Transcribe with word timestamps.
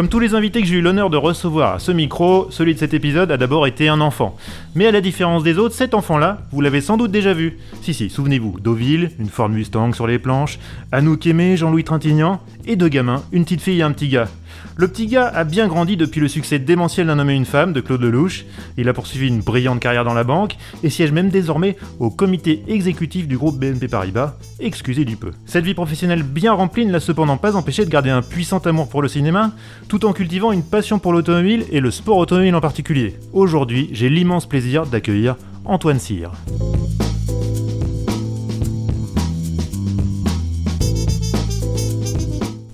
Comme 0.00 0.08
tous 0.08 0.18
les 0.18 0.34
invités 0.34 0.62
que 0.62 0.66
j'ai 0.66 0.76
eu 0.76 0.80
l'honneur 0.80 1.10
de 1.10 1.18
recevoir 1.18 1.74
à 1.74 1.78
ce 1.78 1.92
micro, 1.92 2.50
celui 2.50 2.72
de 2.72 2.78
cet 2.78 2.94
épisode 2.94 3.30
a 3.30 3.36
d'abord 3.36 3.66
été 3.66 3.86
un 3.86 4.00
enfant. 4.00 4.34
Mais 4.76 4.86
à 4.86 4.92
la 4.92 5.00
différence 5.00 5.42
des 5.42 5.58
autres, 5.58 5.74
cet 5.74 5.94
enfant-là, 5.94 6.42
vous 6.52 6.60
l'avez 6.60 6.80
sans 6.80 6.96
doute 6.96 7.10
déjà 7.10 7.34
vu. 7.34 7.58
Si, 7.82 7.92
si, 7.92 8.08
souvenez-vous, 8.08 8.60
Deauville, 8.60 9.10
une 9.18 9.28
Ford 9.28 9.48
Mustang 9.48 9.92
sur 9.92 10.06
les 10.06 10.20
planches, 10.20 10.60
Anouk 10.92 11.26
Aimé, 11.26 11.56
Jean-Louis 11.56 11.82
Trintignant, 11.82 12.40
et 12.66 12.76
deux 12.76 12.88
gamins, 12.88 13.24
une 13.32 13.42
petite 13.42 13.62
fille 13.62 13.80
et 13.80 13.82
un 13.82 13.90
petit 13.90 14.08
gars. 14.08 14.28
Le 14.76 14.88
petit 14.88 15.06
gars 15.06 15.26
a 15.26 15.44
bien 15.44 15.68
grandi 15.68 15.96
depuis 15.96 16.20
le 16.20 16.28
succès 16.28 16.58
démentiel 16.58 17.08
d'un 17.08 17.18
homme 17.18 17.30
et 17.30 17.34
une 17.34 17.44
femme 17.44 17.72
de 17.72 17.80
Claude 17.80 18.00
Lelouch. 18.00 18.44
Il 18.78 18.88
a 18.88 18.92
poursuivi 18.92 19.28
une 19.28 19.40
brillante 19.40 19.80
carrière 19.80 20.04
dans 20.04 20.14
la 20.14 20.24
banque 20.24 20.56
et 20.82 20.90
siège 20.90 21.12
même 21.12 21.28
désormais 21.28 21.76
au 21.98 22.10
comité 22.10 22.62
exécutif 22.68 23.26
du 23.26 23.36
groupe 23.36 23.58
BNP 23.58 23.88
Paribas. 23.88 24.36
Excusez 24.58 25.04
du 25.04 25.16
peu. 25.16 25.32
Cette 25.44 25.64
vie 25.64 25.74
professionnelle 25.74 26.22
bien 26.22 26.52
remplie 26.52 26.86
ne 26.86 26.92
l'a 26.92 27.00
cependant 27.00 27.36
pas 27.36 27.56
empêché 27.56 27.84
de 27.84 27.90
garder 27.90 28.10
un 28.10 28.22
puissant 28.22 28.58
amour 28.58 28.88
pour 28.88 29.02
le 29.02 29.08
cinéma, 29.08 29.52
tout 29.88 30.06
en 30.06 30.12
cultivant 30.12 30.52
une 30.52 30.62
passion 30.62 30.98
pour 30.98 31.12
l'automobile 31.12 31.64
et 31.70 31.80
le 31.80 31.90
sport 31.90 32.18
automobile 32.18 32.54
en 32.54 32.60
particulier. 32.60 33.16
Aujourd'hui, 33.32 33.90
j'ai 33.92 34.08
l'immense 34.08 34.46
plaisir 34.46 34.59
d'accueillir 34.90 35.36
Antoine 35.64 35.98
Cyr. 35.98 36.32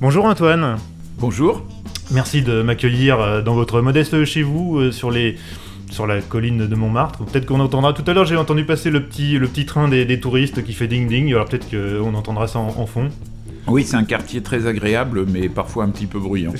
Bonjour 0.00 0.24
Antoine. 0.24 0.78
Bonjour. 1.18 1.64
Merci 2.10 2.42
de 2.42 2.62
m'accueillir 2.62 3.20
euh, 3.20 3.42
dans 3.42 3.54
votre 3.54 3.80
modeste 3.82 4.24
chez 4.24 4.42
vous 4.42 4.78
euh, 4.78 4.90
sur 4.90 5.10
les 5.10 5.36
sur 5.90 6.08
la 6.08 6.20
colline 6.20 6.66
de 6.66 6.74
Montmartre. 6.74 7.24
Peut-être 7.24 7.46
qu'on 7.46 7.60
entendra 7.60 7.92
tout 7.92 8.02
à 8.08 8.12
l'heure, 8.12 8.24
j'ai 8.24 8.36
entendu 8.36 8.64
passer 8.64 8.90
le 8.90 9.04
petit, 9.04 9.38
le 9.38 9.46
petit 9.46 9.64
train 9.64 9.88
des, 9.88 10.20
touristes 10.20 10.64
qui 10.64 10.72
fait 10.72 10.88
ding 10.88 11.06
ding, 11.06 11.32
alors 11.32 11.46
peut-être 11.46 11.70
qu'on 11.70 12.14
entendra 12.14 12.48
ça 12.48 12.58
en, 12.58 12.86
fond. 12.86 13.08
Oui, 13.68 13.84
c'est 13.84 13.96
un 13.96 14.04
quartier 14.04 14.42
très 14.42 14.66
agréable, 14.66 15.24
mais 15.26 15.48
parfois 15.48 15.84
un 15.84 15.90
petit 15.90 16.06
peu 16.06 16.18
bruyant. 16.18 16.52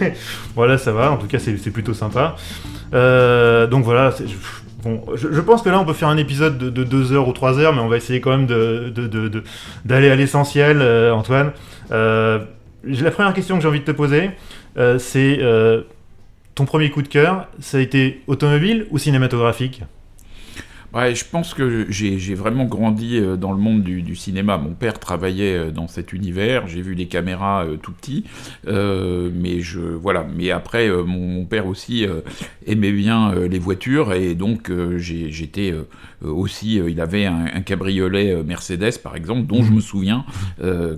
voilà, 0.54 0.76
ça 0.76 0.92
va, 0.92 1.10
en 1.10 1.16
tout 1.16 1.26
cas 1.26 1.38
c'est 1.38 1.70
plutôt 1.70 1.94
sympa. 1.94 2.36
Euh, 2.94 3.66
donc 3.66 3.84
voilà, 3.84 4.14
Je, 5.14 5.40
pense 5.40 5.62
que 5.62 5.68
là, 5.68 5.80
on 5.80 5.84
peut 5.84 5.92
faire 5.92 6.08
un 6.08 6.16
épisode 6.16 6.58
de 6.58 6.84
2 6.84 7.12
heures 7.12 7.28
ou 7.28 7.32
3 7.32 7.58
heures, 7.58 7.72
mais 7.72 7.80
on 7.80 7.88
va 7.88 7.96
essayer 7.96 8.20
quand 8.20 8.36
même 8.36 8.46
d'aller 9.84 10.10
à 10.10 10.16
l'essentiel, 10.16 10.82
Antoine. 11.12 11.52
la 11.90 13.10
première 13.10 13.34
question 13.34 13.56
que 13.56 13.62
j'ai 13.62 13.68
envie 13.68 13.80
de 13.80 13.84
te 13.84 13.92
poser, 13.92 14.30
euh, 14.78 14.98
c'est 14.98 15.38
euh, 15.40 15.82
ton 16.54 16.64
premier 16.66 16.90
coup 16.90 17.02
de 17.02 17.08
cœur, 17.08 17.48
ça 17.60 17.78
a 17.78 17.80
été 17.80 18.22
automobile 18.26 18.86
ou 18.90 18.98
cinématographique? 18.98 19.82
Ouais, 20.96 21.14
je 21.14 21.26
pense 21.30 21.52
que 21.52 21.84
j'ai 21.90 22.34
vraiment 22.34 22.64
grandi 22.64 23.18
euh, 23.18 23.36
dans 23.36 23.52
le 23.52 23.58
monde 23.58 23.82
du, 23.82 24.16
cinéma. 24.16 24.56
Mon 24.56 24.72
père 24.72 24.98
travaillait 24.98 25.70
dans 25.70 25.88
cet 25.88 26.14
univers. 26.14 26.68
J'ai 26.68 26.80
vu 26.80 26.94
les 26.94 27.06
caméras 27.06 27.66
tout 27.82 27.92
petit, 27.92 28.24
mais 28.64 29.60
je 29.60 29.80
voilà. 29.80 30.26
Mais 30.34 30.50
après, 30.50 30.88
mon, 30.88 31.44
père 31.44 31.66
aussi 31.66 32.06
aimait 32.66 32.92
bien 32.92 33.34
les 33.34 33.58
voitures 33.58 34.14
et 34.14 34.34
donc 34.34 34.72
j'étais 34.96 35.74
aussi. 36.22 36.76
il 36.76 37.00
avait 37.00 37.26
un, 37.26 37.60
cabriolet 37.60 38.42
Mercedes, 38.42 38.98
par 39.02 39.16
exemple, 39.16 39.46
dont 39.46 39.62
je 39.62 39.72
me 39.72 39.80
souviens 39.80 40.24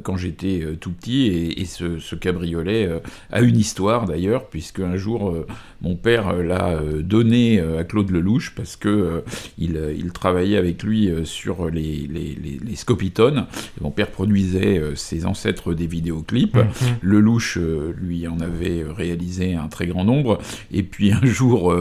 quand 0.05 0.17
j'étais 0.17 0.63
tout 0.81 0.93
petit. 0.93 1.27
Et, 1.57 1.65
ce, 1.65 1.99
ce, 1.99 2.15
cabriolet 2.15 2.89
a 3.33 3.41
une 3.41 3.59
histoire 3.59 4.07
d'ailleurs, 4.07 4.47
puisque 4.49 4.81
un 4.81 4.97
jour 4.97 5.35
mon 5.81 5.97
père 5.97 6.35
l'a 6.35 6.79
donné 7.01 7.61
à 7.61 7.85
Claude 7.85 8.11
Lelouch 8.11 8.55
parce 8.55 8.77
que 8.77 9.25
il 9.59 9.88
euh, 9.89 9.95
il 9.97 10.13
travaillait 10.13 10.57
avec 10.57 10.83
lui 10.83 11.09
euh, 11.09 11.25
sur 11.25 11.71
les, 11.71 12.09
les, 12.09 12.39
les, 12.65 12.77
Scopitones. 12.77 13.47
Mon 13.81 13.91
père 13.91 14.09
produisait 14.09 14.79
euh, 14.79 14.95
ses 14.95 15.27
ancêtres 15.27 15.75
des 15.75 15.87
vidéoclips. 15.87 16.57
Mhm. 16.57 16.65
Lelouch 17.03 17.59
lui 17.97 18.29
en 18.29 18.39
avait 18.41 18.85
réalisé 18.89 19.55
un 19.55 19.69
très 19.69 19.87
grand 19.87 20.05
nombre. 20.05 20.39
Et 20.73 20.83
puis 20.83 21.13
un 21.13 21.25
jour, 21.25 21.75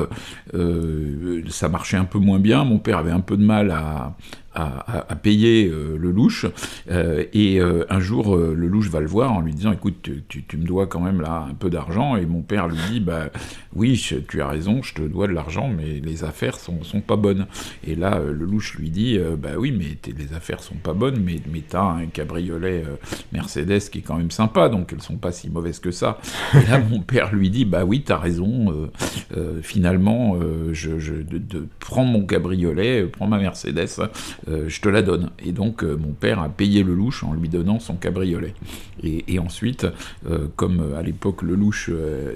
ça 1.49 1.69
marchait 1.69 1.97
un 1.97 2.05
peu 2.05 2.19
moins 2.19 2.39
bien. 2.39 2.63
Mon 2.63 2.79
père 2.79 2.97
avait 2.97 3.11
un 3.11 3.19
peu 3.19 3.37
de 3.37 3.43
mal 3.43 3.71
à, 3.71 4.15
à, 4.57 5.15
payer 5.15 5.67
euh, 5.67 5.97
le 5.97 6.11
louche. 6.11 6.45
Euh, 6.89 7.23
et 7.33 7.59
euh, 7.59 7.85
un 7.89 7.99
jour, 7.99 8.35
le 8.35 8.67
louche 8.67 8.89
va 8.89 8.99
le 8.99 9.07
voir 9.07 9.33
en 9.33 9.41
lui 9.41 9.53
disant 9.53 9.71
Écoute, 9.71 10.09
tu, 10.27 10.57
me 10.57 10.65
dois 10.65 10.87
quand 10.87 10.99
même 10.99 11.21
là 11.21 11.47
un 11.49 11.53
peu 11.53 11.69
d'argent. 11.69 12.15
Et 12.15 12.25
mon 12.25 12.41
père 12.41 12.67
lui 12.67 12.77
dit 12.91 12.99
Bah 12.99 13.29
oui, 13.75 14.01
tu 14.27 14.41
as 14.41 14.47
raison, 14.47 14.81
je 14.81 14.93
te 14.93 15.01
dois 15.01 15.27
de 15.27 15.33
l'argent, 15.33 15.69
mais 15.69 15.99
les 15.99 16.23
affaires 16.23 16.59
sont, 16.59 16.83
sont 16.83 17.01
pas 17.01 17.15
bonnes. 17.15 17.47
Et 17.85 17.95
là, 17.95 18.19
le 18.19 18.45
louche 18.45 18.75
lui 18.75 18.89
dit 18.89 19.19
Bah 19.37 19.51
oui, 19.57 19.71
mais 19.71 19.97
les 20.13 20.33
affaires 20.33 20.61
sont 20.61 20.75
pas 20.75 20.93
bonnes, 20.93 21.21
mais, 21.23 21.39
mais 21.51 21.63
t'as 21.67 21.83
un 21.83 22.07
cabriolet 22.07 22.83
Mercedes 23.31 23.89
qui 23.91 23.99
est 23.99 24.01
quand 24.01 24.17
même 24.17 24.31
sympa, 24.31 24.69
donc 24.69 24.93
elles 24.93 25.01
sont 25.01 25.17
pas 25.17 25.31
si 25.31 25.49
mauvaises 25.49 25.79
que 25.79 25.91
ça. 25.91 26.19
Et 26.53 26.69
là, 26.69 26.79
mon 26.79 27.01
père 27.01 27.33
lui 27.33 27.49
dit 27.49 27.65
Bah 27.65 27.85
oui, 27.85 28.03
t'as 28.03 28.17
raison, 28.17 28.89
finalement, 29.61 30.37
je, 30.71 30.91
prends 31.79 32.05
mon 32.05 32.25
cabriolet, 32.25 33.03
prends 33.05 33.27
ma 33.27 33.37
Mercedes, 33.37 34.09
euh, 34.49 34.69
je 34.69 34.81
te 34.81 34.89
la 34.89 35.01
donne. 35.01 35.29
Et 35.43 35.51
donc 35.51 35.83
euh, 35.83 35.97
mon 35.97 36.13
père 36.13 36.39
a 36.39 36.49
payé 36.49 36.83
le 36.83 36.93
louche 36.93 37.23
en 37.23 37.33
lui 37.33 37.49
donnant 37.49 37.79
son 37.79 37.95
cabriolet. 37.95 38.53
Et, 39.03 39.37
ensuite, 39.37 39.85
euh, 40.27 40.47
comme 40.55 40.95
à 40.97 41.03
l'époque 41.03 41.43
le 41.43 41.53
louche 41.53 41.91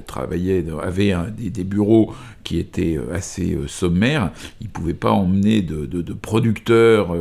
travaillait, 0.06 0.64
avait 0.84 1.16
des, 1.36 1.64
bureaux 1.64 2.14
qui 2.44 2.60
étaient 2.60 3.00
assez 3.12 3.58
sommaires, 3.66 4.32
il 4.60 4.68
ne 4.68 4.72
pouvait 4.72 4.94
pas 4.94 5.10
emmener 5.10 5.64
de, 5.64 6.14
producteurs 6.14 7.16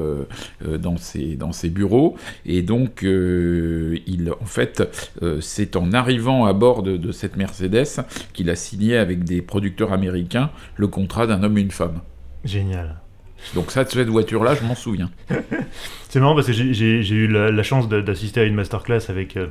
dans, 0.62 0.98
ses, 0.98 1.36
dans 1.36 1.52
ses 1.52 1.70
bureaux. 1.70 2.16
Et 2.44 2.60
donc, 2.60 3.00
il, 3.02 4.34
en 4.38 4.44
fait, 4.44 4.82
c'est 5.40 5.76
en 5.76 5.92
arrivant 5.92 6.44
à 6.44 6.52
bord 6.52 6.82
de, 6.82 6.98
de 6.98 7.10
cette 7.10 7.38
Mercedes 7.38 8.04
qu'il 8.34 8.50
a 8.50 8.56
signé 8.56 8.98
avec 8.98 9.24
des 9.24 9.40
producteurs 9.40 9.94
américains 9.94 10.50
le 10.76 10.86
contrat 10.86 11.26
d'un 11.26 11.42
homme 11.42 11.56
et 11.56 11.62
une 11.62 11.70
femme. 11.70 12.00
Génial. 12.44 13.00
Donc 13.54 13.70
ça, 13.70 13.84
cette 13.84 14.08
voiture-là, 14.08 14.54
je 14.54 14.64
m'en 14.64 14.74
souviens. 14.74 15.10
c'est 16.08 16.20
marrant 16.20 16.34
parce 16.34 16.46
que 16.46 16.52
j'ai 16.52 17.14
eu 17.14 17.26
la, 17.26 17.62
chance 17.62 17.88
d'assister 17.88 18.40
à 18.40 18.44
une 18.44 18.54
masterclass 18.54 19.08
avec, 19.08 19.36
euh, 19.36 19.48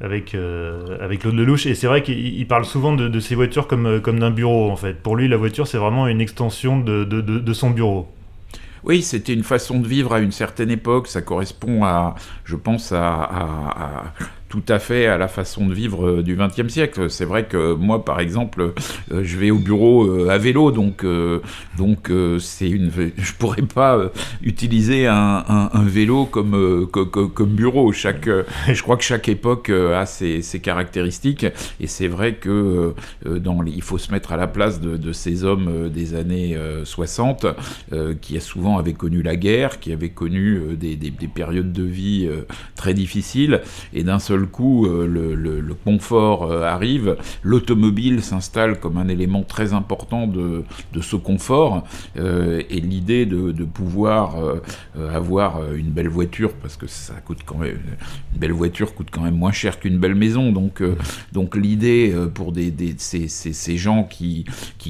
avec, 0.00 0.34
euh, 0.34 0.98
avec 1.00 1.20
Claude 1.20 1.34
Lelouch, 1.34 1.66
et 1.66 1.74
c'est 1.74 1.86
vrai 1.86 2.02
qu'il 2.02 2.46
parle 2.46 2.64
souvent 2.64 2.94
de, 2.94 3.08
de, 3.08 3.20
ces 3.20 3.34
voitures 3.34 3.66
comme, 3.66 3.86
euh, 3.86 4.00
comme 4.00 4.18
d'un 4.18 4.30
bureau, 4.30 4.70
en 4.70 4.76
fait. 4.76 4.94
Pour 5.02 5.16
lui, 5.16 5.28
la 5.28 5.36
voiture, 5.36 5.66
c'est 5.66 5.78
vraiment 5.78 6.06
une 6.06 6.20
extension 6.20 6.78
de, 6.78 7.04
de, 7.04 7.20
de 7.20 7.52
son 7.52 7.70
bureau. 7.70 8.08
Oui, 8.84 9.02
c'était 9.02 9.32
une 9.32 9.44
façon 9.44 9.80
de 9.80 9.86
vivre 9.86 10.12
à 10.12 10.20
une 10.20 10.32
certaine 10.32 10.70
époque. 10.70 11.08
Ça 11.08 11.22
correspond 11.22 11.84
à, 11.84 12.14
je 12.44 12.54
pense, 12.54 12.92
à 12.92 14.12
tout 14.54 14.72
à 14.72 14.78
fait 14.78 15.06
à 15.06 15.18
la 15.18 15.26
façon 15.26 15.66
de 15.66 15.74
vivre 15.74 16.06
euh, 16.06 16.22
du 16.22 16.36
XXe 16.36 16.68
siècle. 16.72 17.10
C'est 17.10 17.24
vrai 17.24 17.46
que 17.46 17.74
moi, 17.74 18.04
par 18.04 18.20
exemple, 18.20 18.72
euh, 19.10 19.24
je 19.24 19.36
vais 19.36 19.50
au 19.50 19.58
bureau 19.58 20.04
euh, 20.04 20.28
à 20.28 20.38
vélo, 20.38 20.70
donc 20.70 21.04
donc 21.76 22.12
c'est 22.38 22.70
une, 22.70 22.90
je 23.16 23.32
pourrais 23.32 23.62
pas 23.62 23.98
utiliser 24.42 25.08
un, 25.08 25.70
vélo 25.84 26.24
comme, 26.26 26.86
comme, 26.86 27.48
bureau. 27.48 27.92
Chaque, 27.92 28.28
je 28.68 28.82
crois 28.82 28.96
que 28.96 29.02
chaque 29.02 29.28
époque 29.28 29.70
a 29.70 30.06
ses, 30.06 30.42
caractéristiques, 30.62 31.46
et 31.80 31.86
c'est 31.86 32.08
vrai 32.08 32.34
que 32.34 32.94
dans 33.24 33.62
il 33.64 33.82
faut 33.82 33.98
se 33.98 34.12
mettre 34.12 34.32
à 34.32 34.36
la 34.36 34.46
place 34.46 34.80
de, 34.80 35.12
ces 35.12 35.44
hommes 35.44 35.88
des 35.88 36.14
années 36.14 36.56
60 36.84 37.46
qui 38.20 38.36
a 38.36 38.40
souvent 38.40 38.78
avaient 38.78 38.92
connu 38.92 39.22
la 39.22 39.36
guerre, 39.36 39.80
qui 39.80 39.92
avaient 39.92 40.10
connu 40.10 40.76
des, 40.76 40.96
des 40.96 41.28
périodes 41.28 41.72
de 41.72 41.84
vie 41.84 42.28
très 42.76 42.94
difficiles, 42.94 43.60
et 43.92 44.04
d'un 44.04 44.18
seul 44.18 44.43
coup 44.46 44.86
euh, 44.86 45.06
le, 45.06 45.74
confort 45.84 46.44
euh, 46.44 46.62
arrive, 46.62 47.16
l'automobile 47.42 48.22
s'installe 48.22 48.78
comme 48.78 48.96
un 48.96 49.08
élément 49.08 49.42
très 49.42 49.72
important 49.72 50.26
de, 50.26 50.64
ce 51.00 51.16
confort, 51.16 51.84
euh, 52.16 52.62
et 52.70 52.80
l'idée 52.80 53.26
de, 53.26 53.64
pouvoir 53.64 54.36
avoir 55.12 55.74
une 55.74 55.90
belle 55.90 56.08
voiture, 56.08 56.52
parce 56.52 56.76
que 56.76 56.86
ça 56.86 57.14
coûte 57.14 57.40
quand 57.44 57.58
même, 57.58 57.78
une 58.32 58.38
belle 58.38 58.52
voiture 58.52 58.94
coûte 58.94 59.08
quand 59.10 59.22
même 59.22 59.36
moins 59.36 59.52
cher 59.52 59.80
qu'une 59.80 59.98
belle 59.98 60.14
maison, 60.14 60.52
donc, 60.52 60.82
donc 61.32 61.56
l'idée 61.56 62.14
pour 62.34 62.52
ces, 62.98 63.76
gens 63.76 64.04
qui, 64.04 64.44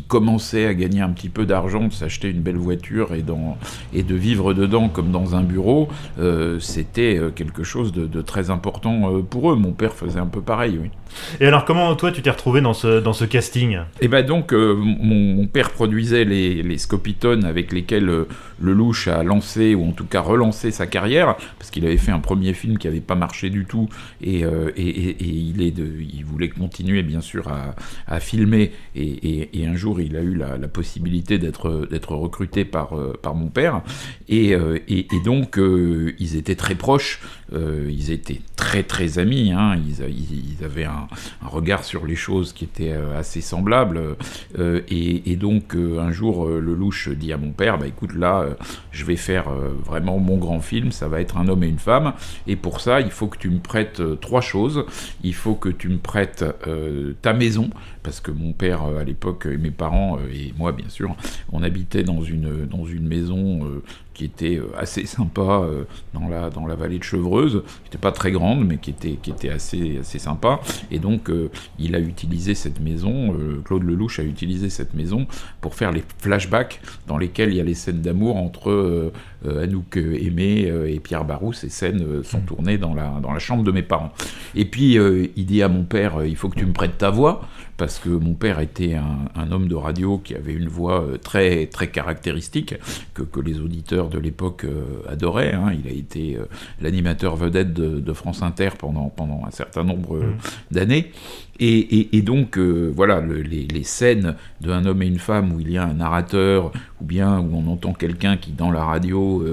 commençaient 0.06 0.66
à 0.66 0.74
gagner 0.74 1.00
un 1.00 1.10
petit 1.10 1.28
peu 1.28 1.46
d'argent, 1.46 1.86
de 1.86 1.92
s'acheter 1.92 2.28
une 2.28 2.40
belle 2.40 2.56
voiture 2.56 3.14
et 3.14 4.02
de 4.02 4.14
vivre 4.14 4.54
dedans 4.54 4.88
comme 4.88 5.10
dans 5.10 5.34
un 5.34 5.42
bureau, 5.42 5.88
c'était 6.60 7.20
quelque 7.34 7.62
chose 7.62 7.92
de, 7.92 8.06
de 8.06 8.20
très 8.20 8.50
important 8.50 9.22
pour 9.22 9.43
Mon 9.52 9.72
père 9.72 9.92
faisait 9.92 10.20
un 10.20 10.26
peu 10.26 10.40
pareil, 10.40 10.78
oui. 10.80 10.90
Et 11.40 11.46
alors, 11.46 11.64
comment 11.64 11.94
toi 11.96 12.12
tu 12.12 12.22
t'es 12.22 12.30
retrouvé 12.30 12.60
dans 12.60 12.74
ce, 12.74 13.00
dans 13.00 13.12
ce 13.12 13.24
casting? 13.24 13.78
Et 14.00 14.08
ben 14.08 14.24
donc, 14.24 14.52
euh, 14.52 14.74
mon, 14.74 15.46
père 15.46 15.70
produisait 15.70 16.24
les, 16.24 16.62
les 16.62 16.78
Scopitones 16.78 17.44
avec 17.44 17.72
lesquels 17.72 18.08
euh, 18.08 18.28
Lelouch 18.60 19.08
a 19.08 19.22
lancé, 19.22 19.74
ou 19.74 19.86
en 19.86 19.92
tout 19.92 20.06
cas 20.06 20.20
relancé 20.20 20.70
sa 20.70 20.86
carrière, 20.86 21.36
parce 21.58 21.70
qu'il 21.70 21.84
avait 21.86 21.96
fait 21.96 22.12
un 22.12 22.20
premier 22.20 22.54
film 22.54 22.78
qui 22.78 22.86
n'avait 22.86 23.00
pas 23.00 23.14
marché 23.14 23.50
du 23.50 23.64
tout, 23.64 23.88
et, 24.22 24.44
euh, 24.44 24.70
et, 24.76 24.88
et, 24.88 25.24
il, 25.24 25.62
est 25.62 25.74
il 25.76 26.24
voulait 26.24 26.48
continuer 26.48 27.02
bien 27.02 27.20
sûr 27.20 27.48
à, 27.48 27.74
à 28.06 28.20
filmer, 28.20 28.72
et, 28.96 29.48
un 29.66 29.76
jour 29.76 30.00
il 30.00 30.16
a 30.16 30.20
eu 30.20 30.34
la, 30.34 30.58
possibilité 30.68 31.38
d'être 31.38 32.14
recruté 32.14 32.64
par, 32.64 32.94
par 33.22 33.34
mon 33.34 33.48
père, 33.48 33.82
et, 34.28 34.56
donc 35.24 35.58
ils 35.58 36.36
étaient 36.36 36.54
très 36.54 36.74
proches, 36.74 37.20
ils 37.52 38.10
étaient 38.10 38.40
très 38.56 38.82
très 38.82 39.18
amis, 39.18 39.52
hein, 39.52 39.76
ils, 39.76 40.04
ils 40.58 40.64
avaient 40.64 40.84
un 40.84 41.03
un, 41.42 41.48
regard 41.48 41.84
sur 41.84 42.06
les 42.06 42.16
choses 42.16 42.52
qui 42.52 42.64
était 42.64 42.92
euh, 42.92 43.18
assez 43.18 43.40
semblable. 43.40 44.16
Euh, 44.58 44.80
et, 44.88 45.36
donc 45.36 45.74
euh, 45.74 46.00
un 46.00 46.12
jour, 46.12 46.46
le 46.46 46.74
louche 46.74 47.08
dit 47.08 47.32
à 47.32 47.36
mon 47.36 47.50
père, 47.50 47.78
bah 47.78 47.86
écoute 47.86 48.14
là, 48.14 48.46
je 48.92 49.04
vais 49.04 49.16
faire 49.16 49.50
vraiment 49.50 50.18
mon 50.18 50.36
grand 50.36 50.60
film, 50.60 50.92
ça 50.92 51.08
va 51.08 51.20
être 51.20 51.36
un 51.36 51.48
homme 51.48 51.64
et 51.64 51.68
une 51.68 51.78
femme, 51.78 52.12
et 52.46 52.54
pour 52.54 52.80
ça, 52.80 53.00
il 53.00 53.10
faut 53.10 53.26
que 53.26 53.36
tu 53.36 53.50
me 53.50 53.58
prêtes 53.58 54.00
trois 54.20 54.40
choses. 54.40 54.86
Il 55.22 55.34
faut 55.34 55.54
que 55.54 55.68
tu 55.68 55.88
me 55.88 55.98
prêtes 55.98 56.44
ta 57.20 57.32
maison, 57.32 57.70
parce 58.02 58.20
que 58.20 58.30
mon 58.30 58.52
père 58.52 58.82
à 58.84 59.02
l'époque, 59.02 59.46
et 59.50 59.56
mes 59.56 59.72
parents 59.72 60.18
et 60.32 60.54
moi 60.56 60.72
bien 60.72 60.88
sûr, 60.88 61.16
on 61.52 61.62
habitait 61.62 62.04
dans 62.04 62.22
une, 62.22 62.66
dans 62.66 62.86
une 62.86 63.06
maison 63.08 63.82
qui 64.14 64.24
était 64.24 64.56
euh, 64.56 64.70
assez 64.78 65.04
sympa 65.06 65.42
euh, 65.42 65.84
dans 66.14 66.28
la, 66.28 66.48
dans 66.48 66.66
la 66.66 66.76
vallée 66.76 66.98
de 66.98 67.04
Chevreuse, 67.04 67.62
qui 67.82 67.84
n'était 67.84 67.98
pas 67.98 68.12
très 68.12 68.30
grande, 68.30 68.66
mais 68.66 68.78
qui 68.78 68.90
était, 68.90 69.18
qui 69.20 69.30
était 69.30 69.50
assez, 69.50 69.98
assez 69.98 70.18
sympa. 70.18 70.60
Et 70.90 70.98
donc, 70.98 71.28
euh, 71.28 71.50
il 71.78 71.94
a 71.94 71.98
utilisé 71.98 72.54
cette 72.54 72.80
maison, 72.80 73.34
Claude 73.64 73.82
Lelouch 73.82 74.18
a 74.20 74.22
utilisé 74.22 74.70
cette 74.70 74.94
maison 74.94 75.26
pour 75.60 75.74
faire 75.74 75.90
les 75.90 76.04
flashbacks 76.18 76.80
dans 77.06 77.18
lesquels 77.18 77.50
il 77.50 77.56
y 77.56 77.60
a 77.60 77.64
les 77.64 77.74
scènes 77.74 78.00
d'amour 78.00 78.36
entre 78.36 79.12
Anouk 79.44 79.96
Aimé 79.96 80.72
et 80.86 81.00
Pierre 81.00 81.24
Barou. 81.24 81.52
Ces 81.52 81.68
scènes 81.68 82.22
sont 82.22 82.38
mmh. 82.38 82.44
tournées 82.44 82.78
dans 82.78 82.94
la, 82.94 83.18
dans 83.20 83.32
la 83.32 83.38
chambre 83.40 83.64
de 83.64 83.72
mes 83.72 83.82
parents. 83.82 84.12
Et 84.54 84.64
puis, 84.64 84.94
il 84.94 85.46
dit 85.46 85.62
à 85.62 85.68
mon 85.68 85.82
père, 85.82 86.24
il 86.24 86.36
faut 86.36 86.48
que 86.48 86.58
tu 86.58 86.66
me 86.66 86.72
prêtes 86.72 86.98
ta 86.98 87.10
voix 87.10 87.48
parce 87.76 87.98
que 87.98 88.08
mon 88.08 88.34
père 88.34 88.60
était 88.60 88.94
un, 88.94 89.50
homme 89.50 89.68
de 89.68 89.74
radio 89.74 90.18
qui 90.18 90.34
avait 90.34 90.52
une 90.52 90.68
voix 90.68 91.02
euh, 91.02 91.18
très, 91.18 91.66
très 91.66 91.88
caractéristique, 91.88 92.74
que, 93.12 93.22
que 93.22 93.40
les 93.40 93.60
auditeurs 93.60 94.08
de 94.08 94.18
l'époque 94.18 94.64
euh, 94.64 95.02
adoraient. 95.08 95.52
Hein. 95.52 95.72
Il 95.72 95.88
a 95.90 95.92
été 95.92 96.36
euh, 96.36 96.44
l'animateur 96.80 97.36
vedette 97.36 97.72
de, 97.72 98.12
France 98.12 98.42
Inter 98.42 98.70
pendant, 98.78 99.08
pendant 99.08 99.44
un 99.44 99.50
certain 99.50 99.82
nombre 99.82 100.18
mmh. 100.18 100.36
d'années. 100.70 101.12
Et, 101.60 102.22
donc, 102.22 102.58
voilà, 102.58 103.20
les, 103.20 103.84
scènes 103.84 104.34
d'un 104.60 104.84
homme 104.86 105.02
et 105.02 105.06
une 105.06 105.18
femme 105.18 105.52
où 105.52 105.60
il 105.60 105.70
y 105.70 105.78
a 105.78 105.84
un 105.84 105.94
narrateur, 105.94 106.72
ou 107.00 107.04
bien 107.04 107.38
où 107.38 107.50
on 107.54 107.70
entend 107.70 107.92
quelqu'un 107.92 108.36
qui, 108.36 108.52
dans 108.52 108.70
la 108.70 108.84
radio, 108.84 109.44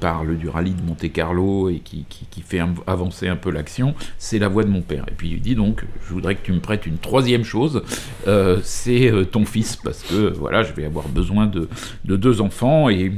parle 0.00 0.36
du 0.36 0.48
rallye 0.48 0.74
de 0.74 0.82
Monte-Carlo 0.82 1.68
et 1.68 1.80
qui, 1.80 2.04
fait 2.42 2.60
avancer 2.86 3.28
un 3.28 3.36
peu 3.36 3.50
l'action, 3.50 3.94
c'est 4.18 4.38
la 4.38 4.48
voix 4.48 4.64
de 4.64 4.70
mon 4.70 4.80
père. 4.80 5.04
Et 5.08 5.14
puis 5.14 5.30
il 5.30 5.40
dit 5.40 5.54
donc, 5.54 5.84
je 6.06 6.12
voudrais 6.12 6.34
que 6.34 6.44
tu 6.44 6.52
me 6.52 6.60
prêtes 6.60 6.86
une 6.86 6.98
troisième 6.98 7.44
chose, 7.44 7.82
euh, 8.26 8.58
c'est 8.62 9.10
euh, 9.10 9.24
ton 9.24 9.44
fils, 9.44 9.76
parce 9.76 10.02
que 10.02 10.32
voilà, 10.36 10.62
je 10.62 10.72
vais 10.72 10.84
avoir 10.84 11.08
besoin 11.08 11.46
de 11.46 11.68
deux 12.04 12.40
enfants 12.40 12.88
et 12.88 13.12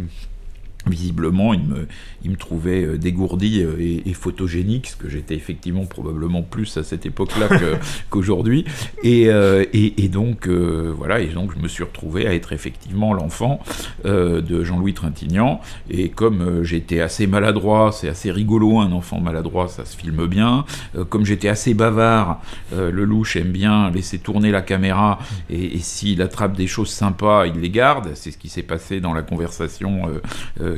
Visiblement, 0.86 1.52
il 1.52 1.62
me, 1.62 1.86
il 2.22 2.30
me 2.30 2.36
trouvait 2.36 2.84
euh, 2.84 2.98
dégourdi 2.98 3.62
euh, 3.62 3.76
et, 3.78 4.12
photogénique, 4.12 4.88
ce 4.88 4.96
que 4.96 5.08
j'étais 5.08 5.34
effectivement 5.34 5.86
probablement 5.86 6.42
plus 6.42 6.76
à 6.76 6.82
cette 6.82 7.06
époque-là 7.06 7.48
qu'aujourd'hui. 8.10 8.64
et, 9.02 9.28
euh, 9.28 9.64
et, 9.72 10.04
et, 10.04 10.08
donc, 10.08 10.48
voilà, 10.48 11.20
et 11.20 11.28
donc 11.28 11.52
je 11.54 11.62
me 11.62 11.68
suis 11.68 11.84
retrouvé 11.84 12.26
à 12.26 12.34
être 12.34 12.52
effectivement 12.52 13.14
l'enfant 13.14 13.60
de 14.04 14.64
Jean-Louis 14.64 14.94
Trintignant. 14.94 15.60
Et 15.88 16.08
comme 16.08 16.62
j'étais 16.62 17.00
assez 17.00 17.26
maladroit, 17.26 17.92
c'est 17.92 18.08
assez 18.08 18.30
rigolo, 18.30 18.78
un 18.80 18.92
enfant 18.92 19.20
maladroit, 19.20 19.68
ça 19.68 19.84
se 19.84 19.96
filme 19.96 20.26
bien. 20.26 20.64
comme 21.08 21.24
j'étais 21.24 21.48
assez 21.48 21.74
bavard, 21.74 22.42
le 22.72 23.04
louche 23.04 23.36
aime 23.36 23.52
bien 23.52 23.90
laisser 23.90 24.18
tourner 24.18 24.50
la 24.50 24.62
caméra, 24.62 25.18
et, 25.48 25.78
s'il 25.78 26.20
attrape 26.22 26.56
des 26.56 26.66
choses 26.66 26.90
sympas, 26.90 27.46
il 27.46 27.60
les 27.60 27.70
garde. 27.70 28.10
C'est 28.14 28.30
ce 28.30 28.38
qui 28.38 28.48
s'est 28.48 28.62
passé 28.62 29.00
dans 29.00 29.12
la 29.12 29.22
conversation 29.22 30.02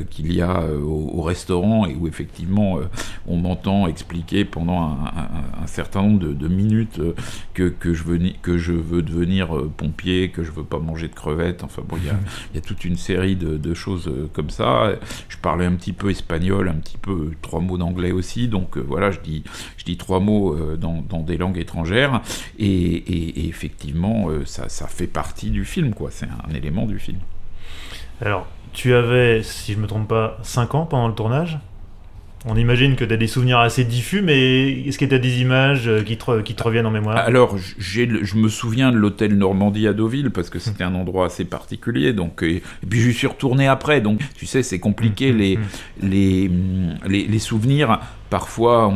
qu'il 0.09 0.33
y 0.33 0.41
a 0.41 0.63
au, 0.65 1.23
restaurant 1.33 1.85
et 1.85 1.95
où 1.95 2.07
effectivement 2.07 2.77
on 3.27 3.37
m'entend 3.37 3.87
expliquer 3.87 4.45
pendant 4.45 4.81
un, 4.81 5.67
certain 5.67 6.03
nombre 6.03 6.33
de, 6.33 6.47
minutes 6.47 7.01
que, 7.53 7.69
que, 7.69 7.93
je 7.93 8.03
veux, 8.03 8.19
que 8.41 8.57
je 8.57 8.73
veux 8.73 9.01
devenir 9.01 9.49
pompier, 9.77 10.29
que 10.29 10.43
je 10.43 10.51
veux 10.51 10.63
pas 10.63 10.79
manger 10.79 11.07
de 11.07 11.15
crevettes. 11.15 11.63
Enfin 11.63 11.81
bon, 11.87 11.97
il 11.97 12.05
y 12.05 12.09
a, 12.09 12.15
y 12.55 12.57
a, 12.57 12.61
toute 12.61 12.85
une 12.85 12.97
série 12.97 13.35
de, 13.35 13.73
choses 13.73 14.11
comme 14.33 14.49
ça. 14.49 14.93
Je 15.29 15.37
parlais 15.37 15.65
un 15.65 15.73
petit 15.73 15.93
peu 15.93 16.11
espagnol, 16.11 16.69
un 16.69 16.75
petit 16.75 16.97
peu 16.97 17.31
trois 17.41 17.59
mots 17.59 17.77
d'anglais 17.77 18.11
aussi. 18.11 18.47
Donc 18.47 18.77
voilà, 18.77 19.09
je 19.11 19.19
dis, 19.19 19.43
je 19.77 19.85
dis 19.85 19.97
trois 19.97 20.19
mots 20.19 20.55
dans, 20.75 21.01
dans 21.01 21.21
des 21.21 21.37
langues 21.37 21.57
étrangères. 21.57 22.21
Et, 22.59 22.67
et, 22.67 23.47
effectivement, 23.47 24.27
ça, 24.45 24.69
ça 24.69 24.87
fait 24.87 25.07
partie 25.07 25.49
du 25.49 25.65
film, 25.65 25.93
quoi. 25.93 26.09
C'est 26.11 26.27
un 26.27 26.53
élément 26.53 26.85
du 26.85 26.99
film. 26.99 27.19
Alors, 28.21 28.47
tu 28.73 28.93
avais, 28.93 29.43
si 29.43 29.73
je 29.73 29.79
me 29.79 29.87
trompe 29.87 30.07
pas, 30.07 30.37
5 30.43 30.75
ans 30.75 30.85
pendant 30.85 31.07
le 31.07 31.13
tournage 31.13 31.59
on 32.45 32.57
imagine 32.57 32.95
que 32.95 33.05
tu 33.05 33.13
as 33.13 33.17
des 33.17 33.27
souvenirs 33.27 33.59
assez 33.59 33.85
diffus, 33.85 34.21
mais 34.21 34.71
est-ce 34.81 34.97
que 34.97 35.05
tu 35.05 35.15
as 35.15 35.19
des 35.19 35.39
images 35.39 35.87
euh, 35.87 36.01
qui 36.01 36.17
te, 36.17 36.41
qui 36.41 36.55
te 36.55 36.63
reviennent 36.63 36.85
en 36.85 36.91
mémoire? 36.91 37.15
Alors, 37.17 37.57
je 37.77 38.35
me 38.35 38.49
souviens 38.49 38.91
de 38.91 38.97
l'hôtel 38.97 39.37
Normandie 39.37 39.87
à 39.87 39.93
Deauville, 39.93 40.29
parce 40.29 40.49
que 40.49 40.59
c'était 40.59 40.83
un 40.83 40.93
endroit 40.93 41.27
assez 41.27 41.45
particulier. 41.45 42.11
Donc, 42.11 42.43
et, 42.43 42.61
puis, 42.89 42.99
je 42.99 43.11
suis 43.11 43.27
retourné 43.27 43.67
après. 43.67 44.01
Donc, 44.01 44.19
tu 44.35 44.45
sais, 44.45 44.61
c'est 44.61 44.79
compliqué. 44.79 45.31
Mmh, 45.31 45.37
les, 45.37 45.57
mmh, 45.57 45.61
mmh. 45.61 46.09
les, 46.09 46.51
les, 47.07 47.27
les, 47.27 47.39
souvenirs, 47.39 47.99
parfois, 48.33 48.91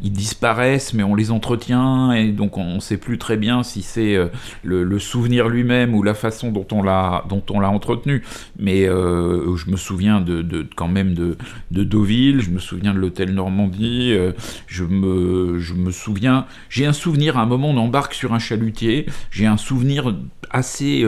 ils 0.00 0.12
disparaissent, 0.12 0.94
mais 0.94 1.02
on 1.02 1.14
les 1.14 1.30
entretient, 1.30 2.12
et 2.12 2.30
donc 2.30 2.56
on 2.56 2.76
ne 2.76 2.80
sait 2.80 2.98
plus 2.98 3.18
très 3.18 3.36
bien 3.36 3.62
si 3.62 3.82
c'est 3.82 4.14
euh, 4.14 4.28
le, 4.62 4.98
souvenir 4.98 5.48
lui-même 5.48 5.94
ou 5.94 6.02
la 6.02 6.14
façon 6.14 6.50
dont 6.52 6.66
on 6.70 6.82
l'a 6.82 7.70
entretenu. 7.70 8.22
Mais 8.58 8.88
euh, 8.88 9.56
je 9.56 9.70
me 9.70 9.76
souviens 9.76 10.20
de, 10.20 10.66
quand 10.76 10.88
même 10.88 11.14
de, 11.14 11.36
de 11.70 11.84
Deauville, 11.84 12.40
je 12.40 12.50
me 12.50 12.58
souviens 12.58 12.94
de 12.94 12.98
l'hôtel 12.98 13.34
Normandie, 13.34 14.12
euh, 14.12 14.32
je 14.66 14.84
me 14.84 15.58
je 15.58 15.74
me 15.74 15.90
souviens, 15.90 16.46
j'ai 16.68 16.86
un 16.86 16.92
souvenir 16.92 17.36
à 17.36 17.42
un 17.42 17.46
moment 17.46 17.70
on 17.70 17.76
embarque 17.76 18.14
sur 18.14 18.34
un 18.34 18.38
chalutier, 18.38 19.06
j'ai 19.30 19.46
un 19.46 19.56
souvenir 19.56 20.14
assez 20.50 21.04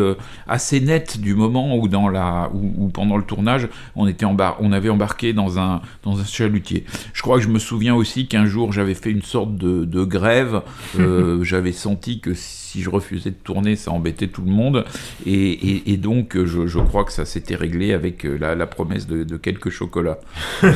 assez 0.46 0.80
net 0.80 1.18
du 1.20 1.34
moment 1.34 1.76
où 1.76 1.88
dans 1.88 2.08
la 2.08 2.50
où, 2.52 2.88
pendant 2.88 3.16
le 3.16 3.22
tournage 3.22 3.68
on 3.96 4.06
était 4.06 4.26
on 4.26 4.72
avait 4.72 4.90
embarqué 4.90 5.32
dans 5.32 5.58
un 5.58 5.80
dans 6.02 6.20
un 6.20 6.24
chalutier. 6.24 6.84
Je 7.12 7.22
crois 7.22 7.38
que 7.38 7.44
je 7.44 7.48
me 7.48 7.58
souviens 7.58 7.94
aussi 7.94 8.26
qu'un 8.26 8.46
jour 8.46 8.72
j'avais 8.72 8.94
fait 8.94 9.10
une 9.10 9.22
sorte 9.22 9.56
de, 9.56 10.04
grève. 10.04 10.62
Euh, 10.98 11.42
j'avais 11.44 11.72
senti 11.72 12.20
que 12.20 12.34
si 12.34 12.82
je 12.82 12.90
refusais 12.90 13.30
de 13.30 13.36
tourner, 13.42 13.76
ça 13.76 13.90
embêtait 13.90 14.28
tout 14.28 14.42
le 14.42 14.50
monde. 14.50 14.84
Et, 15.26 15.96
donc, 15.96 16.36
je, 16.44 16.78
crois 16.78 17.04
que 17.04 17.12
ça 17.12 17.24
s'était 17.24 17.56
réglé 17.56 17.92
avec 17.92 18.24
euh, 18.24 18.38
la, 18.38 18.66
promesse 18.66 19.06
de, 19.06 19.24
de 19.24 19.36
quelques 19.36 19.70
chocolats. 19.70 20.18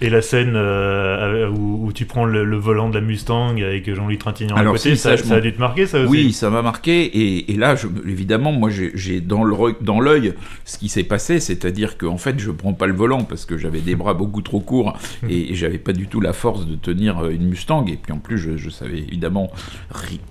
Et 0.00 0.10
la 0.10 0.20
scène 0.20 0.52
euh, 0.56 1.48
où, 1.48 1.90
tu 1.92 2.04
prends 2.04 2.26
le, 2.26 2.56
volant 2.56 2.90
de 2.90 2.94
la 2.96 3.00
Mustang 3.00 3.56
avec 3.62 3.92
Jean-Louis 3.92 4.18
Trintignant 4.18 4.54
à 4.54 4.64
côté, 4.64 4.94
ça, 4.94 5.12
a 5.12 5.40
dû 5.40 5.54
te 5.54 5.58
marquer 5.58 5.86
ça 5.86 6.00
aussi 6.00 6.10
Oui, 6.10 6.32
ça 6.32 6.50
m'a 6.50 6.60
marqué. 6.60 7.48
Et, 7.50 7.56
là, 7.56 7.76
je, 7.76 7.86
évidemment, 8.06 8.52
moi 8.52 8.68
j'ai 8.70 9.20
dans 9.20 10.00
l'œil 10.00 10.34
ce 10.64 10.76
qui 10.78 10.88
s'est 10.88 11.04
passé, 11.04 11.40
c'est-à-dire 11.40 11.96
qu'en 11.96 12.18
fait, 12.18 12.38
je 12.38 12.50
prends 12.50 12.74
pas 12.74 12.86
le 12.86 12.92
volant 12.92 13.24
parce 13.24 13.46
que 13.46 13.56
j'avais 13.56 13.80
des 13.80 13.96
bras 13.96 14.12
beaucoup 14.12 14.42
trop 14.42 14.60
courts 14.60 14.98
et, 15.28 15.54
j'avais 15.54 15.78
pas 15.78 15.92
du 15.92 16.06
tout 16.08 16.20
la 16.20 16.34
force 16.34 16.66
de 16.66 16.74
tenir 16.74 17.24
euh, 17.24 17.30
une 17.30 17.46
Mustang. 17.48 17.86
Et 17.86 17.96
puis 17.96 18.12
en 18.12 18.18
plus, 18.18 18.38
je, 18.38 18.56
je 18.56 18.68
savais 18.68 18.98
évidemment 18.98 19.50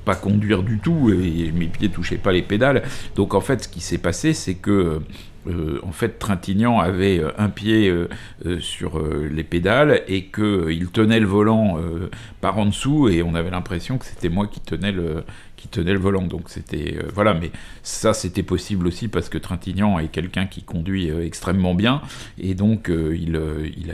pas 0.04 0.16
conduire 0.16 0.62
du 0.62 0.78
tout 0.78 1.10
et 1.10 1.52
mes 1.52 1.68
pieds 1.68 1.90
touchaient 1.90 2.18
pas 2.18 2.32
les 2.32 2.44
pédales. 2.44 2.84
Donc 3.16 3.34
en 3.34 3.42
fait, 3.42 3.64
ce 3.64 3.68
qui 3.68 3.82
s'est 3.82 3.98
passé, 3.98 4.34
c'est 4.34 4.56
que 4.56 5.02
euh, 5.48 5.80
en 5.84 5.92
fait, 5.92 6.20
Trintignant 6.20 6.80
avait 6.80 7.20
euh, 7.20 7.32
un 7.38 7.50
pied 7.50 7.90
euh, 7.90 8.08
sur 8.60 9.02
les 9.02 9.44
pédales 9.44 10.02
et 10.08 10.26
qu'il 10.26 10.88
tenait 10.92 11.20
le 11.20 11.28
volant 11.28 11.80
par 12.42 12.58
en 12.58 12.66
dessous 12.66 13.10
et 13.10 13.24
on 13.24 13.36
avait 13.36 13.50
l'impression 13.50 13.98
que 13.98 14.06
c'était 14.06 14.30
moi 14.30 14.48
qui 14.48 14.60
tenais 14.60 14.92
le, 14.92 15.24
qui 15.56 15.68
tenait 15.68 15.94
le 15.94 16.00
volant. 16.00 16.24
Donc 16.24 16.50
c'était 16.50 16.98
voilà, 17.14 17.34
mais 17.34 17.52
ça 17.84 18.14
c'était 18.14 18.44
possible 18.44 18.88
aussi 18.88 19.08
parce 19.08 19.30
que 19.30 19.38
Trintignant 19.38 20.00
est 20.00 20.08
quelqu'un 20.08 20.46
qui 20.46 20.64
conduit 20.64 21.10
extrêmement 21.10 21.76
bien 21.76 22.02
et 22.40 22.54
donc 22.54 22.90
il, 22.90 23.40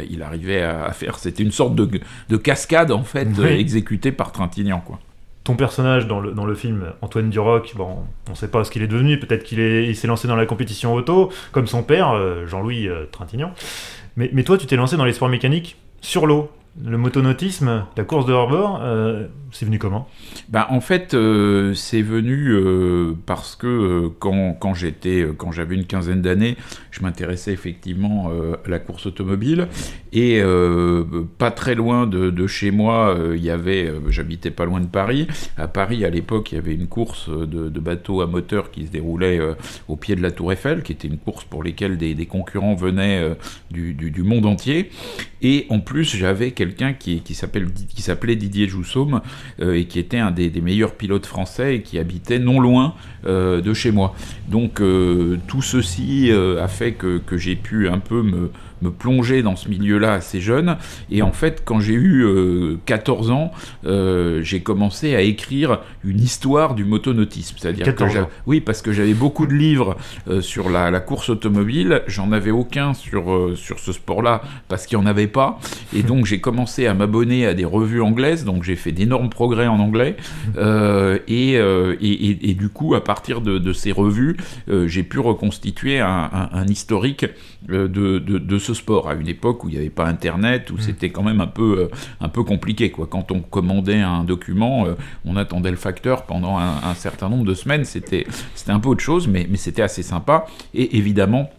il, 0.09 0.23
arrivait 0.23 0.61
à, 0.61 0.91
faire. 0.91 1.17
C'était 1.17 1.43
une 1.43 1.51
sorte 1.51 1.75
de, 1.75 2.37
cascade 2.37 2.91
en 2.91 3.03
fait 3.03 3.27
exécutée 3.39 4.11
par 4.11 4.31
Trintignant 4.31 4.81
quoi 4.81 4.99
ton 5.43 5.55
personnage 5.55 6.07
dans 6.07 6.19
le, 6.19 6.55
film, 6.55 6.93
Antoine 7.01 7.29
Duroc, 7.29 7.73
bon, 7.75 8.05
on 8.27 8.31
ne 8.31 8.35
sait 8.35 8.47
pas 8.47 8.63
ce 8.63 8.69
qu'il 8.69 8.83
est 8.83 8.87
devenu, 8.87 9.19
peut-être 9.19 9.43
qu'il 9.43 9.95
s'est 9.95 10.07
lancé 10.07 10.27
dans 10.27 10.35
la 10.35 10.45
compétition 10.45 10.93
auto, 10.93 11.31
comme 11.51 11.65
son 11.65 11.81
père, 11.81 12.11
euh, 12.11 12.45
Jean-Louis 12.45 12.87
euh, 12.87 13.05
Trintignant. 13.11 13.51
Mais, 14.17 14.29
mais, 14.33 14.43
toi, 14.43 14.57
tu 14.57 14.67
t'es 14.67 14.75
lancé 14.75 14.97
dans 14.97 15.05
les 15.05 15.13
sports 15.13 15.29
mécaniques 15.29 15.77
sur 16.01 16.27
l'eau. 16.27 16.51
Le 16.79 16.97
motonautisme, 16.97 17.85
la 17.97 18.03
course 18.05 18.25
de 18.25 18.31
hors-bord, 18.31 18.79
euh, 18.81 19.27
c'est 19.51 19.65
venu 19.65 19.77
comment? 19.77 20.07
Bah, 20.47 20.67
En 20.69 20.79
fait, 20.79 21.13
euh, 21.13 21.73
c'est 21.73 22.01
venu 22.01 22.49
euh, 22.51 23.13
parce 23.25 23.57
que 23.57 24.09
quand, 24.19 24.53
quand 24.53 24.73
quand 25.37 25.51
j'avais 25.51 25.75
une 25.75 25.85
quinzaine 25.85 26.21
d'années, 26.21 26.55
je 26.91 27.01
m'intéressais 27.01 27.51
effectivement 27.51 28.31
à 28.31 28.69
la 28.69 28.79
course 28.79 29.05
automobile. 29.05 29.67
Et 30.13 30.41
pas 31.37 31.51
très 31.51 31.75
loin 31.75 32.07
de, 32.07 32.47
chez 32.47 32.71
moi, 32.71 33.17
il 33.35 33.43
y 33.43 33.51
j'habitais 34.09 34.51
pas 34.51 34.65
loin 34.65 34.79
de 34.79 34.87
Paris. 34.87 35.27
À 35.57 35.67
Paris, 35.67 36.05
à 36.05 36.09
l'époque, 36.09 36.51
il 36.51 36.55
y 36.55 36.57
avait 36.57 36.73
une 36.73 36.87
course 36.87 37.29
de, 37.29 37.79
bateaux 37.79 38.21
à 38.21 38.27
moteur 38.27 38.71
qui 38.71 38.87
se 38.87 38.91
déroulait 38.91 39.39
au 39.87 39.97
pied 39.97 40.15
de 40.15 40.21
la 40.21 40.31
Tour 40.31 40.53
Eiffel, 40.53 40.83
qui 40.83 40.93
était 40.93 41.07
une 41.07 41.17
course 41.17 41.43
pour 41.43 41.63
laquelle 41.63 41.97
des, 41.97 42.25
concurrents 42.25 42.75
venaient 42.75 43.35
du, 43.69 43.93
du, 43.93 44.23
monde 44.23 44.45
entier. 44.45 44.89
Et 45.41 45.65
en 45.69 45.79
plus, 45.79 46.15
j'avais 46.15 46.51
quelqu'un 46.61 46.93
qui, 46.93 47.23
s'appelait 47.33 48.35
Didier 48.35 48.67
Joussaume 48.67 49.21
euh, 49.61 49.73
et 49.73 49.85
qui 49.85 49.97
était 49.97 50.19
un 50.19 50.29
des, 50.29 50.51
meilleurs 50.61 50.93
pilotes 50.93 51.25
français 51.25 51.77
et 51.77 51.81
qui 51.81 51.97
habitait 51.97 52.37
non 52.37 52.59
loin 52.59 52.93
euh, 53.25 53.61
de 53.61 53.73
chez 53.73 53.89
moi. 53.89 54.13
Donc 54.47 54.79
euh, 54.79 55.39
tout 55.47 55.63
ceci 55.63 56.31
a 56.31 56.67
fait 56.67 56.91
que 56.91 57.37
j'ai 57.37 57.55
pu 57.55 57.89
un 57.89 57.97
peu 57.97 58.21
me, 58.21 58.51
me 58.81 58.91
plonger 58.91 59.43
dans 59.43 59.55
ce 59.55 59.69
milieu-là 59.69 60.13
assez 60.13 60.41
jeune. 60.41 60.77
Et 61.09 61.21
en 61.21 61.31
fait, 61.31 61.61
quand 61.65 61.79
j'ai 61.79 61.93
eu 61.93 62.25
14 62.85 63.29
euh, 63.29 63.33
ans, 63.33 63.51
euh, 63.85 64.41
j'ai 64.43 64.61
commencé 64.61 65.15
à 65.15 65.21
écrire 65.21 65.79
une 66.03 66.19
histoire 66.19 66.75
du 66.75 66.83
motonautisme. 66.85 67.57
C'est-à-dire 67.59 67.95
que 67.95 68.03
oui, 68.45 68.61
parce 68.61 68.81
que 68.81 68.91
j'avais 68.91 69.13
beaucoup 69.13 69.45
de 69.45 69.53
livres 69.53 69.97
euh, 70.27 70.41
sur 70.41 70.69
la, 70.69 70.99
course 70.99 71.29
automobile. 71.29 72.03
J'en 72.07 72.31
avais 72.31 72.51
aucun 72.51 72.93
sur, 72.93 73.51
sur 73.55 73.79
ce 73.79 73.91
sport-là 73.91 74.41
parce 74.67 74.85
qu'il 74.85 74.97
n'y 74.97 75.03
en 75.03 75.07
avait 75.07 75.27
pas. 75.27 75.59
Et 75.95 76.03
donc, 76.03 76.25
j'ai 76.25 76.39
commencé 76.39 76.85
à 76.85 76.93
m'abonner 76.93 77.45
à 77.45 77.53
des 77.53 77.65
revues 77.65 78.01
anglaises. 78.01 78.45
Donc, 78.45 78.63
j'ai 78.63 78.75
fait 78.75 78.91
d'énormes 78.91 79.29
progrès 79.29 79.67
en 79.67 79.79
anglais. 79.79 80.15
Et, 81.27 81.53
et, 81.53 82.49
et, 82.49 82.53
du 82.53 82.69
coup, 82.69 82.93
à 82.93 83.03
partir 83.03 83.41
de, 83.41 83.73
ces 83.73 83.91
revues, 83.91 84.37
j'ai 84.67 85.03
pu 85.03 85.19
reconstituer 85.19 85.99
un, 85.99 86.29
un, 86.51 86.67
historique 86.67 87.25
de, 87.67 87.87
de, 87.87 88.19
de 88.19 88.57
ce 88.57 88.73
sport 88.73 89.09
à 89.09 89.13
une 89.13 89.27
époque 89.27 89.63
où 89.63 89.69
il 89.69 89.73
n'y 89.73 89.77
avait 89.77 89.89
pas 89.89 90.07
Internet, 90.07 90.71
où 90.71 90.75
mm. 90.75 90.81
c'était 90.81 91.09
quand 91.09 91.23
même 91.23 91.41
un 91.41 91.47
peu, 91.47 91.79
euh, 91.79 91.95
un 92.19 92.29
peu 92.29 92.43
compliqué. 92.43 92.91
Quoi. 92.91 93.07
Quand 93.09 93.31
on 93.31 93.41
commandait 93.41 94.01
un 94.01 94.23
document, 94.23 94.85
euh, 94.85 94.93
on 95.25 95.35
attendait 95.35 95.71
le 95.71 95.77
facteur 95.77 96.23
pendant 96.23 96.57
un, 96.57 96.93
certain 96.95 97.29
nombre 97.29 97.45
de 97.45 97.53
semaines. 97.53 97.85
C'était 97.85 98.25
un 98.67 98.79
peu 98.79 98.89
autre 98.89 99.03
chose, 99.03 99.27
mais, 99.27 99.47
mais 99.49 99.57
c'était 99.57 99.81
assez 99.81 100.03
sympa. 100.03 100.45
Et 100.73 100.97
évidemment, 100.97 101.49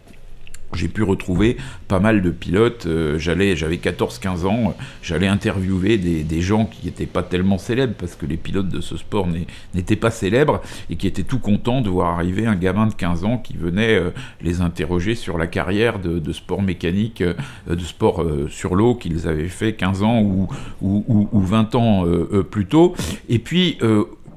j'ai 0.75 0.89
pu 0.89 1.03
retrouver 1.03 1.57
pas 1.89 2.01
mal 2.01 2.23
de 2.23 2.31
pilotes. 2.31 2.87
Euh, 2.87 3.19
j'allais, 3.19 3.57
j'avais 3.57 3.77
14-15 3.77 4.47
ans, 4.47 4.75
j'allais 5.03 5.27
interviewer 5.27 5.99
des, 5.99 6.41
gens 6.41 6.65
qui 6.65 6.87
n'étaient 6.87 7.07
pas 7.07 7.23
tellement 7.23 7.59
célèbres 7.59 7.95
parce 7.97 8.17
que 8.17 8.27
les 8.27 8.37
pilotes 8.37 8.69
de 8.69 8.81
ce 8.81 8.97
sport 8.97 9.29
n'étaient 9.75 9.97
pas 9.97 10.11
célèbres 10.11 10.61
et 10.91 10.97
qui 10.97 11.07
étaient 11.07 11.23
tout 11.23 11.39
contents 11.39 11.83
de 11.83 11.89
voir 11.89 12.15
arriver 12.15 12.47
un 12.47 12.57
gamin 12.57 12.87
de 12.87 12.95
15 12.95 13.25
ans 13.25 13.39
qui 13.39 13.57
venait 13.57 13.95
euh, 13.95 14.11
les 14.41 14.61
interroger 14.61 15.15
sur 15.15 15.39
la 15.39 15.47
carrière 15.47 15.99
de, 15.99 16.33
sport 16.33 16.63
mécanique, 16.63 17.21
euh, 17.21 17.35
de 17.69 17.81
sport 17.81 18.25
sur 18.49 18.75
l'eau 18.75 18.95
qu'ils 18.95 19.29
avaient 19.29 19.49
fait 19.49 19.75
15 19.75 20.03
ans 20.03 20.21
ou, 20.21 20.49
ou, 20.81 21.29
ou 21.31 21.41
20 21.41 21.75
ans 21.75 22.05
plus 22.51 22.67
tôt. 22.67 22.95
Et 23.29 23.39
puis 23.39 23.79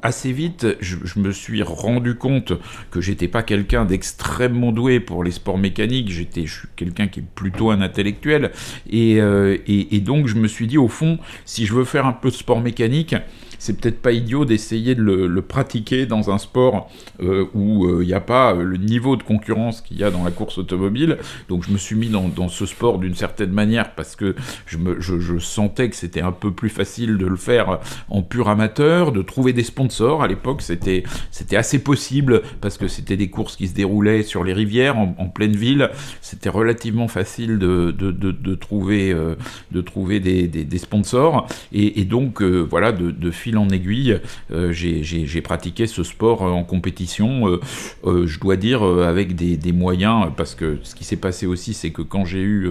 assez 0.05 0.31
vite, 0.31 0.67
je, 0.79 0.97
me 1.17 1.31
suis 1.31 1.63
rendu 1.63 2.15
compte 2.15 2.53
que 2.91 3.01
j'étais 3.01 3.27
pas 3.27 3.43
quelqu'un 3.43 3.85
d'extrêmement 3.85 4.71
doué 4.71 5.00
pour 5.00 5.24
les 5.24 5.31
sports 5.31 5.57
mécaniques. 5.57 6.09
J'étais, 6.09 6.45
je 6.45 6.59
suis 6.59 6.67
quelqu'un 6.75 7.07
qui 7.07 7.19
est 7.19 7.25
plutôt 7.35 7.71
un 7.71 7.81
intellectuel, 7.81 8.51
et, 8.89 9.19
euh, 9.19 9.57
et, 9.67 9.95
et, 9.95 10.00
donc 10.00 10.27
je 10.27 10.35
me 10.35 10.47
suis 10.47 10.67
dit 10.67 10.77
au 10.77 10.88
fond, 10.88 11.19
si 11.45 11.65
je 11.65 11.74
veux 11.74 11.85
faire 11.85 12.05
un 12.05 12.13
peu 12.13 12.29
de 12.29 12.35
sport 12.35 12.62
mécanique, 12.62 13.15
c'est 13.65 13.74
peut-être 13.74 14.00
pas 14.00 14.12
idiot 14.12 14.45
d'essayer 14.45 14.93
de 14.93 15.01
le, 15.01 15.41
pratiquer 15.41 16.05
dans 16.05 16.29
un 16.29 16.38
sport 16.38 16.89
euh, 17.22 17.45
où 17.55 17.86
euh, 17.86 18.03
il 18.03 18.07
n'y 18.07 18.13
a 18.13 18.19
pas 18.19 18.53
euh, 18.53 18.63
le 18.63 18.77
niveau 18.77 19.15
de 19.15 19.24
concurrence 19.24 19.81
qu'il 19.81 19.98
y 19.98 20.03
a 20.03 20.12
dans 20.12 20.24
la 20.24 20.29
course 20.29 20.60
automobile. 20.60 21.17
Donc 21.50 21.63
je 21.63 21.72
me 21.72 21.77
suis 21.77 21.95
mis 21.95 22.10
dans, 22.10 22.48
ce 22.48 22.65
sport 22.67 23.00
d'une 23.00 23.15
certaine 23.15 23.50
manière 23.50 23.95
parce 23.95 24.15
que 24.15 24.36
je, 24.67 25.39
sentais 25.39 25.89
que 25.89 25.95
c'était 25.95 26.22
un 26.22 26.31
peu 26.31 26.51
plus 26.51 26.69
facile 26.69 27.17
de 27.17 27.25
le 27.25 27.36
faire 27.36 27.79
en 28.10 28.22
pur 28.22 28.50
amateur, 28.50 29.12
de 29.12 29.24
trouver 29.24 29.51
des 29.51 29.63
sponsors. 29.63 30.22
À 30.22 30.27
l'époque, 30.27 30.62
c'était 30.62 31.03
assez 31.53 31.79
possible 31.79 32.43
parce 32.62 32.77
que 32.77 32.88
c'était 32.88 33.17
des 33.17 33.29
courses 33.31 33.55
qui 33.55 33.67
se 33.67 33.74
déroulaient 33.74 34.22
sur 34.22 34.43
les 34.43 34.53
rivières 34.53 34.98
en, 34.98 35.29
pleine 35.29 35.55
ville. 35.55 35.89
C'était 36.22 36.50
relativement 36.50 37.07
facile 37.07 37.57
de, 37.57 38.55
trouver, 38.55 39.15
de 39.72 39.81
trouver 39.81 40.19
des, 40.19 40.77
sponsors 40.77 41.48
et, 41.72 42.00
et 42.01 42.05
donc 42.05 42.43
voilà 42.43 42.91
de, 42.91 43.10
de 43.10 43.31
fil 43.31 43.54
en 43.57 43.69
aiguille, 43.69 44.19
euh, 44.51 44.71
j'ai 44.71 45.41
pratiqué 45.41 45.88
ce 45.88 46.03
sport 46.03 46.41
en 46.41 46.63
compétition, 46.63 47.47
euh, 47.47 47.59
euh, 48.05 48.27
je 48.27 48.39
dois 48.39 48.55
dire 48.55 48.83
avec 48.83 49.35
des, 49.35 49.71
moyens, 49.71 50.31
parce 50.38 50.55
que 50.55 50.77
ce 50.83 50.95
qui 50.95 51.03
s'est 51.03 51.17
passé 51.17 51.45
aussi, 51.45 51.74
c'est 51.74 51.89
que 51.89 52.01
quand 52.01 52.24
j'ai 52.25 52.41
eu 52.41 52.69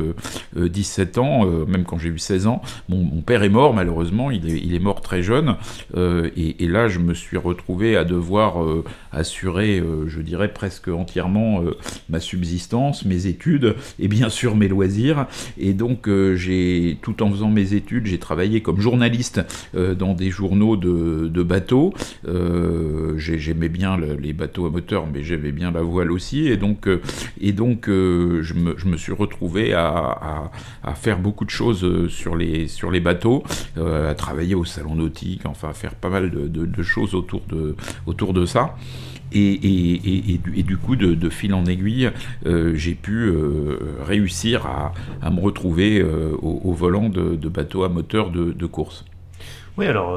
17 0.56 1.18
ans, 1.18 1.44
même 1.66 1.84
quand 1.84 1.98
j'ai 1.98 2.08
eu 2.08 2.18
16 2.18 2.46
ans, 2.46 2.62
mon, 2.88 3.20
père 3.20 3.42
est 3.42 3.48
mort 3.48 3.74
malheureusement, 3.74 4.30
il 4.30 4.74
est, 4.74 4.78
mort 4.78 5.00
très 5.00 5.22
jeune, 5.22 5.56
et, 5.96 6.66
là 6.66 6.88
je 6.88 6.98
me 6.98 7.14
suis 7.14 7.36
retrouvé 7.36 7.96
à 7.96 8.04
devoir 8.04 8.64
assurer, 9.12 9.82
je 10.06 10.20
dirais 10.20 10.52
presque 10.52 10.88
entièrement 10.88 11.62
ma 12.08 12.20
subsistance, 12.20 13.04
mes 13.04 13.26
études 13.26 13.74
et 13.98 14.08
bien 14.08 14.28
sûr 14.28 14.56
mes 14.56 14.68
loisirs, 14.68 15.26
et 15.58 15.74
donc 15.74 16.08
j'ai 16.34 16.98
tout 17.02 17.22
en 17.22 17.30
faisant 17.30 17.50
mes 17.50 17.74
études, 17.74 18.06
j'ai 18.06 18.18
travaillé 18.18 18.62
comme 18.62 18.80
journaliste 18.80 19.40
dans 19.74 20.14
des 20.14 20.30
journaux 20.30 20.63
de, 20.76 21.42
bateaux. 21.42 21.92
Euh, 22.26 23.14
j'aimais 23.18 23.68
bien 23.68 23.96
les 23.98 24.32
bateaux 24.32 24.66
à 24.66 24.70
moteur, 24.70 25.06
mais 25.12 25.22
j'aimais 25.22 25.52
bien 25.52 25.70
la 25.70 25.82
voile 25.82 26.10
aussi. 26.10 26.48
Et 26.48 26.56
donc, 26.56 26.88
euh, 26.88 27.00
et 27.40 27.52
donc 27.52 27.88
euh, 27.88 28.42
je, 28.42 28.54
me, 28.54 28.96
suis 28.96 29.12
retrouvé 29.12 29.74
à, 29.74 30.50
faire 30.94 31.18
beaucoup 31.18 31.44
de 31.44 31.50
choses 31.50 32.08
sur 32.08 32.36
les, 32.36 32.68
sur 32.68 32.90
les 32.90 33.00
bateaux, 33.00 33.42
à 33.76 34.14
travailler 34.14 34.54
au 34.54 34.64
salon 34.64 34.94
nautique, 34.94 35.42
enfin 35.44 35.72
faire 35.72 35.94
pas 35.94 36.08
mal 36.08 36.30
de, 36.30 36.82
choses 36.82 37.14
autour 37.14 37.42
de, 37.48 37.76
autour 38.06 38.32
de 38.32 38.46
ça. 38.46 38.76
Et, 39.32 40.38
du 40.64 40.76
coup, 40.76 40.96
de, 40.96 41.28
fil 41.28 41.54
en 41.54 41.66
aiguille, 41.66 42.10
j'ai 42.44 42.94
pu 42.94 43.32
réussir 44.06 44.66
à, 44.66 45.30
me 45.30 45.40
retrouver 45.40 46.02
au, 46.40 46.72
volant 46.72 47.08
de, 47.08 47.48
bateaux 47.48 47.84
à 47.84 47.88
moteur 47.88 48.30
de, 48.30 48.66
course. 48.66 49.04
Oui, 49.76 49.86
alors, 49.86 50.16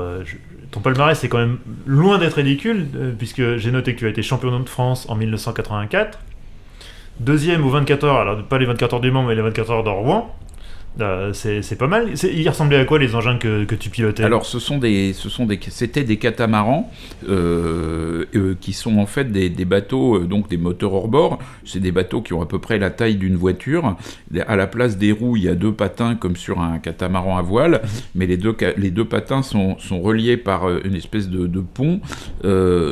ton 0.72 0.82
palmarès 0.82 1.18
c'est 1.18 1.30
quand 1.30 1.40
même 1.40 1.60
loin 1.86 2.18
d'être 2.18 2.36
ridicule, 2.36 2.88
euh, 2.96 3.12
puisque 3.18 3.58
j'ai 3.58 3.72
noté 3.72 3.94
que 3.94 4.00
tu 4.00 4.06
as 4.06 4.10
été 4.10 4.22
champion 4.22 4.60
de 4.60 4.70
France 4.70 5.10
en 5.10 5.16
1984, 5.16 6.20
deuxième 7.20 7.66
aux 7.66 7.70
24 7.70 8.04
heures, 8.04 8.18
alors 8.18 8.44
pas 8.44 8.58
les 8.58 8.66
24 8.66 8.96
heures 8.96 9.02
du 9.02 9.12
Mans, 9.12 9.24
mais 9.24 9.36
les 9.36 9.42
24 9.42 9.72
heures 9.72 9.84
de 9.84 9.90
euh, 11.00 11.32
c'est 11.34 11.77
pas 11.77 11.88
mal. 11.88 12.13
Il 12.24 12.50
ressemblait 12.50 12.77
à 12.77 12.86
quoi 12.86 13.00
les 13.00 13.13
engins 13.15 13.38
que, 13.38 13.65
que 13.65 13.75
tu 13.75 13.89
pilotais? 13.89 14.24
Alors, 14.24 14.46
ce 14.46 14.60
sont 14.60 14.77
des, 14.77 15.13
ce 15.13 15.29
sont 15.29 15.46
des, 15.46 15.60
c'était 15.70 16.03
des 16.03 16.17
catamarans 16.17 16.91
euh, 17.29 18.25
euh, 18.36 18.56
qui 18.60 18.74
sont 18.74 18.98
en 18.98 19.06
fait 19.06 19.32
des, 19.32 19.50
des 19.50 19.65
bateaux, 19.65 20.20
donc 20.20 20.50
des 20.50 20.58
moteurs 20.58 20.94
hors 20.94 21.08
bord. 21.08 21.39
C'est 21.65 21.79
des 21.79 21.91
bateaux 21.91 22.22
qui 22.22 22.34
ont 22.34 22.41
à 22.41 22.46
peu 22.46 22.60
près 22.60 22.79
la 22.79 22.89
taille 22.89 23.15
d'une 23.15 23.36
voiture. 23.36 23.96
À 24.48 24.56
la 24.56 24.67
place 24.67 24.98
des 24.98 25.12
roues, 25.12 25.38
il 25.38 25.44
y 25.44 25.50
a 25.50 25.56
deux 25.56 25.74
patins 25.74 26.15
comme 26.15 26.36
sur 26.36 26.60
un 26.60 26.79
catamaran 26.79 27.38
à 27.38 27.41
voile, 27.41 27.82
mais 28.15 28.25
les 28.25 28.38
deux, 28.38 28.56
les 28.77 28.91
deux 28.91 29.06
patins 29.06 29.44
sont, 29.44 29.77
sont 29.79 30.01
reliés 30.01 30.38
par 30.38 30.70
une 30.84 30.96
espèce 30.96 31.29
de, 31.29 31.48
de 31.48 31.60
pont 31.60 32.01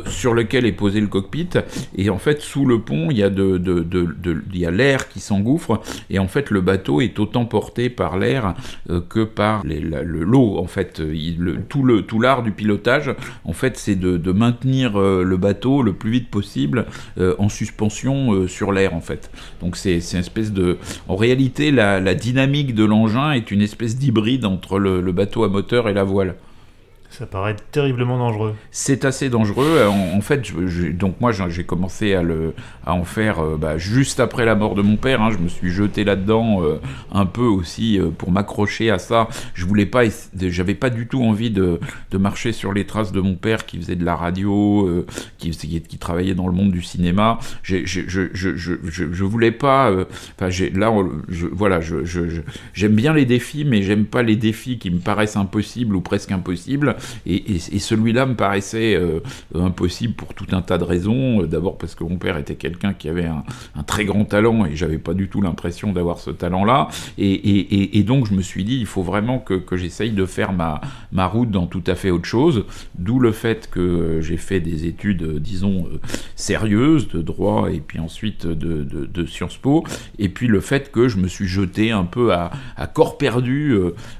sur 0.06 0.34
lequel 0.34 0.64
est 0.66 0.72
posé 0.72 1.00
le 1.00 1.08
cockpit. 1.08 1.48
Et 1.96 2.10
en 2.10 2.18
fait, 2.18 2.40
sous 2.40 2.66
le 2.66 2.80
pont, 2.80 3.08
il 3.10 3.18
y 3.18 3.22
a 3.22 3.30
de, 3.30 3.58
de, 3.58 3.80
de 3.82 4.42
il 4.52 4.60
y 4.60 4.66
a 4.66 4.70
l'air 4.70 5.08
qui 5.08 5.20
s'engouffre. 5.20 5.80
Et 6.08 6.18
en 6.18 6.28
fait, 6.28 6.50
le 6.50 6.60
bateau 6.60 7.00
est 7.00 7.18
autant 7.18 7.44
porté 7.44 7.90
par 7.96 8.18
l'air 8.18 8.54
euh, 8.90 9.00
que 9.00 9.24
par 9.24 9.64
le 9.64 10.22
l'eau 10.22 10.58
en 10.58 10.66
fait. 10.66 11.02
tout 11.68 11.82
le 11.82 12.02
tout 12.02 12.20
l'art 12.20 12.42
du 12.42 12.52
pilotage 12.52 13.10
en 13.44 13.52
fait 13.52 13.76
c'est 13.76 13.96
de, 13.96 14.32
maintenir 14.32 15.00
euh, 15.00 15.22
le 15.22 15.36
bateau 15.36 15.82
le 15.82 15.92
plus 15.92 16.10
vite 16.10 16.30
possible 16.30 16.86
euh, 17.18 17.34
en 17.38 17.48
suspension 17.48 18.46
sur 18.46 18.72
l'air 18.72 18.94
en 18.94 19.00
fait. 19.00 19.30
Donc 19.60 19.76
c'est 19.76 19.98
une 20.12 20.18
espèce 20.18 20.52
de 20.52 20.78
en 21.08 21.16
réalité 21.16 21.70
la, 21.70 22.14
dynamique 22.14 22.74
de 22.74 22.84
l'engin 22.84 23.32
est 23.32 23.50
une 23.50 23.62
espèce 23.62 23.96
d'hybride 23.96 24.44
entre 24.44 24.78
le, 24.78 25.12
bateau 25.12 25.44
à 25.44 25.48
moteur 25.48 25.88
et 25.88 25.94
la 25.94 26.04
voile. 26.04 26.34
Ça 27.10 27.26
paraît 27.26 27.56
terriblement 27.72 28.18
dangereux. 28.18 28.54
C'est 28.70 29.04
assez 29.04 29.30
dangereux. 29.30 29.86
En, 29.86 30.20
fait, 30.20 30.52
donc 30.92 31.20
moi, 31.20 31.32
j'ai 31.32 31.64
commencé 31.64 32.14
à, 32.14 32.22
le, 32.22 32.54
à 32.84 32.94
en 32.94 33.04
faire 33.04 33.40
euh, 33.40 33.56
bah, 33.56 33.78
juste 33.78 34.20
après 34.20 34.44
la 34.44 34.54
mort 34.54 34.74
de 34.74 34.82
mon 34.82 34.96
père. 34.96 35.22
Hein. 35.22 35.30
je 35.30 35.38
me 35.38 35.48
suis 35.48 35.70
jeté 35.70 36.04
là-dedans 36.04 36.62
euh, 36.62 36.78
un 37.12 37.26
peu 37.26 37.44
aussi 37.44 37.98
euh, 37.98 38.10
pour 38.10 38.30
m'accrocher 38.30 38.90
à 38.90 38.98
ça. 38.98 39.28
Je 39.54 39.64
voulais 39.64 39.86
pas, 39.86 40.02
j'avais 40.36 40.74
pas 40.74 40.90
du 40.90 41.06
tout 41.06 41.22
envie 41.22 41.50
de, 41.50 41.80
de, 42.10 42.18
marcher 42.18 42.52
sur 42.52 42.72
les 42.72 42.84
traces 42.84 43.12
de 43.12 43.20
mon 43.20 43.34
père 43.34 43.66
qui 43.66 43.78
faisait 43.78 43.96
de 43.96 44.04
la 44.04 44.16
radio, 44.16 45.04
qui, 45.38 45.50
travaillait 45.98 46.34
dans 46.34 46.46
le 46.46 46.52
monde 46.52 46.72
du 46.72 46.82
cinéma. 46.82 47.38
je, 47.62 47.86
je, 47.86 48.02
je, 48.06 48.50
je, 48.54 49.24
voulais 49.24 49.52
pas. 49.52 49.90
Enfin, 50.38 50.50
là, 50.74 50.92
voilà, 51.52 51.80
j'aime 51.80 52.94
bien 52.94 53.14
les 53.14 53.24
défis, 53.24 53.64
mais 53.64 53.82
j'aime 53.82 54.04
pas 54.04 54.22
les 54.22 54.36
défis 54.36 54.78
qui 54.78 54.90
me 54.90 54.98
paraissent 54.98 55.36
impossibles 55.36 55.96
ou 55.96 56.00
presque 56.00 56.32
impossibles. 56.32 56.95
Et, 57.26 57.58
celui-là 57.58 58.26
me 58.26 58.34
paraissait 58.34 58.96
euh, 58.96 59.20
impossible 59.54 60.14
pour 60.14 60.34
tout 60.34 60.46
un 60.52 60.62
tas 60.62 60.78
de 60.78 60.84
raisons. 60.84 61.42
D'abord 61.42 61.78
parce 61.78 61.94
que 61.94 62.04
mon 62.04 62.16
père 62.16 62.36
était 62.36 62.56
quelqu'un 62.56 62.94
qui 62.94 63.08
avait 63.08 63.26
un, 63.26 63.82
très 63.86 64.04
grand 64.04 64.24
talent 64.24 64.66
et 64.66 64.74
j'avais 64.74 64.98
pas 64.98 65.14
du 65.14 65.28
tout 65.28 65.40
l'impression 65.40 65.92
d'avoir 65.92 66.18
ce 66.18 66.30
talent-là. 66.30 66.88
Et, 67.18 68.02
donc 68.04 68.28
je 68.28 68.34
me 68.34 68.42
suis 68.42 68.64
dit, 68.64 68.78
il 68.78 68.86
faut 68.86 69.02
vraiment 69.02 69.38
que, 69.38 69.76
j'essaye 69.76 70.10
de 70.10 70.26
faire 70.26 70.52
ma, 70.52 70.80
route 71.26 71.50
dans 71.50 71.66
tout 71.66 71.82
à 71.86 71.94
fait 71.94 72.10
autre 72.10 72.24
chose. 72.24 72.64
D'où 72.96 73.18
le 73.18 73.32
fait 73.32 73.68
que 73.70 74.20
j'ai 74.20 74.36
fait 74.36 74.60
des 74.60 74.86
études, 74.86 75.38
disons, 75.38 75.86
euh, 75.92 75.98
sérieuses 76.34 77.08
de 77.08 77.20
droit 77.20 77.68
et 77.70 77.80
puis 77.80 77.98
ensuite 77.98 78.46
de, 78.46 79.26
Sciences 79.26 79.56
Po. 79.56 79.84
Et 80.18 80.28
puis 80.28 80.46
le 80.46 80.60
fait 80.60 80.92
que 80.92 81.08
je 81.08 81.18
me 81.18 81.26
suis 81.28 81.46
jeté 81.46 81.90
un 81.90 82.04
peu 82.04 82.32
à, 82.32 82.50
corps 82.92 83.18
perdu 83.18 83.76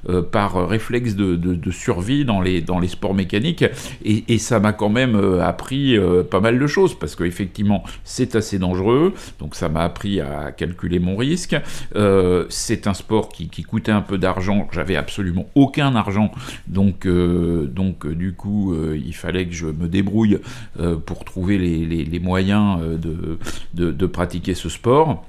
euh, 0.09 0.21
par 0.21 0.67
réflexe 0.67 1.15
de, 1.15 1.71
survie 1.71 2.25
dans 2.25 2.41
les, 2.41 2.61
dans 2.67 2.79
les 2.79 2.87
sports 2.87 3.15
mécaniques. 3.15 3.65
Et, 4.05 4.37
ça 4.37 4.59
m'a 4.59 4.71
quand 4.71 4.89
même 4.89 5.15
euh, 5.15 5.43
appris 5.43 5.97
euh, 5.97 6.23
pas 6.23 6.39
mal 6.39 6.59
de 6.59 6.67
choses, 6.67 6.97
parce 6.97 7.15
qu'effectivement, 7.15 7.83
c'est 8.03 8.35
assez 8.35 8.59
dangereux. 8.59 9.13
Donc 9.39 9.55
ça 9.55 9.67
m'a 9.67 9.81
appris 9.81 10.21
à 10.21 10.51
calculer 10.51 10.99
mon 10.99 11.15
risque. 11.17 11.55
Euh, 11.95 12.45
c'est 12.49 12.85
un 12.85 12.93
sport 12.93 13.29
qui, 13.29 13.47
coûtait 13.63 13.91
un 13.91 14.01
peu 14.01 14.17
d'argent. 14.17 14.67
J'avais 14.71 14.95
absolument 14.95 15.47
aucun 15.55 15.95
argent. 15.95 16.31
Donc, 16.67 17.07
du 17.07 18.33
coup, 18.33 18.75
il 18.93 19.15
fallait 19.15 19.47
que 19.47 19.53
je 19.53 19.67
me 19.67 19.87
débrouille 19.87 20.39
pour 21.05 21.25
trouver 21.25 21.57
les, 21.57 22.19
moyens 22.19 22.79
de 23.73 24.05
pratiquer 24.05 24.53
ce 24.53 24.69
sport. 24.69 25.25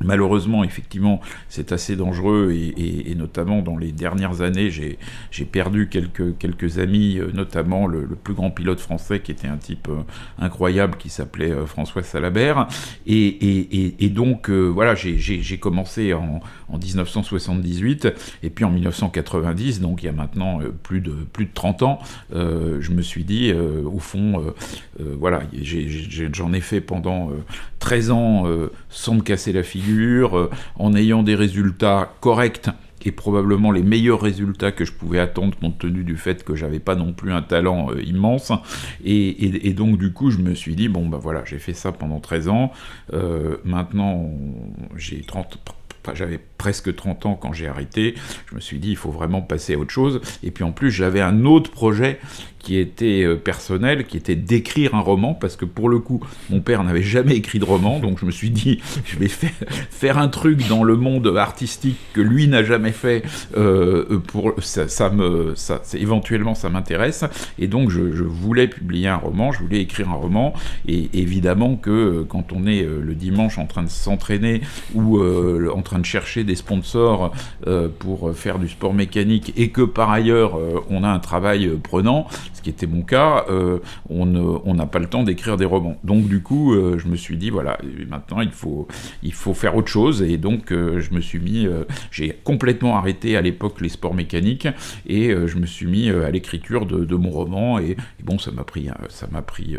Malheureusement, 0.00 0.62
effectivement, 0.62 1.20
c'est 1.48 1.72
assez 1.72 1.96
dangereux 1.96 2.52
et, 2.52 3.14
notamment 3.16 3.62
dans 3.62 3.76
les 3.76 3.90
dernières 3.90 4.42
années, 4.42 4.70
j'ai 4.70 5.44
perdu 5.44 5.88
quelques, 5.88 6.38
quelques 6.38 6.78
amis, 6.78 7.18
euh, 7.18 7.30
notamment 7.32 7.86
le, 7.86 8.06
plus 8.06 8.34
grand 8.34 8.50
pilote 8.50 8.78
français 8.78 9.20
qui 9.20 9.32
était 9.32 9.48
un 9.48 9.56
type 9.56 9.88
euh, 9.88 10.02
incroyable 10.38 10.96
qui 10.98 11.08
s'appelait 11.08 11.50
euh, 11.50 11.66
François 11.66 12.02
Salabert. 12.02 12.68
Et, 13.06 14.04
et 14.04 14.08
donc, 14.10 14.50
voilà, 14.50 14.94
j'ai 14.94 15.58
commencé 15.58 16.14
en, 16.14 16.40
en, 16.68 16.78
1978 16.78 18.08
et 18.42 18.50
puis 18.50 18.64
en 18.64 18.70
1990, 18.70 19.80
donc 19.80 20.02
il 20.02 20.06
y 20.06 20.08
a 20.08 20.12
maintenant 20.12 20.60
plus, 20.82 21.00
de, 21.00 21.12
plus 21.32 21.46
de 21.46 21.52
30 21.54 21.82
ans, 21.82 21.98
je 22.32 22.90
me 22.92 23.02
suis 23.02 23.24
dit, 23.24 23.52
au 23.52 23.98
fond, 23.98 24.54
voilà, 24.98 25.42
j'en 26.32 26.52
ai, 26.52 26.58
ai, 26.58 26.60
fait 26.60 26.80
pendant 26.80 27.30
13 27.78 28.10
ans 28.10 28.44
sans 28.88 29.14
me 29.14 29.22
casser 29.22 29.52
la 29.52 29.62
figure 29.62 30.36
euh, 30.36 30.50
en 30.76 30.94
ayant 30.94 31.22
des 31.22 31.34
résultats 31.34 32.12
corrects 32.20 32.68
et 33.04 33.12
probablement 33.12 33.70
les 33.70 33.82
meilleurs 33.82 34.20
résultats 34.20 34.72
que 34.72 34.84
je 34.84 34.92
pouvais 34.92 35.20
attendre 35.20 35.56
compte 35.56 35.78
tenu 35.78 36.02
du 36.02 36.16
fait 36.16 36.42
que 36.42 36.56
j'avais 36.56 36.80
pas 36.80 36.96
non 36.96 37.12
plus 37.12 37.32
un 37.32 37.42
talent 37.42 37.90
euh, 37.90 38.02
immense. 38.02 38.52
Et, 39.04 39.72
donc 39.72 39.98
du 39.98 40.12
coup 40.12 40.30
je 40.30 40.38
me 40.38 40.54
suis 40.54 40.74
dit 40.74 40.88
bon 40.88 41.06
bah 41.06 41.18
voilà 41.20 41.44
j'ai 41.44 41.58
fait 41.58 41.74
ça 41.74 41.92
pendant 41.92 42.18
13 42.18 42.48
ans 42.48 42.72
euh, 43.12 43.58
maintenant 43.64 44.28
j'ai 44.96 45.20
30 45.20 45.58
j'avais 46.14 46.38
presque 46.58 46.94
30 46.94 47.26
ans 47.26 47.34
quand 47.34 47.52
j'ai 47.52 47.68
arrêté. 47.68 48.14
Je 48.50 48.54
me 48.54 48.60
suis 48.60 48.78
dit, 48.78 48.90
il 48.90 48.96
faut 48.96 49.10
vraiment 49.10 49.42
passer 49.42 49.74
à 49.74 49.78
autre 49.78 49.90
chose. 49.90 50.20
Et 50.42 50.50
puis 50.50 50.64
en 50.64 50.72
plus, 50.72 50.90
j'avais 50.90 51.20
un 51.20 51.44
autre 51.44 51.70
projet 51.70 52.20
qui 52.58 52.76
était 52.76 53.22
euh, 53.24 53.36
personnel, 53.36 54.06
qui 54.06 54.16
était 54.16 54.34
d'écrire 54.34 54.94
un 54.94 55.00
roman, 55.00 55.34
parce 55.34 55.56
que 55.56 55.64
pour 55.64 55.88
le 55.88 55.98
coup, 55.98 56.20
mon 56.50 56.60
père 56.60 56.82
n'avait 56.84 57.02
jamais 57.02 57.36
écrit 57.36 57.58
de 57.58 57.64
roman, 57.64 57.98
donc 58.00 58.18
je 58.18 58.26
me 58.26 58.30
suis 58.30 58.50
dit, 58.50 58.80
je 59.04 59.18
vais 59.18 59.28
faire, 59.28 60.18
un 60.18 60.28
truc 60.28 60.66
dans 60.68 60.84
le 60.84 60.96
monde 60.96 61.34
artistique 61.36 61.96
que 62.12 62.20
lui 62.20 62.48
n'a 62.48 62.64
jamais 62.64 62.92
fait, 62.92 63.22
euh, 63.56 64.18
pour 64.26 64.54
ça, 64.58 65.10
me, 65.10 65.54
ça, 65.54 65.82
éventuellement 65.94 66.54
ça 66.54 66.68
m'intéresse, 66.70 67.24
et 67.58 67.68
donc 67.68 67.90
je, 67.90 68.00
voulais 68.22 68.68
publier 68.68 69.08
un 69.08 69.16
roman, 69.16 69.52
je 69.52 69.60
voulais 69.60 69.80
écrire 69.80 70.10
un 70.10 70.14
roman, 70.14 70.54
et 70.86 71.08
évidemment 71.12 71.76
que 71.76 71.90
euh, 71.90 72.24
quand 72.28 72.52
on 72.52 72.66
est 72.66 72.82
le 72.82 73.14
dimanche 73.14 73.58
en 73.58 73.66
train 73.66 73.82
de 73.82 73.88
s'entraîner 73.88 74.62
ou 74.94 75.20
en 75.20 75.82
train 75.82 75.98
de 75.98 76.04
chercher 76.04 76.44
des 76.44 76.54
sponsors 76.54 77.32
pour 77.98 78.34
faire 78.34 78.58
du 78.58 78.68
sport 78.68 78.94
mécanique, 78.94 79.52
et 79.56 79.70
que 79.70 79.82
par 79.82 80.10
ailleurs 80.10 80.58
on 80.90 81.04
a 81.04 81.08
un 81.08 81.18
travail 81.18 81.70
prenant, 81.82 82.26
était 82.68 82.86
mon 82.86 83.02
cas, 83.02 83.44
euh, 83.50 83.78
on 84.08 84.74
n'a 84.74 84.86
pas 84.86 84.98
le 84.98 85.06
temps 85.06 85.22
d'écrire 85.22 85.56
des 85.56 85.64
romans. 85.64 85.98
Donc 86.04 86.28
du 86.28 86.42
coup, 86.42 86.74
euh, 86.74 86.98
je 86.98 87.08
me 87.08 87.16
suis 87.16 87.36
dit, 87.36 87.50
voilà, 87.50 87.78
maintenant 88.08 88.40
il 88.40 88.50
faut, 88.50 88.86
il 89.22 89.32
faut 89.32 89.54
faire 89.54 89.76
autre 89.76 89.88
chose, 89.88 90.22
et 90.22 90.36
donc 90.36 90.72
euh, 90.72 91.00
je 91.00 91.12
me 91.12 91.20
suis 91.20 91.38
mis, 91.38 91.66
j'ai 92.10 92.36
complètement 92.44 92.96
arrêté 92.96 93.36
à 93.36 93.40
l'époque 93.40 93.80
les 93.80 93.88
sports 93.88 94.14
mécaniques, 94.14 94.68
et 95.06 95.30
je 95.30 95.58
me 95.58 95.66
suis 95.66 95.86
mis 95.86 96.10
à 96.10 96.30
l'écriture 96.30 96.86
de, 96.86 97.16
mon 97.16 97.30
roman, 97.30 97.78
et, 97.78 97.96
bon, 98.22 98.38
ça 98.38 98.50
m'a 98.50 98.64
pris, 98.64 98.88
ça 99.08 99.26
m'a 99.30 99.42
pris 99.42 99.76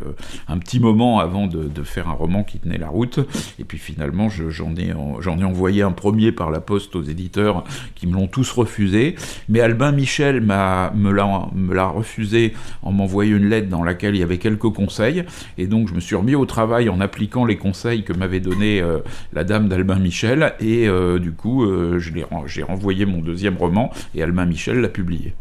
un 0.48 0.58
petit 0.58 0.80
moment 0.80 1.20
avant 1.20 1.48
de, 1.48 1.84
faire 1.84 2.10
un 2.10 2.14
roman 2.14 2.44
qui 2.44 2.60
tenait 2.60 2.78
la 2.78 2.90
route, 2.90 3.20
et 3.58 3.64
puis 3.64 3.78
finalement, 3.78 4.30
j'en 4.30 4.76
ai, 4.76 4.94
j'en 5.20 5.40
ai 5.40 5.44
envoyé 5.44 5.82
un 5.82 5.92
premier 5.92 6.32
par 6.32 6.52
la 6.52 6.60
poste 6.60 6.96
aux 6.96 7.04
éditeurs 7.04 7.64
qui 7.96 8.08
me 8.08 8.14
l'ont 8.14 8.28
tous 8.28 8.52
refusé, 8.52 9.16
mais 9.48 9.62
Albin 9.62 9.92
Michel 9.92 10.42
me 10.42 11.74
l'a 11.74 11.88
refusé 11.88 12.54
en 12.82 12.92
m'envoyant 12.92 13.38
une 13.38 13.50
lettre 13.50 13.70
dans 13.70 13.84
laquelle 13.84 14.16
il 14.16 14.20
y 14.20 14.24
avait 14.24 14.38
quelques 14.38 14.70
conseils. 14.70 15.24
Et 15.58 15.68
donc 15.68 15.88
je 15.88 15.94
me 15.94 16.00
suis 16.00 16.16
remis 16.16 16.36
au 16.36 16.46
travail 16.46 16.90
en 16.90 17.00
appliquant 17.00 17.46
les 17.46 17.58
conseils 17.58 18.04
que 18.04 18.14
m'avait 18.14 18.40
donné 18.40 18.82
euh, 18.82 19.00
la 19.34 19.44
dame 19.44 19.68
d'Albin 19.68 20.00
Michel. 20.00 20.54
Et 20.60 20.88
euh, 20.88 21.20
du 21.20 21.32
coup, 21.32 21.64
euh, 21.64 22.00
j'ai 22.00 22.64
renvoyé 22.64 23.06
mon 23.06 23.22
deuxième 23.22 23.58
roman 23.58 23.92
et 24.16 24.24
Albin 24.24 24.46
Michel 24.46 24.80
l'a 24.82 24.90
publié. 24.90 25.34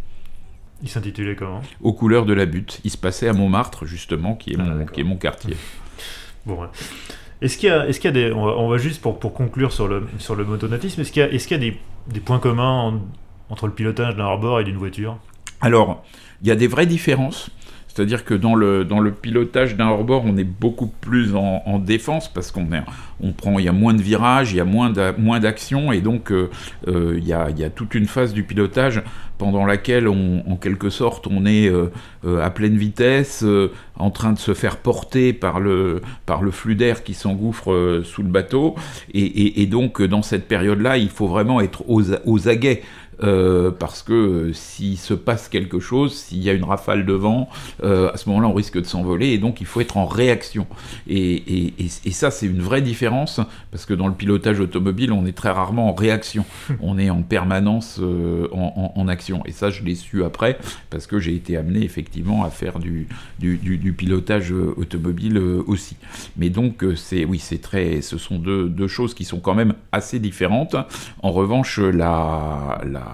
Il 0.82 0.88
s'intitulait 0.88 1.34
comment? 1.34 1.60
Aux 1.82 1.92
couleurs 1.92 2.24
de 2.24 2.32
la 2.32 2.46
butte. 2.46 2.80
Il 2.84 2.90
se 2.90 2.96
passait 2.96 3.28
à 3.28 3.32
Montmartre, 3.32 3.84
justement, 3.84 4.36
qui 4.36 4.52
est, 4.52 4.56
ah, 4.58 4.62
mon, 4.62 4.86
qui 4.86 5.00
est 5.00 5.04
mon 5.04 5.16
quartier. 5.16 5.56
bon, 6.46 6.60
Est-ce 7.42 7.58
qu'il 7.58 7.68
y, 7.68 7.72
est 7.72 8.04
y, 8.04 8.06
a 8.06 8.10
des. 8.12 8.32
On 8.32 8.68
va, 8.68 8.78
juste 8.78 9.02
pour, 9.02 9.18
pour, 9.18 9.34
conclure 9.34 9.72
sur 9.72 9.88
le, 9.88 10.06
sur 10.18 10.36
le 10.36 10.44
motonatisme, 10.44 11.00
est-ce 11.00 11.10
qu'il 11.10 11.22
y 11.22 11.24
a, 11.24 11.32
est 11.32 11.38
qu'il 11.38 11.50
y 11.50 11.54
a 11.54 11.70
des, 11.70 11.80
des, 12.06 12.20
points 12.20 12.38
communs 12.38 13.00
entre 13.50 13.66
le 13.66 13.72
pilotage 13.72 14.14
d'un 14.14 14.24
hors-bord 14.24 14.60
et 14.60 14.64
d'une 14.64 14.76
voiture? 14.76 15.18
Alors, 15.60 16.04
il 16.42 16.48
y 16.48 16.50
a 16.50 16.56
des 16.56 16.66
vraies 16.66 16.86
différences. 16.86 17.50
C'est-à-dire 17.98 18.24
que 18.24 18.34
dans 18.34 18.54
le, 18.54 18.84
dans 18.84 19.00
le 19.00 19.10
pilotage 19.10 19.76
d'un 19.76 19.88
hors-bord, 19.88 20.22
on 20.24 20.36
est 20.36 20.44
beaucoup 20.44 20.86
plus 20.86 21.34
en, 21.34 21.80
défense 21.80 22.28
parce 22.28 22.52
qu'on 22.52 22.68
on 23.20 23.32
prend, 23.32 23.58
il 23.58 23.64
y 23.64 23.68
a 23.68 23.72
moins 23.72 23.92
de 23.92 24.00
virages, 24.00 24.52
il 24.52 24.58
y 24.58 24.60
a 24.60 24.64
moins 24.64 25.40
d'action, 25.40 25.90
et 25.90 26.00
donc 26.00 26.30
euh, 26.30 26.48
euh, 26.86 27.16
il, 27.18 27.26
y 27.26 27.32
a, 27.32 27.50
il, 27.50 27.58
y 27.58 27.64
a, 27.64 27.70
toute 27.70 27.96
une 27.96 28.06
phase 28.06 28.34
du 28.34 28.44
pilotage 28.44 29.02
pendant 29.36 29.66
laquelle, 29.66 30.06
on, 30.06 30.44
en 30.48 30.54
quelque 30.54 30.90
sorte, 30.90 31.26
on 31.26 31.44
est 31.44 31.68
euh, 31.68 31.90
à 32.40 32.50
pleine 32.50 32.76
vitesse, 32.76 33.44
en 33.96 34.10
train 34.10 34.32
de 34.32 34.38
se 34.38 34.54
faire 34.54 34.76
porter 34.76 35.32
par 35.32 35.58
le, 35.58 36.00
par 36.24 36.42
le 36.42 36.52
flux 36.52 36.76
d'air 36.76 37.02
qui 37.02 37.14
s'engouffre 37.14 38.02
sous 38.04 38.22
le 38.22 38.28
bateau, 38.28 38.76
et, 39.12 39.60
et, 39.60 39.66
donc 39.66 40.00
dans 40.02 40.22
cette 40.22 40.46
période-là, 40.46 40.98
il 40.98 41.10
faut 41.10 41.26
vraiment 41.26 41.60
être 41.60 41.82
aux, 41.88 42.12
aux 42.26 42.48
aguets. 42.48 42.82
Euh, 43.22 43.72
parce 43.72 44.02
que 44.02 44.12
euh, 44.12 44.52
s'il 44.52 44.96
se 44.96 45.14
passe 45.14 45.48
quelque 45.48 45.80
chose, 45.80 46.14
s'il 46.14 46.42
y 46.42 46.50
a 46.50 46.52
une 46.52 46.64
rafale 46.64 47.04
de 47.04 47.12
vent, 47.12 47.48
euh, 47.82 48.12
à 48.12 48.16
ce 48.16 48.28
moment-là, 48.28 48.48
on 48.48 48.54
risque 48.54 48.78
de 48.78 48.86
s'envoler, 48.86 49.28
et 49.28 49.38
donc 49.38 49.60
il 49.60 49.66
faut 49.66 49.80
être 49.80 49.96
en 49.96 50.06
réaction. 50.06 50.66
Et, 51.08 51.72
ça, 52.10 52.30
c'est 52.30 52.46
une 52.46 52.60
vraie 52.60 52.82
différence, 52.82 53.40
parce 53.70 53.86
que 53.86 53.94
dans 53.94 54.08
le 54.08 54.14
pilotage 54.14 54.58
automobile, 54.60 55.12
on 55.12 55.24
est 55.26 55.36
très 55.36 55.50
rarement 55.50 55.88
en 55.88 55.94
réaction, 55.94 56.44
on 56.80 56.98
est 56.98 57.10
en 57.10 57.22
permanence 57.22 58.00
en, 58.52 59.08
action. 59.08 59.42
Et 59.46 59.52
ça, 59.52 59.70
je 59.70 59.82
l'ai 59.84 59.94
su 59.94 60.24
après, 60.24 60.58
parce 60.90 61.06
que 61.06 61.18
j'ai 61.18 61.34
été 61.34 61.56
amené 61.56 61.82
effectivement 61.84 62.44
à 62.44 62.50
faire 62.50 62.78
du, 62.78 63.08
du, 63.38 63.92
pilotage 63.92 64.52
automobile 64.52 65.38
aussi. 65.66 65.96
Mais 66.36 66.50
donc, 66.50 66.84
c'est 66.96 67.24
oui, 67.24 67.38
c'est 67.38 67.60
très, 67.60 68.00
ce 68.02 68.18
sont 68.18 68.38
deux, 68.38 68.68
deux, 68.68 68.88
choses 68.88 69.14
qui 69.14 69.24
sont 69.24 69.40
quand 69.40 69.54
même 69.54 69.74
assez 69.92 70.18
différentes. 70.18 70.76
En 71.22 71.30
revanche, 71.30 71.78
la, 71.78 72.80
la 72.84 73.07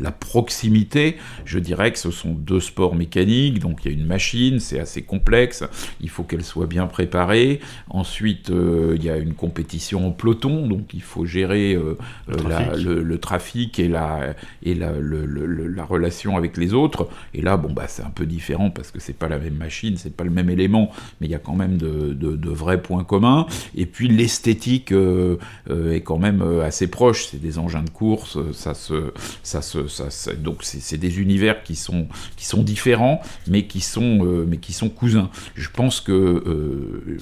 la, 0.00 0.10
proximité, 0.10 1.16
je 1.44 1.58
dirais 1.58 1.92
que 1.92 1.98
ce 1.98 2.10
sont 2.10 2.32
deux 2.32 2.60
sports 2.60 2.94
mécaniques, 2.94 3.58
donc 3.58 3.80
il 3.84 3.92
y 3.92 3.94
a 3.94 3.98
une 3.98 4.06
machine, 4.06 4.60
c'est 4.60 4.80
assez 4.80 5.02
complexe, 5.02 5.64
il 6.00 6.08
faut 6.08 6.22
qu'elle 6.22 6.44
soit 6.44 6.66
bien 6.66 6.86
préparée. 6.86 7.60
Ensuite, 7.88 8.50
il 8.50 9.02
y 9.02 9.10
a 9.10 9.16
une 9.16 9.34
compétition 9.34 10.06
en 10.08 10.10
peloton, 10.10 10.66
donc 10.66 10.94
il 10.94 11.02
faut 11.02 11.24
gérer 11.24 11.74
le, 11.74 12.36
trafic. 12.36 12.84
le, 12.84 13.18
trafic. 13.18 13.78
et 13.78 13.88
la, 13.88 14.34
et 14.62 14.74
la, 14.74 14.92
la 15.00 15.84
relation 15.84 16.36
avec 16.36 16.56
les 16.56 16.74
autres. 16.74 17.08
Et 17.32 17.42
là, 17.42 17.56
bon, 17.56 17.72
bah, 17.72 17.86
c'est 17.88 18.02
un 18.02 18.10
peu 18.10 18.26
différent 18.26 18.70
parce 18.70 18.90
que 18.90 19.00
c'est 19.00 19.16
pas 19.16 19.28
la 19.28 19.38
même 19.38 19.54
machine, 19.54 19.96
c'est 19.96 20.14
pas 20.14 20.24
le 20.24 20.30
même 20.30 20.50
élément, 20.50 20.90
mais 21.20 21.26
il 21.26 21.30
y 21.30 21.34
a 21.34 21.38
quand 21.38 21.54
même 21.54 21.76
de, 21.76 22.12
de, 22.12 22.50
vrais 22.50 22.80
points 22.80 23.04
communs. 23.04 23.46
Et 23.74 23.86
puis 23.86 24.08
l'esthétique 24.08 24.92
euh, 24.92 25.36
euh, 25.70 25.92
est 25.92 26.02
quand 26.02 26.18
même 26.18 26.42
euh, 26.42 26.64
assez 26.64 26.86
proche. 26.86 27.26
C'est 27.26 27.40
des 27.40 27.58
engins 27.58 27.82
de 27.82 27.90
course, 27.90 28.38
ça 28.52 28.74
se, 28.74 29.12
ça 29.42 29.62
ça, 29.62 30.34
donc 30.34 30.58
c'est 30.62 30.98
des 30.98 31.20
univers 31.20 31.62
qui 31.62 31.76
sont, 31.76 32.08
qui 32.36 32.46
sont 32.46 32.62
différents, 32.62 33.20
mais 33.46 33.66
qui 33.66 33.80
sont, 33.80 34.44
mais 34.46 34.58
qui 34.58 34.72
sont 34.72 34.88
cousins. 34.88 35.30
Je 35.54 35.68
pense 35.70 36.00
que 36.00 37.20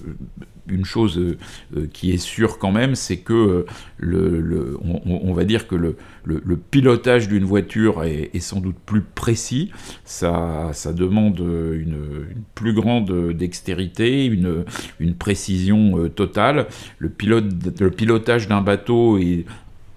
une 0.69 0.85
chose 0.85 1.19
euh, 1.19 1.39
euh, 1.77 1.87
qui 1.93 2.13
est 2.13 2.19
sûre 2.19 2.59
quand 2.59 2.73
même, 2.73 2.95
c'est 2.95 3.19
que 3.19 3.33
euh, 3.33 3.67
le, 3.99 4.79
on, 4.83 5.33
va 5.33 5.45
dire 5.45 5.67
que 5.67 5.75
le, 5.75 5.97
le, 6.25 6.57
pilotage 6.57 7.29
d'une 7.29 7.45
voiture 7.45 8.05
est, 8.05 8.39
sans 8.41 8.61
doute 8.61 8.77
plus 8.85 9.01
précis. 9.01 9.71
Ça, 10.05 10.71
ça 10.73 10.93
demande 10.93 11.39
une, 11.39 12.27
plus 12.55 12.75
grande 12.75 13.33
dextérité, 13.33 14.27
une, 14.27 14.65
une 15.01 15.15
précision 15.15 16.09
totale. 16.09 16.67
Le, 16.99 17.09
pilote, 17.09 17.47
le 17.81 17.91
pilotage 17.91 18.49
d'un 18.49 18.61
bateau 18.61 19.19
est 19.19 19.45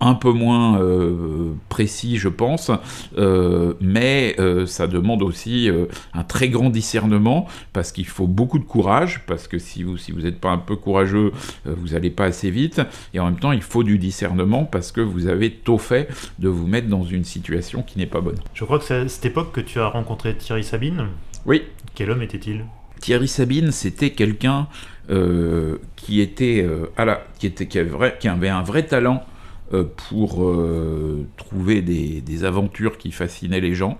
un 0.02 0.14
peu 0.14 0.32
moins 0.32 0.80
euh, 0.80 1.54
précis, 1.70 2.18
je 2.18 2.28
pense, 2.28 2.72
euh, 3.18 3.74
mais 3.80 4.36
euh, 4.40 4.66
ça 4.66 4.88
demande 4.88 5.24
aussi 5.24 5.70
un 6.14 6.24
très 6.24 6.50
grand 6.50 6.70
discernement 6.70 7.48
parce 7.74 7.92
qu'il 7.92 8.06
faut 8.06 8.28
beaucoup 8.28 8.60
de 8.60 8.66
courage, 8.66 9.26
parce 9.26 9.48
que 9.48 9.58
si 9.58 9.84
vous 9.84 9.98
si 9.98 10.12
vous 10.12 10.22
n'êtes 10.22 10.40
pas 10.40 10.50
un 10.50 10.58
peu 10.58 10.76
courageux, 10.76 11.32
vous 11.66 11.90
n'allez 11.90 12.10
pas 12.10 12.26
assez 12.26 12.50
vite, 12.50 12.82
et 13.14 13.20
en 13.20 13.26
même 13.26 13.40
temps 13.40 13.52
il 13.52 13.62
faut 13.62 13.84
du 13.84 13.98
discernement 13.98 14.66
parce 14.66 14.92
que 14.92 15.02
vous 15.02 15.28
avez 15.28 15.52
tôt 15.52 15.78
fait 15.78 16.10
de 16.40 16.50
vous 16.50 16.68
mettre 16.68 16.88
dans 16.88 17.04
une 17.04 17.24
situation 17.24 17.82
qui 17.82 17.98
n'est 17.98 18.06
pas 18.06 18.22
bonne. 18.22 18.38
Je 18.54 18.64
crois 18.66 18.80
que 18.80 18.86
c'est 18.86 18.96
à 18.96 19.08
cette 19.08 19.26
époque 19.26 19.52
que 19.52 19.62
tu 19.62 19.80
as 19.80 19.88
rencontré 19.88 20.36
Thierry 20.36 20.64
Sabine. 20.64 21.08
Oui. 21.46 21.64
Quel 21.94 22.12
homme 22.12 22.22
était-il? 22.22 22.66
Thierry 23.00 23.28
Sabine, 23.28 23.72
c'était 23.72 24.12
quelqu'un 24.12 24.68
qui 25.96 26.20
était 26.20 26.68
à 26.98 27.06
la, 27.06 27.24
qui 27.38 27.48
était 27.48 27.68
qui 27.68 27.80
avait, 27.80 28.16
qui 28.20 28.28
avait 28.28 28.50
un 28.50 28.64
vrai 28.64 28.84
talent 28.84 29.24
pour 29.72 30.44
euh, 30.44 31.26
trouver 31.38 31.82
des, 31.82 32.44
aventures 32.44 32.98
qui 32.98 33.12
fascinaient 33.12 33.62
les 33.62 33.76
gens, 33.76 33.98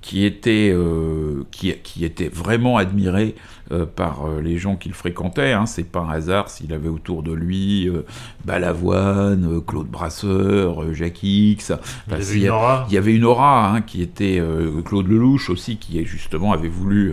qui 0.00 0.24
étaient, 0.24 0.70
euh, 0.72 1.44
qui, 1.50 2.04
étaient 2.04 2.28
vraiment 2.28 2.76
admirés 2.76 3.34
euh, 3.34 3.55
par 3.84 4.26
euh, 4.26 4.40
les 4.40 4.58
gens 4.58 4.76
qu'il 4.76 4.92
fréquentait. 4.92 5.52
Hein. 5.52 5.66
C'est 5.66 5.90
pas 5.90 6.00
un 6.00 6.10
hasard 6.10 6.48
s'il 6.48 6.72
avait 6.72 6.88
autour 6.88 7.22
de 7.22 7.32
lui 7.32 7.88
euh, 7.88 8.04
Balavoine, 8.44 9.60
Claude 9.66 9.88
Brasseur, 9.88 10.94
Jacques 10.94 11.22
X. 11.22 11.72
il, 12.10 12.14
y 12.14 12.16
avait 12.16 12.34
une 12.38 12.48
aura. 12.50 12.86
il 12.88 12.94
y 12.94 12.98
avait 12.98 13.14
une 13.14 13.24
aura 13.24 13.70
hein, 13.70 13.80
qui 13.80 14.02
était 14.02 14.42
Claude 14.84 15.08
Lelouch 15.08 15.50
aussi, 15.50 15.76
qui 15.76 16.04
justement 16.04 16.52
avait 16.52 16.68
voulu 16.68 17.12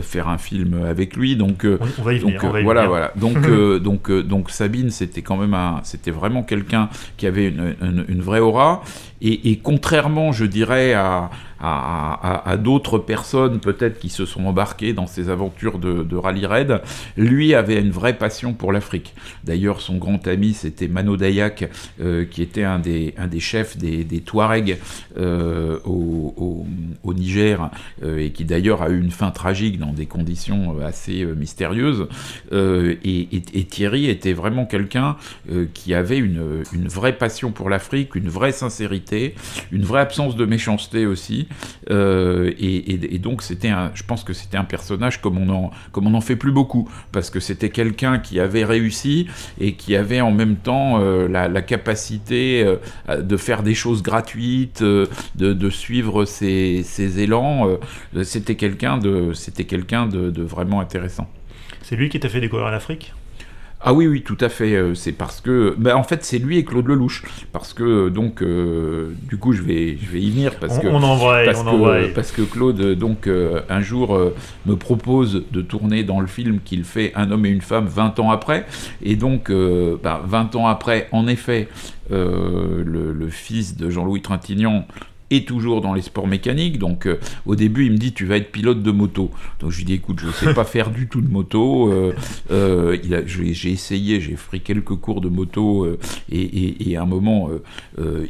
faire 0.00 0.28
un 0.28 0.38
film 0.38 0.84
avec 0.84 1.16
lui. 1.16 1.36
Donc, 1.36 1.66
on, 1.66 2.02
va 2.02 2.14
y 2.14 2.18
venir. 2.18 2.40
Donc, 2.40 2.62
voilà, 2.62 2.86
voilà. 2.86 3.12
Donc, 3.16 3.38
donc, 3.82 4.10
donc 4.10 4.50
Sabine, 4.50 4.90
c'était 4.90 5.22
quand 5.22 5.36
même 5.36 5.54
un, 5.54 5.80
c'était 5.82 6.10
vraiment 6.10 6.42
quelqu'un 6.42 6.88
qui 7.16 7.26
avait 7.26 7.48
une, 7.48 7.74
une, 8.08 8.20
vraie 8.20 8.40
aura. 8.40 8.82
Et, 9.20 9.50
et, 9.50 9.58
contrairement, 9.58 10.32
je 10.32 10.44
dirais, 10.44 10.94
à, 10.94 11.30
à, 11.64 12.56
d'autres 12.56 12.98
personnes 12.98 13.60
peut-être 13.60 13.98
qui 13.98 14.08
se 14.08 14.26
sont 14.26 14.44
embarquées 14.46 14.92
dans 14.92 15.06
ces 15.06 15.28
aventures 15.28 15.78
de, 15.78 16.16
rallye 16.16 16.46
raid, 16.46 16.80
lui 17.16 17.54
avait 17.54 17.80
une 17.80 17.90
vraie 17.90 18.16
passion 18.16 18.52
pour 18.52 18.72
l'Afrique. 18.72 19.14
D'ailleurs, 19.44 19.80
son 19.80 19.96
grand 19.96 20.26
ami, 20.26 20.54
c'était 20.54 20.88
Mano 20.88 21.16
Dayak, 21.16 21.70
euh, 22.00 22.24
qui 22.24 22.42
était 22.42 22.64
un 22.64 22.78
des, 22.78 23.14
un 23.16 23.28
des 23.28 23.40
chefs 23.40 23.76
des, 23.76 24.04
des 24.04 24.20
Touaregs 24.20 24.78
euh, 25.18 25.78
au, 25.84 26.66
au, 27.02 27.14
Niger, 27.14 27.70
euh, 28.02 28.18
et 28.18 28.30
qui 28.30 28.44
d'ailleurs 28.44 28.82
a 28.82 28.88
eu 28.88 28.98
une 28.98 29.10
fin 29.10 29.30
tragique 29.30 29.78
dans 29.78 29.92
des 29.92 30.06
conditions 30.06 30.80
assez 30.80 31.24
mystérieuses. 31.24 32.08
Et, 32.52 33.28
et, 33.32 33.64
Thierry 33.64 34.08
était 34.08 34.32
vraiment 34.32 34.66
quelqu'un 34.66 35.16
qui 35.72 35.94
avait 35.94 36.18
une, 36.18 36.64
une 36.72 36.88
vraie 36.88 37.16
passion 37.16 37.52
pour 37.52 37.70
l'Afrique, 37.70 38.14
une 38.14 38.28
vraie 38.28 38.52
sincérité, 38.52 39.34
une 39.70 39.82
vraie 39.82 40.00
absence 40.00 40.36
de 40.36 40.44
méchanceté 40.44 41.06
aussi. 41.06 41.48
Et, 41.88 43.14
et, 43.14 43.18
donc, 43.18 43.42
c'était 43.42 43.72
je 43.94 44.02
pense 44.02 44.24
que 44.24 44.32
c'était 44.32 44.56
un 44.56 44.64
personnage 44.64 45.20
comme 45.20 45.38
on 45.38 45.48
en, 45.48 45.70
comme 45.92 46.06
on 46.06 46.10
n'en 46.10 46.20
fait 46.20 46.36
plus 46.36 46.52
beaucoup, 46.52 46.88
parce 47.12 47.30
que 47.30 47.40
c'était 47.40 47.70
quelqu'un 47.70 48.18
qui 48.18 48.40
avait 48.40 48.64
réussi 48.64 49.26
et 49.60 49.74
qui 49.74 49.96
avait 49.96 50.20
en 50.20 50.30
même 50.30 50.56
temps 50.56 51.00
euh, 51.00 51.28
la, 51.28 51.62
capacité 51.62 52.64
euh, 52.64 53.22
de 53.22 53.36
faire 53.36 53.62
des 53.62 53.74
choses 53.74 54.02
gratuites, 54.02 54.82
euh, 54.82 55.06
de, 55.36 55.70
suivre 55.70 56.24
ses, 56.24 56.84
élans. 57.20 57.78
c'était 58.22 58.56
quelqu'un 58.56 58.98
de, 58.98 59.32
c'était 59.32 59.64
quelqu'un 59.64 60.06
de 60.06 60.42
vraiment 60.42 60.80
intéressant. 60.80 61.28
C'est 61.82 61.96
lui 61.96 62.08
qui 62.08 62.20
t'a 62.20 62.28
fait 62.28 62.40
découvrir 62.40 62.70
l'Afrique? 62.70 63.12
Ah 63.84 63.92
oui, 63.92 64.06
oui, 64.06 64.22
tout 64.22 64.38
à 64.40 64.48
fait. 64.48 64.74
Euh, 64.74 64.94
c'est 64.94 65.12
parce 65.12 65.40
que, 65.40 65.74
ben, 65.76 65.96
en 65.96 66.04
fait, 66.04 66.24
c'est 66.24 66.38
lui 66.38 66.58
et 66.58 66.64
Claude 66.64 66.86
Lelouch, 66.86 67.24
parce 67.52 67.74
que 67.74 68.08
donc, 68.08 68.40
euh, 68.40 69.12
du 69.28 69.38
coup, 69.38 69.52
je 69.52 69.62
vais, 69.62 69.98
je 70.00 70.10
vais 70.10 70.20
y 70.20 70.30
venir 70.30 70.54
parce 70.60 70.78
que 70.78 70.86
on 70.86 71.02
envoie, 71.02 71.42
parce, 71.44 71.60
on 71.60 71.64
que, 71.64 72.14
parce 72.14 72.30
que 72.30 72.42
Claude, 72.42 72.80
donc, 72.94 73.26
euh, 73.26 73.60
un 73.68 73.80
jour, 73.80 74.18
me 74.66 74.76
propose 74.76 75.44
de 75.50 75.62
tourner 75.62 76.04
dans 76.04 76.20
le 76.20 76.28
film 76.28 76.60
qu'il 76.64 76.84
fait 76.84 77.12
Un 77.16 77.32
homme 77.32 77.44
et 77.44 77.48
une 77.48 77.60
femme 77.60 77.86
20 77.86 78.20
ans 78.20 78.30
après, 78.30 78.66
et 79.02 79.16
donc, 79.16 79.50
ben, 79.50 80.20
20 80.24 80.54
ans 80.54 80.68
après, 80.68 81.08
en 81.10 81.26
effet, 81.26 81.68
le, 82.10 82.84
le, 82.84 83.28
fils 83.30 83.76
de 83.76 83.90
Jean-Louis 83.90 84.22
Trintignant 84.22 84.86
et 85.32 85.44
toujours 85.46 85.80
dans 85.80 85.94
les 85.94 86.02
sports 86.02 86.28
mécaniques. 86.28 86.78
Donc 86.78 87.06
euh, 87.06 87.18
au 87.46 87.56
début, 87.56 87.86
il 87.86 87.92
me 87.92 87.96
dit 87.96 88.12
tu 88.12 88.26
vas 88.26 88.36
être 88.36 88.52
pilote 88.52 88.82
de 88.82 88.90
moto. 88.90 89.30
Donc 89.60 89.70
je 89.70 89.78
lui 89.78 89.84
dis 89.84 89.94
écoute, 89.94 90.20
je 90.20 90.26
ne 90.26 90.32
sais 90.32 90.52
pas 90.52 90.64
faire 90.64 90.90
du 90.90 91.08
tout 91.08 91.22
de 91.22 91.30
moto. 91.30 91.90
Euh, 91.90 92.12
euh, 92.50 92.98
j'ai 93.24 93.70
essayé, 93.70 94.20
j'ai 94.20 94.34
pris 94.34 94.60
quelques 94.60 94.94
cours 94.96 95.22
de 95.22 95.30
moto 95.30 95.88
et, 96.30 96.96
à 96.96 97.02
un 97.02 97.06
moment, 97.06 97.48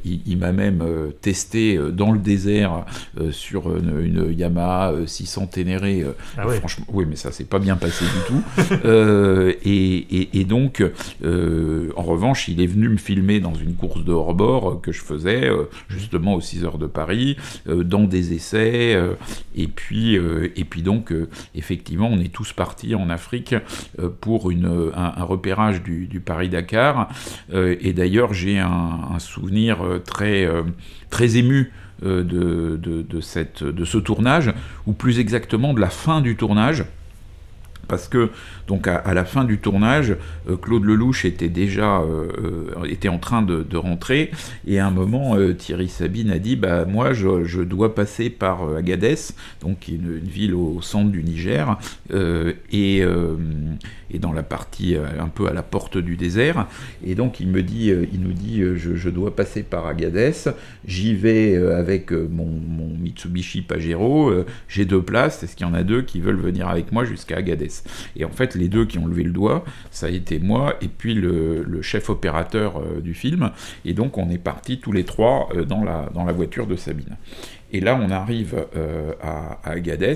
il, 0.04 0.38
m'a 0.38 0.52
même 0.52 0.84
testé 1.20 1.78
dans 1.92 2.12
le 2.12 2.18
désert 2.20 2.84
sur 3.30 3.76
une, 3.76 4.32
Yamaha 4.32 4.94
600 5.06 5.48
Ténéré. 5.48 6.04
Ah 6.38 6.46
Franchement, 6.48 6.86
oui, 6.92 7.04
mais 7.08 7.16
ça 7.16 7.32
s'est 7.32 7.44
pas 7.44 7.58
bien 7.58 7.76
passé 7.76 8.04
du 8.04 8.20
tout. 8.28 8.42
et, 9.64 10.44
donc, 10.44 10.84
en 11.24 12.02
revanche, 12.02 12.48
il 12.48 12.60
est 12.60 12.66
venu 12.66 12.88
me 12.88 12.96
filmer 12.96 13.40
dans 13.40 13.54
une 13.54 13.74
course 13.74 14.04
de 14.04 14.12
hors-bord 14.12 14.80
que 14.80 14.92
je 14.92 15.00
faisais 15.00 15.50
justement 15.88 16.34
aux 16.34 16.40
6 16.40 16.64
heures 16.64 16.78
de 16.78 16.86
Paris, 16.92 17.36
euh, 17.68 17.82
dans 17.82 18.04
des 18.04 18.34
essais, 18.34 18.94
euh, 18.94 19.14
et 19.56 19.66
puis 19.66 20.16
euh, 20.16 20.52
et 20.56 20.64
puis 20.64 20.82
donc 20.82 21.12
effectivement 21.54 22.08
on 22.10 22.20
est 22.20 22.32
tous 22.32 22.52
partis 22.52 22.94
en 22.94 23.10
Afrique 23.10 23.54
pour 24.20 24.50
une, 24.50 24.90
un, 24.94 25.24
repérage 25.24 25.82
du, 25.82 26.22
Paris-Dakar, 26.24 27.08
et 27.52 27.92
d'ailleurs 27.92 28.32
j'ai 28.32 28.58
un, 28.58 29.18
souvenir 29.18 29.78
très 30.04 30.48
très 31.10 31.36
ému 31.36 31.72
de, 32.02 32.22
de, 32.22 33.20
cette, 33.20 33.62
de 33.62 33.84
ce 33.84 33.98
tournage, 33.98 34.52
ou 34.86 34.92
plus 34.92 35.18
exactement 35.18 35.74
de 35.74 35.80
la 35.80 35.90
fin 35.90 36.20
du 36.20 36.36
tournage 36.36 36.84
parce 37.88 38.08
que 38.08 38.30
donc 38.72 38.88
à, 38.88 39.12
la 39.12 39.26
fin 39.26 39.44
du 39.44 39.58
tournage, 39.58 40.16
euh, 40.48 40.56
Claude 40.56 40.84
Lelouch 40.84 41.26
était 41.26 41.50
déjà 41.50 42.00
euh, 42.00 42.28
euh, 42.78 42.84
était 42.84 43.10
en 43.10 43.18
train 43.18 43.42
de, 43.42 43.76
rentrer. 43.76 44.30
Et 44.66 44.78
à 44.78 44.86
un 44.86 44.90
moment 44.90 45.36
Thierry 45.58 45.88
Sabine 45.88 46.30
a 46.30 46.38
dit 46.38 46.56
bah 46.56 46.86
moi 46.86 47.12
je, 47.12 47.62
dois 47.64 47.94
passer 47.94 48.30
par 48.30 48.76
Agadez, 48.76 49.16
donc 49.60 49.88
une, 49.88 50.20
une, 50.22 50.30
ville 50.30 50.54
au, 50.54 50.80
centre 50.80 51.10
du 51.10 51.22
Niger 51.22 51.78
et, 52.70 53.02
et 54.10 54.18
dans 54.18 54.32
la 54.32 54.42
partie 54.42 54.96
un 54.96 55.28
peu 55.28 55.48
à 55.48 55.52
la 55.52 55.62
porte 55.62 55.98
du 55.98 56.16
désert. 56.16 56.66
Et 57.04 57.14
donc 57.14 57.40
il 57.40 57.48
me 57.48 57.62
dit 57.62 57.92
il 58.12 58.20
nous 58.20 58.32
dit 58.32 58.62
je, 58.76 59.08
dois 59.10 59.34
passer 59.34 59.62
par 59.62 59.86
Agadez, 59.86 60.32
j'y 60.86 61.14
vais 61.14 61.56
avec 61.56 62.12
mon, 62.12 62.46
mon, 62.46 62.88
Mitsubishi 63.02 63.62
Pajero, 63.62 64.32
j'ai 64.68 64.84
deux 64.84 65.02
places, 65.02 65.42
est-ce 65.42 65.56
qu'il 65.56 65.66
y 65.66 65.70
en 65.70 65.74
a 65.74 65.82
deux 65.82 66.02
qui 66.02 66.20
veulent 66.20 66.40
venir 66.40 66.68
avec 66.68 66.92
moi 66.92 67.04
jusqu'à 67.04 67.38
Agadez? 67.38 67.70
Et 68.16 68.24
en 68.24 68.30
fait, 68.30 68.54
les 68.62 68.68
deux 68.68 68.86
qui 68.86 68.98
ont 68.98 69.06
levé 69.06 69.24
le 69.24 69.32
doigt, 69.32 69.64
ça 69.90 70.06
a 70.06 70.10
été 70.10 70.38
moi 70.38 70.76
et 70.80 70.88
puis 70.88 71.14
le, 71.14 71.82
chef 71.82 72.10
opérateur 72.10 72.78
euh, 72.78 73.00
du 73.00 73.12
film. 73.12 73.50
Et 73.84 73.92
donc, 73.92 74.18
on 74.18 74.30
est 74.30 74.38
partis 74.38 74.78
tous 74.78 74.92
les 74.92 75.04
trois 75.04 75.48
euh, 75.54 75.64
dans, 75.64 75.82
la, 75.82 76.08
dans 76.14 76.24
la 76.24 76.32
voiture 76.32 76.66
de 76.68 76.76
Sabine. 76.76 77.16
Et 77.72 77.80
là, 77.80 77.98
on 78.00 78.10
arrive 78.10 78.66
euh, 78.76 79.12
à, 79.20 79.58
Agadez. 79.64 80.14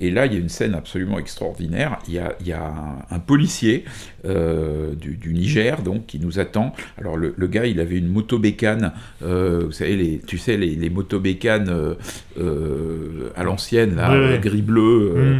Et 0.00 0.10
là, 0.10 0.26
il 0.26 0.32
y 0.32 0.36
a 0.36 0.38
une 0.38 0.48
scène 0.48 0.74
absolument 0.74 1.18
extraordinaire. 1.18 1.98
Il 2.06 2.14
y 2.14 2.18
a, 2.18 2.36
il 2.40 2.46
y 2.46 2.52
a 2.52 2.72
un, 3.10 3.18
policier 3.18 3.84
euh, 4.24 4.94
du, 4.94 5.32
Niger, 5.32 5.82
donc, 5.82 6.06
qui 6.06 6.20
nous 6.20 6.38
attend. 6.38 6.72
Alors, 6.98 7.16
le, 7.16 7.46
gars, 7.46 7.66
il 7.66 7.80
avait 7.80 7.96
une 7.96 8.08
motobécane, 8.08 8.92
euh, 9.22 9.64
vous 9.66 9.72
savez, 9.72 9.96
les, 9.96 10.20
tu 10.20 10.38
sais, 10.38 10.56
les, 10.56 10.74
les 10.74 10.90
motobécanes 10.90 11.96
euh, 12.38 13.30
à 13.36 13.42
l'ancienne, 13.42 13.96
là, 13.96 14.38
gris-bleu, 14.38 15.38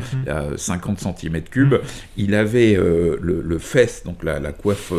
50 0.56 1.00
cm3. 1.00 1.80
Il 2.16 2.34
avait 2.34 2.74
le, 2.74 3.42
le, 3.42 3.58
fesse, 3.58 4.02
donc 4.04 4.24
la, 4.24 4.40
la 4.40 4.52
coiffe 4.52 4.92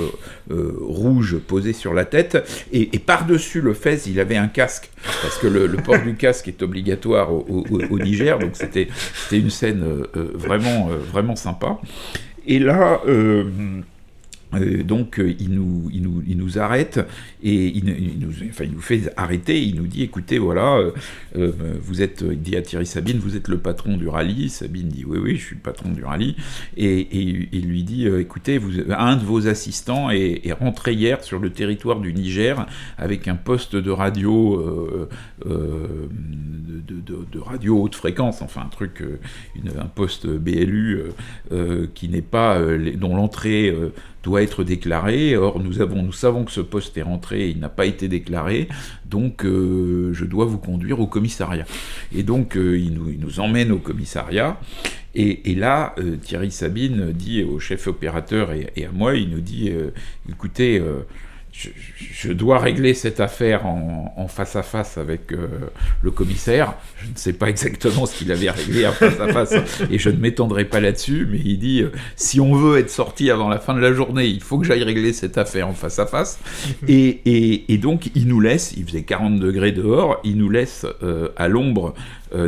rouge 0.50 1.38
posée 1.38 1.74
sur 1.74 1.93
la 1.93 2.06
tête, 2.06 2.38
et, 2.72 2.88
par-dessus 3.00 3.62
le 3.62 3.74
fesse, 3.74 4.08
il 4.08 4.19
avait 4.19 4.38
un 4.38 4.48
casque, 4.48 4.89
parce 5.22 5.38
que 5.38 5.48
le, 5.48 5.67
port 5.78 6.00
du 6.00 6.15
casque 6.15 6.48
est 6.48 6.62
obligatoire 6.62 7.34
au, 7.34 7.65
au 7.89 8.00
Niger, 8.00 8.38
donc 8.39 8.52
c'était 8.54 8.88
une 9.32 9.49
scène 9.50 9.84
vraiment, 10.14 10.88
vraiment 11.12 11.36
sympa. 11.36 11.80
Et 12.48 12.60
là, 12.60 13.00
euh, 14.56 14.84
donc 14.84 15.20
euh, 15.20 15.36
il, 15.40 15.52
nous, 15.52 15.90
il, 15.94 16.02
nous, 16.02 16.24
il 16.28 16.38
nous 16.38 16.58
arrête 16.58 17.00
et 17.44 17.68
il, 17.68 17.86
nous, 18.20 18.32
enfin, 18.50 18.64
il 18.64 18.72
nous 18.72 18.82
fait 18.82 19.14
arrêter, 19.16 19.62
il 19.62 19.76
nous 19.76 19.86
dit 19.88 20.02
écoutez 20.02 20.40
voilà, 20.40 20.80
euh, 21.36 21.52
vous 21.82 22.02
êtes, 22.02 22.22
il 22.22 22.42
dit 22.42 22.56
à 22.56 22.62
Thierry 22.62 22.86
Sabine, 22.88 23.20
vous 23.20 23.36
êtes 23.36 23.48
le 23.48 23.60
patron 23.60 23.96
du 23.98 24.08
rallye, 24.08 24.50
Sabine 24.50 24.90
dit 24.90 25.06
oui 25.06 25.20
oui 25.22 25.36
je 25.38 25.46
suis 25.46 25.56
le 25.56 25.62
patron 25.62 25.92
du 25.92 26.04
rallye. 26.04 26.36
Et, 26.78 27.08
il 27.52 27.68
lui 27.68 27.84
dit 27.84 28.08
écoutez 28.08 28.58
vous, 28.58 28.72
un 28.92 29.16
de 29.16 29.24
vos 29.24 29.48
assistants 29.48 30.10
est, 30.10 30.52
rentré 30.60 30.94
hier 30.94 31.24
sur 31.24 31.40
le 31.40 31.52
territoire 31.52 32.00
du 32.00 32.12
Niger 32.14 32.66
avec 32.98 33.28
un 33.28 33.36
poste 33.36 33.76
de 33.76 33.92
radio 33.92 35.08
de, 35.46 37.40
radio 37.40 37.84
haute 37.84 37.96
fréquence, 37.96 38.42
enfin 38.42 38.62
un 38.62 38.70
truc, 38.70 39.04
un 39.78 39.86
poste 39.86 40.28
BLU 40.28 41.04
qui 41.94 42.10
n'est 42.10 42.22
pas 42.22 42.60
dont 42.96 43.16
l'entrée 43.16 43.74
doit 44.24 44.42
être 44.42 44.64
déclaré. 44.64 45.36
Or, 45.36 45.60
nous, 45.60 45.82
avons, 45.82 46.02
nous 46.02 46.12
savons 46.12 46.44
que 46.44 46.52
ce 46.52 46.62
poste 46.62 46.98
est 46.98 47.02
rentré, 47.02 47.50
il 47.50 47.60
n'a 47.60 47.70
pas 47.70 47.86
été 47.86 48.08
déclaré, 48.08 48.68
donc 49.06 49.46
euh, 49.46 50.12
je 50.14 50.26
dois 50.26 50.46
vous 50.46 50.58
conduire 50.58 51.00
au 51.00 51.08
commissariat. 51.08 51.66
Et 52.14 52.24
donc, 52.24 52.58
euh, 52.58 52.78
il, 52.78 52.94
nous, 52.94 53.40
emmène 53.40 53.72
au 53.72 53.80
commissariat. 53.80 54.60
Et, 55.16 55.56
là, 55.56 55.96
euh, 55.98 56.18
Thierry 56.18 56.52
Sabine 56.52 57.12
dit 57.12 57.44
au 57.44 57.60
chef 57.60 57.88
opérateur 57.88 58.54
et, 58.54 58.72
et 58.76 58.86
à 58.86 58.92
moi, 58.92 59.16
il 59.16 59.30
nous 59.30 59.42
dit, 59.42 59.72
écoutez, 60.30 60.82
je, 61.52 62.32
dois 62.32 62.60
régler 62.60 62.94
cette 62.94 63.20
affaire 63.20 63.66
en, 63.66 64.28
face 64.28 64.56
à 64.56 64.64
face 64.64 64.98
avec 64.98 65.32
euh, 65.32 65.48
le 66.02 66.12
commissaire. 66.12 66.76
Je 67.02 67.12
ne 67.12 67.16
sais 67.16 67.34
pas 67.34 67.50
exactement 67.50 68.06
ce 68.06 68.16
qu'il 68.16 68.32
avait 68.32 68.50
réglé 68.50 68.86
en 68.86 68.92
face 68.92 69.20
à 69.20 69.28
face 69.28 69.54
et 69.90 69.98
je 69.98 70.10
ne 70.10 70.18
m'étendrai 70.18 70.66
pas 70.66 70.80
là-dessus, 70.80 71.28
mais 71.30 71.40
il 71.44 71.58
dit 71.58 71.82
euh, 71.82 71.92
si 72.16 72.40
on 72.40 72.54
veut 72.54 72.78
être 72.78 72.90
sorti 72.90 73.32
avant 73.32 73.50
la 73.50 73.60
fin 73.60 73.74
de 73.74 73.80
la 73.80 73.94
journée, 73.94 74.28
il 74.28 74.42
faut 74.42 74.60
que 74.60 74.66
j'aille 74.66 74.84
régler 74.84 75.14
cette 75.14 75.38
affaire 75.38 75.68
en 75.68 75.74
face 75.74 76.00
à 76.00 76.06
face. 76.06 76.40
Et, 76.88 77.78
donc 77.80 78.12
il 78.14 78.28
nous 78.28 78.42
laisse, 78.42 78.74
il 78.76 78.86
faisait 78.86 79.04
40 79.04 79.40
degrés 79.40 79.72
dehors, 79.72 80.20
il 80.24 80.38
nous 80.38 80.50
laisse 80.50 80.86
euh, 81.02 81.30
à 81.38 81.48
l'ombre 81.48 81.94
euh, 82.36 82.48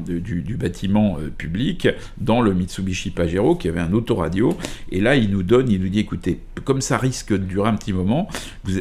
du, 0.00 0.56
bâtiment 0.56 1.16
euh, 1.20 1.30
public 1.30 1.88
dans 2.18 2.40
le 2.40 2.52
Mitsubishi 2.52 3.10
Pajero 3.10 3.54
qui 3.54 3.68
avait 3.68 3.80
un 3.80 3.92
autoradio. 3.92 4.56
Et 4.90 5.00
là, 5.00 5.14
il 5.14 5.30
nous 5.30 5.44
donne, 5.44 5.70
il 5.70 5.80
nous 5.80 5.88
dit 5.88 6.00
écoutez, 6.00 6.40
comme 6.64 6.80
ça 6.80 6.98
risque 6.98 7.32
de 7.32 7.36
durer 7.38 7.68
un 7.68 7.76
petit 7.76 7.92
moment, 7.92 8.28
vous, 8.64 8.80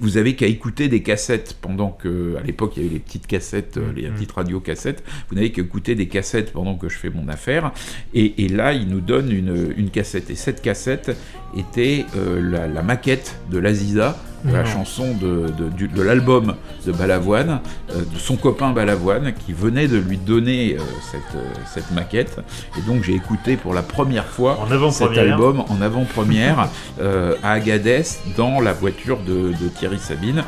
vous 0.00 0.16
avez 0.18 0.36
qu'à 0.36 0.46
écouter 0.46 0.88
des 0.88 1.02
cassettes 1.02 1.56
pendant 1.62 1.90
que, 1.90 2.36
à 2.36 2.42
l'époque, 2.42 2.74
il 2.76 2.82
y 2.82 2.86
avait 2.86 2.94
les 2.94 3.00
petites 3.00 3.26
cassettes, 3.26 3.78
euh, 3.78 3.90
les 3.96 4.02
mm-hmm. 4.02 4.12
petites 4.12 4.32
radios 4.32 4.60
cassettes. 4.60 5.02
Vous 5.30 5.34
n'avez 5.34 5.50
qu'à 5.50 5.62
écouter 5.62 5.94
des 5.94 6.08
cassettes 6.08 6.52
pendant 6.52 6.74
que 6.74 6.90
je 6.90 6.98
fais 6.98 7.10
mon 7.10 7.28
affaire. 7.28 7.72
Et, 8.12 8.48
là, 8.48 8.74
il 8.74 8.86
nous 8.86 9.00
donne 9.00 9.32
une, 9.32 9.72
une, 9.76 9.88
cassette. 9.88 10.28
Et 10.28 10.34
cette 10.34 10.60
cassette 10.60 11.16
était 11.56 12.04
la, 12.14 12.82
maquette 12.82 13.38
de 13.50 13.58
l'Aziza 13.58 14.18
la 14.44 14.64
chanson 14.64 15.14
de, 15.14 15.46
de, 15.48 16.02
l'album 16.02 16.54
de 16.86 16.92
Balavoine, 16.92 17.60
euh, 17.90 18.00
de 18.12 18.18
son 18.18 18.36
copain 18.36 18.70
Balavoine, 18.70 19.32
qui 19.34 19.52
venait 19.52 19.88
de 19.88 19.98
lui 19.98 20.16
donner 20.16 20.76
euh, 20.76 20.80
cette, 21.10 21.36
euh, 21.36 21.44
cette, 21.66 21.90
maquette. 21.90 22.40
Et 22.78 22.82
donc 22.82 23.02
j'ai 23.02 23.14
écouté 23.14 23.56
pour 23.56 23.74
la 23.74 23.82
première 23.82 24.26
fois 24.26 24.58
cet 24.90 25.18
album 25.18 25.64
en 25.68 25.80
avant-première 25.80 26.68
à 27.42 27.52
Agadez 27.52 28.02
dans 28.36 28.60
la 28.60 28.72
voiture 28.72 29.18
de, 29.26 29.52
de 29.60 29.68
Thierry 29.68 29.98
Sabine. 29.98 30.44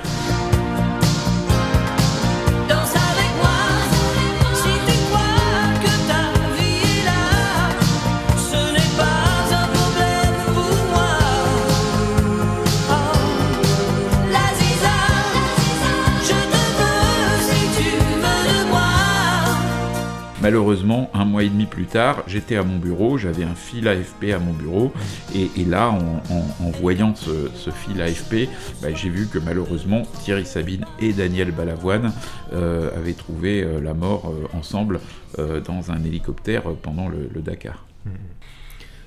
Malheureusement, 20.42 21.08
un 21.14 21.24
mois 21.24 21.44
et 21.44 21.48
demi 21.48 21.66
plus 21.66 21.86
tard, 21.86 22.24
j'étais 22.26 22.56
à 22.56 22.64
mon 22.64 22.76
bureau, 22.76 23.16
j'avais 23.16 23.44
un 23.44 23.54
fil 23.54 23.86
AFP 23.86 24.32
à 24.34 24.40
mon 24.40 24.52
bureau, 24.52 24.92
et, 25.36 25.64
là, 25.64 25.90
en, 25.90 26.70
voyant 26.80 27.14
ce, 27.14 27.70
fil 27.70 28.02
AFP, 28.02 28.48
bah, 28.82 28.88
j'ai 28.92 29.08
vu 29.08 29.28
que 29.28 29.38
malheureusement, 29.38 30.02
Thierry 30.24 30.44
Sabine 30.44 30.84
et 30.98 31.12
Daniel 31.12 31.52
Balavoine 31.52 32.12
euh, 32.52 32.90
avaient 32.96 33.12
trouvé 33.12 33.62
euh, 33.62 33.80
la 33.80 33.94
mort 33.94 34.32
euh, 34.32 34.58
ensemble 34.58 34.98
dans 35.38 35.90
un 35.90 36.04
hélicoptère 36.04 36.64
pendant 36.82 37.08
le, 37.08 37.40
Dakar. 37.40 37.86
Mmh. 38.04 38.10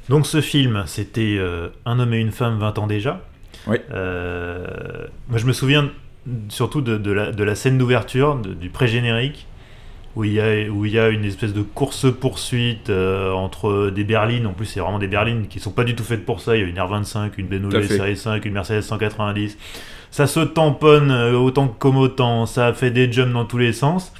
Donc 0.09 0.25
ce 0.25 0.41
film, 0.41 0.83
c'était 0.87 1.39
Un 1.85 1.99
homme 1.99 2.13
et 2.15 2.19
une 2.19 2.31
femme 2.31 2.57
20 2.57 2.79
ans 2.79 2.87
déjà. 2.87 3.21
Oui. 3.67 3.77
moi 3.91 5.37
je 5.37 5.45
me 5.45 5.53
souviens 5.53 5.91
surtout 6.49 6.81
de, 6.81 7.11
la, 7.11 7.31
de 7.31 7.43
la, 7.43 7.53
scène 7.53 7.77
d'ouverture, 7.77 8.37
du 8.37 8.69
pré-générique, 8.69 9.45
où 10.15 10.23
il 10.23 10.33
y 10.33 10.39
a, 10.39 10.69
où 10.69 10.85
il 10.85 10.93
y 10.93 10.99
a 10.99 11.09
une 11.09 11.25
espèce 11.25 11.53
de 11.53 11.61
course-poursuite 11.61 12.89
euh, 12.89 13.31
entre 13.31 13.89
des 13.93 14.03
berlines. 14.03 14.47
En 14.47 14.53
plus, 14.53 14.65
c'est 14.65 14.79
vraiment 14.79 14.99
des 14.99 15.07
berlines 15.07 15.47
qui 15.47 15.59
sont 15.59 15.71
pas 15.71 15.83
du 15.83 15.95
tout 15.95 16.03
faites 16.03 16.25
pour 16.25 16.39
ça. 16.39 16.55
Il 16.55 16.61
y 16.61 16.65
a 16.65 16.67
une 16.67 16.77
R25, 16.77 17.31
une 17.37 17.47
BMW 17.47 17.83
Série 17.83 18.15
5, 18.17 18.45
une 18.45 18.53
Mercedes 18.53 18.81
190. 18.81 19.57
Ça 20.11 20.27
se 20.27 20.39
tamponne 20.39 21.11
euh, 21.11 21.33
autant 21.33 21.67
que 21.67 21.77
comme 21.77 21.97
autant. 21.97 22.45
Ça 22.45 22.73
fait 22.73 22.91
des 22.91 23.11
jumps 23.11 23.33
dans 23.33 23.45
tous 23.45 23.57
les 23.57 23.73
sens. 23.73 24.13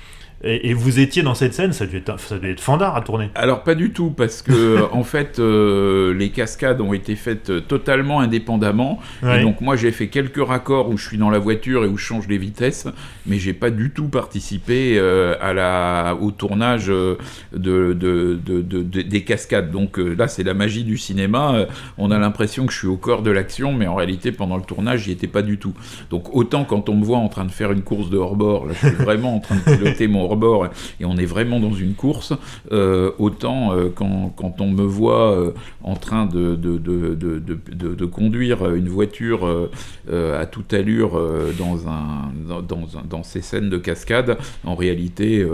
Et, 0.45 0.75
vous 0.75 0.99
étiez 0.99 1.23
dans 1.23 1.33
cette 1.33 1.55
scène, 1.55 1.73
ça 1.73 1.87
devait 1.87 1.97
être, 1.97 2.19
ça 2.19 2.35
devait 2.35 2.51
être 2.51 2.61
fandard 2.61 2.95
à 2.95 3.01
tourner. 3.01 3.31
Alors 3.33 3.63
pas 3.63 3.73
du 3.73 3.91
tout, 3.91 4.11
parce 4.11 4.43
que 4.43 4.83
en 4.91 5.03
fait, 5.03 5.39
euh, 5.39 6.13
les 6.13 6.29
cascades 6.29 6.81
ont 6.81 6.93
été 6.93 7.15
faites 7.15 7.67
totalement 7.67 8.19
indépendamment. 8.19 8.99
Et 9.23 9.41
donc 9.41 9.61
moi, 9.61 9.75
j'ai 9.75 9.91
fait 9.91 10.07
quelques 10.07 10.45
raccords 10.45 10.89
où 10.89 10.97
je 10.97 11.07
suis 11.07 11.17
dans 11.17 11.31
la 11.31 11.39
voiture 11.39 11.83
et 11.83 11.87
où 11.87 11.97
je 11.97 12.05
change 12.05 12.27
les 12.27 12.37
vitesses, 12.37 12.87
mais 13.25 13.39
j'ai 13.39 13.53
pas 13.53 13.71
du 13.71 13.89
tout 13.89 14.07
participé 14.07 14.97
euh, 14.97 15.33
à 15.41 15.53
la, 15.53 16.15
au 16.21 16.29
tournage 16.29 16.89
euh, 16.89 17.17
de, 17.51 17.93
de, 17.93 18.39
de, 18.45 18.83
des 18.83 19.23
cascades. 19.23 19.71
Donc 19.71 19.97
là, 19.97 20.27
c'est 20.27 20.43
la 20.43 20.53
magie 20.53 20.83
du 20.83 20.99
cinéma. 20.99 21.65
on 21.97 22.11
a 22.11 22.19
l'impression 22.19 22.67
que 22.67 22.73
je 22.73 22.77
suis 22.77 22.87
au 22.87 22.97
cœur 22.97 23.23
de 23.23 23.31
l'action, 23.31 23.73
mais 23.73 23.87
en 23.87 23.95
réalité, 23.95 24.31
pendant 24.31 24.57
le 24.57 24.63
tournage, 24.63 25.05
j'y 25.05 25.11
étais 25.11 25.27
pas 25.27 25.41
du 25.41 25.57
tout. 25.57 25.73
Donc 26.11 26.35
autant 26.35 26.65
quand 26.65 26.87
on 26.87 26.95
me 26.95 27.03
voit 27.03 27.17
en 27.17 27.29
train 27.29 27.45
de 27.45 27.51
faire 27.51 27.71
une 27.71 27.81
course 27.81 28.11
de 28.11 28.17
hors-bord, 28.17 28.67
je 28.69 28.87
suis 28.87 28.95
vraiment 29.03 29.35
en 29.35 29.39
train 29.39 29.55
de 29.55 29.75
piloter 29.75 30.07
mon 30.07 30.34
bord 30.35 30.67
et 30.99 31.05
on 31.05 31.17
est 31.17 31.25
vraiment 31.25 31.59
dans 31.59 31.73
une 31.73 31.93
course, 31.93 32.33
euh, 32.71 33.11
autant 33.17 33.73
euh, 33.73 33.89
quand, 33.93 34.33
quand, 34.35 34.61
on 34.61 34.69
me 34.69 34.83
voit 34.83 35.31
euh, 35.31 35.51
en 35.83 35.95
train 35.95 36.25
de, 36.25 36.55
de, 36.55 36.77
de, 36.77 37.39
de, 37.39 38.05
conduire 38.05 38.73
une 38.73 38.89
voiture 38.89 39.69
à 40.11 40.45
toute 40.45 40.73
allure 40.73 41.19
dans, 41.57 41.87
un, 41.87 42.31
dans, 42.47 42.87
dans, 43.09 43.23
ces 43.23 43.41
scènes 43.41 43.69
de 43.69 43.77
cascade, 43.77 44.37
en 44.63 44.75
réalité, 44.75 45.45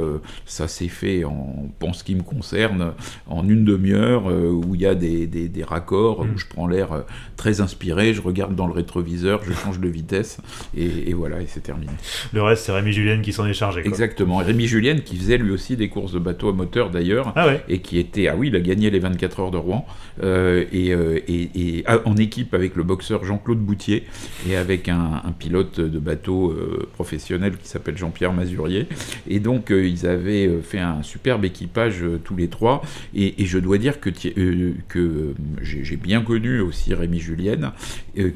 ça 0.45 0.67
s'est 0.67 0.87
fait, 0.87 1.23
en, 1.23 1.69
en 1.81 1.93
ce 1.93 2.03
qui 2.03 2.15
me 2.15 2.23
concerne, 2.23 2.93
en 3.27 3.47
une 3.47 3.63
demi-heure, 3.65 4.25
où 4.25 4.75
il 4.75 4.81
y 4.81 4.85
a 4.85 4.95
des, 4.95 5.27
des, 5.27 5.47
des 5.47 5.63
raccords, 5.63 6.21
où 6.21 6.37
je 6.37 6.45
prends 6.45 6.67
l'air 6.67 7.03
très 7.37 7.61
inspiré, 7.61 8.13
je 8.13 8.21
regarde 8.21 8.55
dans 8.55 8.67
le 8.67 8.73
rétroviseur, 8.73 9.41
je 9.43 9.53
change 9.53 9.79
de 9.79 9.87
vitesse, 9.87 10.37
et, 10.75 11.13
voilà, 11.13 11.41
et 11.41 11.47
c'est 11.47 11.61
terminé. 11.61 11.91
Le 12.33 12.41
reste, 12.41 12.65
c'est 12.65 12.71
Rémi 12.71 12.93
Julien 12.93 13.21
qui 13.21 13.33
s'en 13.33 13.45
est 13.45 13.53
chargé. 13.53 13.81
Exactement. 13.85 14.37
Rémi 14.37 14.67
Julien 14.71 14.95
qui 14.95 15.17
faisait 15.17 15.37
lui 15.37 15.51
aussi 15.51 15.75
des 15.75 15.89
courses 15.89 16.13
de 16.13 16.19
bateaux 16.19 16.49
à 16.49 16.53
moteur 16.53 16.91
d'ailleurs, 16.91 17.33
ah 17.35 17.49
et 17.67 17.79
qui 17.79 17.99
était, 17.99 18.27
ah 18.27 18.35
oui, 18.37 18.47
il 18.47 18.55
a 18.55 18.61
gagné 18.61 18.89
les 18.89 18.99
24 18.99 19.39
heures 19.41 19.51
de 19.51 19.57
Rouen, 19.57 19.85
euh, 20.23 20.63
euh, 20.73 21.19
et, 21.27 21.49
et, 21.55 21.85
en 22.05 22.15
équipe 22.15 22.53
avec 22.53 22.75
le 22.75 22.83
boxeur 22.83 23.25
Jean-Claude 23.25 23.59
Boutier, 23.59 24.05
et 24.49 24.55
avec 24.55 24.87
un, 24.87 25.21
pilote 25.37 25.79
de 25.79 25.99
bateau 25.99 26.51
euh, 26.51 26.87
professionnel 26.93 27.57
qui 27.57 27.67
s'appelle 27.67 27.97
Jean-Pierre 27.97 28.31
Mazurier. 28.31 28.87
Et 29.27 29.39
donc, 29.39 29.71
ils 29.71 30.05
avaient 30.05 30.49
fait 30.61 30.79
un 30.79 31.03
superbe 31.03 31.43
équipage 31.43 32.03
tous 32.23 32.35
les 32.37 32.47
trois, 32.47 32.81
et, 33.13 33.33
je 33.45 33.59
dois 33.59 33.77
dire 33.77 33.99
que, 33.99 34.09
que 34.09 35.33
j'ai 35.61 35.97
bien 35.97 36.21
connu 36.21 36.61
aussi 36.61 36.93
Rémi 36.93 37.19
Julienne, 37.19 37.71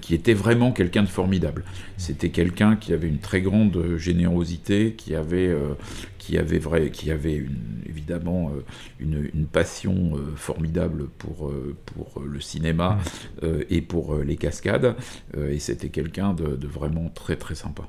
qui 0.02 0.14
était 0.14 0.34
vraiment 0.34 0.72
quelqu'un 0.72 1.04
de 1.04 1.08
formidable. 1.08 1.64
C'était 1.98 2.30
quelqu'un 2.30 2.76
qui 2.76 2.94
avait 2.94 3.08
une 3.08 3.20
très 3.20 3.42
grande 3.42 3.96
générosité, 3.98 4.94
qui 4.94 5.16
avait, 5.16 5.56
qui 6.18 6.38
avait, 6.38 6.60
vrai, 6.60 6.90
qui 6.90 7.12
avait 7.12 7.36
une, 7.36 7.82
évidemment 7.88 8.52
une, 9.00 9.30
une, 9.34 9.46
passion 9.46 10.14
formidable 10.36 11.08
pour, 11.18 11.54
pour 11.86 12.22
le 12.22 12.42
cinéma 12.42 13.00
et 13.70 13.82
pour 13.82 14.18
les 14.18 14.36
cascades. 14.36 14.96
et 15.38 15.60
c'était 15.60 15.90
quelqu'un 15.90 16.34
de, 16.34 16.56
de 16.56 16.68
vraiment 16.68 17.10
très 17.10 17.36
très 17.36 17.56
sympa. 17.56 17.88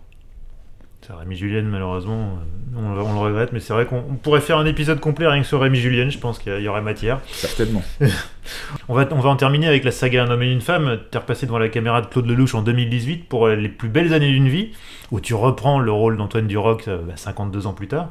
Rémi 1.11 1.37
Julienne, 1.37 1.67
malheureusement, 1.67 2.39
euh, 2.77 2.79
on, 2.79 3.15
le 3.15 3.21
regrette, 3.21 3.53
mais 3.53 3.61
c'est 3.61 3.73
vrai 3.73 3.87
qu'on 3.87 4.03
pourrait 4.23 4.41
faire 4.41 4.59
un 4.59 4.67
épisode 4.67 5.01
complet 5.01 5.27
rien 5.27 5.43
que 5.43 5.47
sur 5.47 5.61
Rémi 5.61 5.79
Julienne, 5.79 6.11
je 6.11 6.19
pense 6.19 6.39
qu'il 6.39 6.59
y, 6.61 6.69
aurait 6.69 6.83
matière. 6.83 7.21
Certainement. 7.27 7.83
on, 8.89 8.95
va, 8.95 9.09
on 9.11 9.21
va 9.21 9.31
en 9.31 9.37
terminer 9.37 9.69
avec 9.69 9.85
la 9.85 9.91
saga 9.91 10.25
Un 10.25 10.31
homme 10.31 10.43
et 10.43 10.51
une 10.51 10.61
femme. 10.61 10.99
es 11.13 11.19
repassé 11.19 11.47
devant 11.47 11.59
la 11.59 11.69
caméra 11.69 12.01
de 12.01 12.07
Claude 12.07 12.27
Lelouch 12.27 12.55
en 12.55 12.63
2018 12.63 13.29
pour 13.29 13.49
Les 13.49 13.69
plus 13.69 13.89
belles 13.89 14.13
années 14.13 14.31
d'une 14.31 14.49
vie, 14.49 14.73
où 15.11 15.21
tu 15.21 15.35
reprends 15.35 15.79
le 15.79 15.93
rôle 15.93 16.17
d'Antoine 16.17 16.47
Duroc 16.47 16.89
52 17.15 17.59
euh, 17.59 17.69
ans 17.69 17.73
plus 17.73 17.89
tard. 17.89 18.11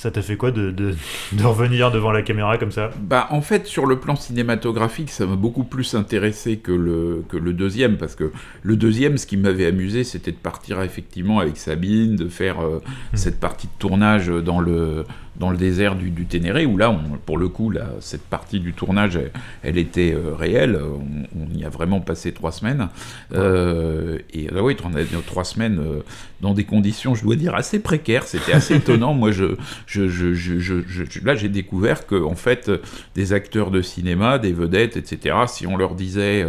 Ça 0.00 0.10
t'a 0.10 0.22
fait 0.22 0.38
quoi 0.38 0.50
de, 0.50 0.70
de, 1.32 1.44
revenir 1.44 1.90
devant 1.90 2.10
la 2.10 2.22
caméra 2.22 2.56
comme 2.56 2.72
ça 2.72 2.88
Bah 3.02 3.26
en 3.28 3.42
fait 3.42 3.66
sur 3.66 3.84
le 3.84 4.00
plan 4.00 4.16
cinématographique 4.16 5.10
ça 5.10 5.26
m'a 5.26 5.36
beaucoup 5.36 5.62
plus 5.62 5.94
intéressé 5.94 6.56
que 6.56 6.72
le, 6.72 7.22
que 7.28 7.36
le 7.36 7.52
deuxième 7.52 7.98
parce 7.98 8.14
que 8.14 8.32
le 8.62 8.76
deuxième 8.76 9.18
ce 9.18 9.26
qui 9.26 9.36
m'avait 9.36 9.66
amusé 9.66 10.02
c'était 10.02 10.32
de 10.32 10.38
partir 10.38 10.80
effectivement 10.80 11.38
avec 11.38 11.58
Sabine, 11.58 12.16
de 12.16 12.30
faire 12.30 12.60
euh, 12.60 12.78
hmm. 12.78 13.16
cette 13.18 13.40
partie 13.40 13.66
de 13.66 13.72
tournage 13.78 14.28
dans 14.28 14.60
le, 14.60 15.04
dans 15.36 15.50
le 15.50 15.56
désert 15.56 15.96
du, 15.96 16.10
du 16.10 16.26
Ténéré, 16.26 16.66
où 16.66 16.76
là, 16.76 16.90
on, 16.90 17.16
pour 17.24 17.38
le 17.38 17.48
coup, 17.48 17.70
là, 17.70 17.86
cette 18.00 18.22
partie 18.22 18.60
du 18.60 18.72
tournage, 18.72 19.18
elle, 19.62 19.78
était 19.78 20.12
euh, 20.14 20.34
réelle. 20.34 20.78
On, 20.82 21.58
y 21.58 21.64
a 21.64 21.68
vraiment 21.68 22.00
passé 22.00 22.32
trois 22.32 22.52
semaines. 22.52 22.88
Euh, 23.32 24.18
et 24.32 24.48
là, 24.48 24.62
oui, 24.62 24.76
on 24.84 24.94
a 24.94 25.02
trois 25.26 25.44
semaines 25.44 25.78
euh, 25.78 26.00
dans 26.40 26.54
des 26.54 26.64
conditions, 26.64 27.14
je 27.14 27.22
dois 27.22 27.36
dire, 27.36 27.54
assez 27.54 27.80
précaires. 27.80 28.24
C'était 28.24 28.52
assez 28.52 28.74
étonnant. 28.76 29.14
Moi, 29.14 29.30
je, 29.30 29.56
je, 29.86 30.08
je, 30.08 31.24
là, 31.24 31.34
j'ai 31.34 31.48
découvert 31.48 32.06
que, 32.06 32.22
en 32.22 32.34
fait, 32.34 32.70
des 33.14 33.32
acteurs 33.32 33.70
de 33.70 33.82
cinéma, 33.82 34.38
des 34.38 34.52
vedettes, 34.52 34.96
etc., 34.96 35.36
si 35.46 35.66
on 35.66 35.76
leur 35.76 35.94
disait, 35.94 36.44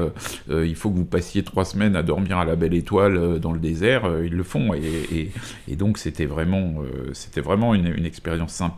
il 0.49 0.75
faut 0.75 0.89
que 0.89 0.97
vous 0.97 1.05
passiez 1.05 1.43
trois 1.43 1.65
semaines 1.65 1.95
à 1.95 2.03
dormir 2.03 2.37
à 2.37 2.45
la 2.45 2.55
belle 2.55 2.73
étoile 2.73 3.39
dans 3.39 3.51
le 3.51 3.59
désert, 3.59 4.03
ils 4.23 4.33
le 4.33 4.43
font. 4.43 4.73
Et, 4.73 5.31
et, 5.67 5.75
donc, 5.75 5.97
c'était 5.97 6.25
vraiment, 6.25 6.75
c'était 7.13 7.41
vraiment 7.41 7.73
une, 7.73 7.87
une 7.87 8.05
expérience 8.05 8.53
sympa 8.53 8.70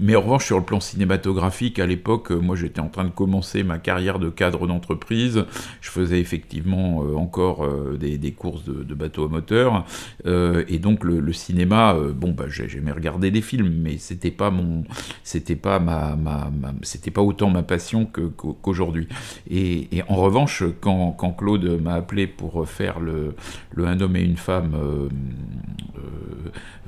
mais 0.00 0.16
en 0.16 0.20
revanche, 0.20 0.46
sur 0.46 0.58
le 0.58 0.64
plan 0.64 0.80
cinématographique, 0.80 1.78
à 1.78 1.86
l'époque, 1.86 2.30
euh, 2.30 2.38
moi 2.38 2.56
j'étais 2.56 2.80
en 2.80 2.88
train 2.88 3.04
de 3.04 3.10
commencer 3.10 3.62
ma 3.62 3.78
carrière 3.78 4.18
de 4.18 4.30
cadre 4.30 4.66
d'entreprise. 4.66 5.44
Je 5.80 5.90
faisais 5.90 6.20
effectivement 6.20 7.04
euh, 7.04 7.16
encore 7.16 7.64
euh, 7.64 7.96
des, 7.98 8.32
courses 8.32 8.64
de, 8.64 8.94
bateaux 8.94 9.24
à 9.24 9.28
moteur. 9.28 9.84
et 10.24 10.78
donc 10.78 11.04
le, 11.04 11.32
cinéma, 11.32 11.96
bon, 12.14 12.32
bah, 12.32 12.44
j'aimais 12.48 12.92
regarder 12.92 13.30
des 13.30 13.42
films, 13.42 13.72
mais 13.82 13.98
c'était 13.98 14.30
pas 14.30 14.50
mon. 14.50 14.84
C'était 15.22 15.56
pas 15.56 15.78
ma, 15.78 16.16
ma, 16.16 16.50
c'était 16.82 17.10
pas 17.10 17.22
autant 17.22 17.50
ma 17.50 17.62
passion 17.62 18.06
qu'aujourd'hui. 18.06 19.08
et, 19.50 19.88
en 20.08 20.16
revanche, 20.16 20.62
quand, 20.80 21.12
quand 21.12 21.32
Claude 21.32 21.80
m'a 21.82 21.94
appelé 21.94 22.26
pour 22.26 22.68
faire 22.68 23.00
le, 23.00 23.34
le 23.74 23.86
Un 23.86 24.00
homme 24.00 24.16
et 24.16 24.22
une 24.22 24.36
femme 24.36 24.76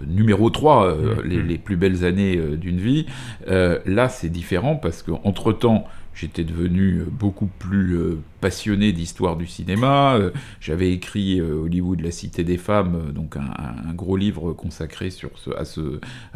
numéro 0.07 0.51
3, 0.51 0.95
mmh. 0.95 1.23
les, 1.25 1.43
les, 1.43 1.59
plus 1.59 1.77
belles 1.77 2.05
années 2.05 2.36
euh, 2.37 2.57
d'une 2.57 2.79
vie. 2.79 3.07
Euh, 3.49 3.79
là, 3.87 4.09
c'est 4.09 4.29
différent 4.29 4.77
parce 4.77 5.03
qu'entre-temps, 5.03 5.85
j'étais 6.15 6.45
devenu 6.45 7.05
beaucoup 7.11 7.49
plus 7.59 7.97
euh, 7.97 8.19
passionné 8.41 8.93
d'histoire 8.93 9.37
du 9.37 9.47
cinéma. 9.47 10.19
J'avais 10.61 10.93
écrit 10.93 11.41
Hollywood, 11.41 12.01
la 12.01 12.11
cité 12.11 12.45
des 12.45 12.59
femmes, 12.59 13.13
donc 13.15 13.37
un, 13.37 13.93
gros 13.95 14.17
livre 14.17 14.53
consacré 14.53 15.11
à, 15.57 15.65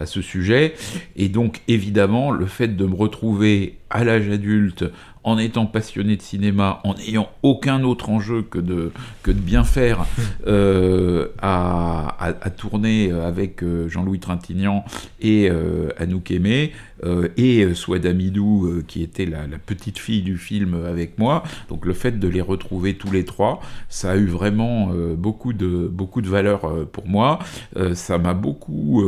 ce, 0.07 0.23
sujet. 0.23 0.75
Et 1.17 1.29
donc, 1.29 1.63
évidemment, 1.69 2.31
le 2.31 2.47
fait 2.47 2.69
de 2.69 2.87
me 2.87 2.95
retrouver 2.95 3.79
à 3.91 4.05
l'âge 4.05 4.29
adulte 4.29 4.85
en 5.23 5.37
étant 5.37 5.67
passionné 5.67 6.17
de 6.17 6.23
cinéma, 6.23 6.81
en 6.85 6.95
n'ayant 6.95 7.29
aucun 7.43 7.85
autre 7.85 8.09
enjeu 8.09 8.43
que 8.43 8.59
de, 8.59 8.91
bien 9.27 9.65
faire, 9.65 10.07
euh, 10.47 11.29
à, 11.43 12.51
tourner 12.57 13.11
avec 13.11 13.63
euh, 13.63 13.89
Jean-Louis 13.89 14.19
Trintignant 14.19 14.85
et 15.21 15.51
euh, 15.51 15.91
Anouk 15.99 16.31
Aimé, 16.31 16.73
euh, 17.05 17.29
et 17.37 17.75
Swad 17.75 18.07
Amidou, 18.07 18.83
qui 18.87 19.03
était 19.03 19.27
la, 19.27 19.47
la, 19.47 19.59
petite 19.59 19.99
fille 19.99 20.23
du 20.23 20.39
film 20.39 20.75
avec 20.87 21.19
moi. 21.19 21.43
Donc 21.69 21.85
le 21.91 21.95
fait 21.95 22.19
de 22.19 22.29
les 22.29 22.41
retrouver 22.41 22.95
tous 22.95 23.11
les 23.11 23.25
trois, 23.25 23.61
ça 23.89 24.13
a 24.13 24.17
eu 24.17 24.27
vraiment 24.27 24.93
beaucoup, 25.17 25.53
de, 25.53 25.89
beaucoup 25.89 26.21
de 26.21 26.29
valeur 26.29 26.87
pour 26.93 27.07
moi. 27.07 27.41
ça 27.95 28.19
m'a 28.19 28.35
beaucoup, 28.35 29.03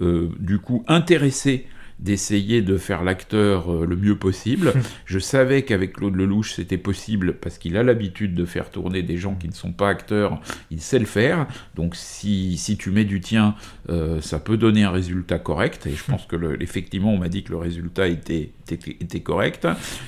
du 0.00 0.58
coup, 0.58 0.84
intéressé 0.88 1.66
d'essayer 1.98 2.62
de 2.62 2.76
faire 2.76 3.02
l'acteur 3.02 3.72
euh, 3.72 3.86
le 3.86 3.96
mieux 3.96 4.16
possible. 4.16 4.72
Je 5.04 5.18
savais 5.18 5.62
qu'avec 5.62 5.94
Claude 5.94 6.14
Lelouch, 6.14 6.54
c'était 6.54 6.78
possible 6.78 7.34
parce 7.34 7.58
qu'il 7.58 7.76
a 7.76 7.82
l'habitude 7.82 8.34
de 8.34 8.44
faire 8.44 8.70
tourner 8.70 9.02
des 9.02 9.16
gens 9.16 9.34
qui 9.34 9.48
ne 9.48 9.52
sont 9.52 9.72
pas 9.72 9.88
acteurs, 9.88 10.40
il 10.70 10.80
sait 10.80 10.98
le 10.98 11.06
faire. 11.06 11.46
Donc 11.74 11.96
si, 11.96 12.56
si 12.56 12.76
tu 12.76 12.90
mets 12.90 13.04
du 13.04 13.20
tien, 13.20 13.54
euh, 13.88 14.20
ça 14.20 14.38
peut 14.38 14.56
donner 14.56 14.84
un 14.84 14.90
résultat 14.90 15.38
correct. 15.38 15.86
Et 15.86 15.94
je 15.94 16.04
pense 16.04 16.26
que 16.26 16.36
le, 16.36 16.62
effectivement, 16.62 17.12
on 17.12 17.18
m'a 17.18 17.28
dit 17.28 17.42
que 17.42 17.50
le 17.50 17.58
résultat 17.58 18.08
était, 18.08 18.52
était, 18.72 18.96
était 19.00 19.20
correct. 19.20 19.66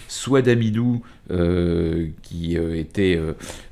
Soit 0.09 0.43
d'Amidou, 0.43 1.03
euh, 1.31 2.09
qui 2.23 2.57
était 2.57 3.21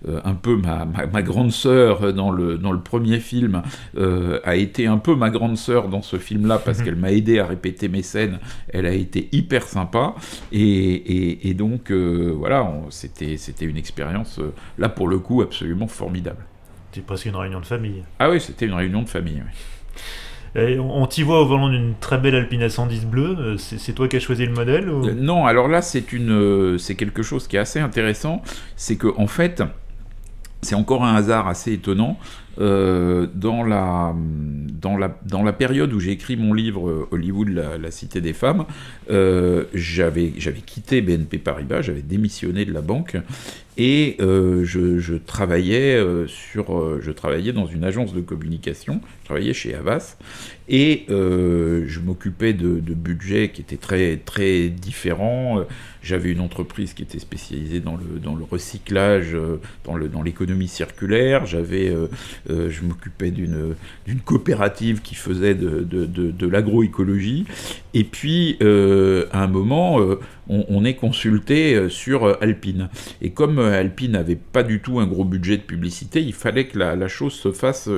un 0.06 0.34
peu 0.34 0.56
ma, 0.56 0.84
ma, 0.84 1.22
grande 1.22 1.50
sœur 1.50 2.12
dans 2.12 2.30
le, 2.30 2.56
dans 2.56 2.72
le 2.72 2.80
premier 2.80 3.20
film, 3.20 3.62
a 3.96 4.56
été 4.56 4.86
un 4.86 4.98
peu 4.98 5.14
ma 5.14 5.30
grande 5.30 5.56
sœur 5.56 5.88
dans 5.88 6.02
ce 6.02 6.16
film-là 6.16 6.58
parce 6.58 6.82
qu'elle 6.82 6.96
m'a 6.96 7.12
aidé 7.12 7.38
à 7.38 7.46
répéter 7.46 7.88
mes 7.88 8.02
scène, 8.08 8.38
elle 8.68 8.86
a 8.86 8.92
été 8.92 9.28
hyper 9.32 9.62
sympa. 9.64 10.14
Et, 10.52 11.54
donc, 11.54 11.90
euh, 11.90 12.32
voilà, 12.36 12.70
c'était 12.90 13.36
une 13.60 13.76
expérience, 13.76 14.38
euh, 14.38 14.52
là 14.78 14.88
pour 14.88 15.08
le 15.08 15.18
coup, 15.18 15.42
absolument 15.42 15.86
formidable. 15.86 16.44
C'était 16.90 17.04
presque 17.04 17.26
une 17.26 17.36
réunion 17.36 17.60
de 17.60 17.66
famille. 17.66 18.02
Ah 18.18 18.30
oui, 18.30 18.40
c'était 18.40 18.66
une 18.66 18.74
réunion 18.74 19.02
de 19.02 19.08
famille, 19.08 19.42
on, 20.78 21.06
t'y 21.06 21.22
voit 21.22 21.40
au 21.40 21.46
volant 21.46 21.68
d'une 21.68 21.94
très 22.00 22.18
belle 22.18 22.34
Alpine 22.34 22.62
A110 22.66 23.06
bleue. 23.06 23.36
Euh, 23.38 23.56
c'est 23.58 23.92
toi 23.92 24.08
qui 24.08 24.16
as 24.16 24.20
choisi 24.20 24.46
le 24.46 24.52
modèle 24.52 24.86
Non, 25.16 25.46
alors 25.46 25.68
là, 25.68 25.82
c'est 25.82 26.12
une, 26.12 26.78
c'est 26.78 26.94
quelque 26.94 27.22
chose 27.22 27.46
qui 27.48 27.56
est 27.56 27.60
assez 27.60 27.80
intéressant. 27.80 28.42
C'est 28.76 28.96
que 28.96 29.08
en 29.16 29.26
fait, 29.26 29.62
c'est 30.62 30.74
encore 30.74 31.04
un 31.04 31.14
hasard 31.14 31.48
assez 31.48 31.72
étonnant. 31.72 32.18
Euh, 32.60 33.26
dans, 33.32 33.62
la, 33.62 34.14
période 35.52 35.92
où 35.92 36.00
j'ai 36.00 36.10
écrit 36.10 36.36
mon 36.36 36.52
livre 36.52 36.88
euh, 36.88 37.08
Hollywood, 37.12 37.48
la, 37.48 37.90
cité 37.92 38.20
des 38.20 38.32
femmes, 38.32 38.64
euh, 39.10 39.64
j'avais 39.74 40.32
quitté 40.66 41.00
BNP 41.00 41.38
Paribas, 41.38 41.82
j'avais 41.82 42.02
démissionné 42.02 42.64
de 42.64 42.72
la 42.72 42.80
banque 42.80 43.16
et 43.76 44.16
je 44.18 45.16
travaillais 45.18 46.02
dans 47.52 47.66
une 47.66 47.84
agence 47.84 48.12
de 48.12 48.20
communication, 48.20 49.00
je 49.20 49.26
travaillais 49.26 49.54
chez 49.54 49.76
Havas 49.76 50.16
et 50.68 51.04
je 51.08 52.00
m'occupais 52.00 52.54
de, 52.54 52.80
de, 52.80 52.94
budgets 52.94 53.50
qui 53.50 53.60
étaient 53.60 53.76
très 53.76 54.16
très 54.16 54.68
différents. 54.68 55.64
J'avais 56.02 56.30
une 56.30 56.40
entreprise 56.40 56.94
qui 56.94 57.02
était 57.02 57.18
spécialisée 57.18 57.80
dans 57.80 57.96
le, 57.96 58.18
dans 58.18 58.34
le 58.34 58.44
recyclage, 58.44 59.36
dans 59.84 60.22
l'économie 60.22 60.66
dans 60.66 60.72
circulaire. 60.72 61.46
J'avais 61.46 61.92
euh, 62.50 62.70
je 62.70 62.82
m'occupais 62.82 63.30
d'une 63.30 63.74
coopérative 64.24 65.02
qui 65.02 65.14
faisait 65.14 65.54
de, 65.54 65.80
de, 65.80 66.06
de, 66.06 66.46
l'agroécologie. 66.46 67.44
Et 67.94 68.04
puis, 68.04 68.56
euh, 68.62 69.26
à 69.32 69.42
un 69.42 69.48
moment, 69.48 70.00
euh, 70.00 70.18
on, 70.48 70.84
est 70.84 70.94
consulté 70.94 71.88
sur 71.88 72.42
Alpine. 72.42 72.88
Et 73.20 73.30
comme 73.30 73.58
Alpine 73.58 74.12
n'avait 74.12 74.36
pas 74.36 74.62
du 74.62 74.80
tout 74.80 74.98
un 74.98 75.06
gros 75.06 75.24
budget 75.24 75.56
de 75.58 75.62
publicité, 75.62 76.22
il 76.22 76.32
fallait 76.32 76.66
que 76.66 76.78
la, 76.78 76.96
la 76.96 77.08
chose 77.08 77.34
se 77.34 77.52
fasse 77.52 77.90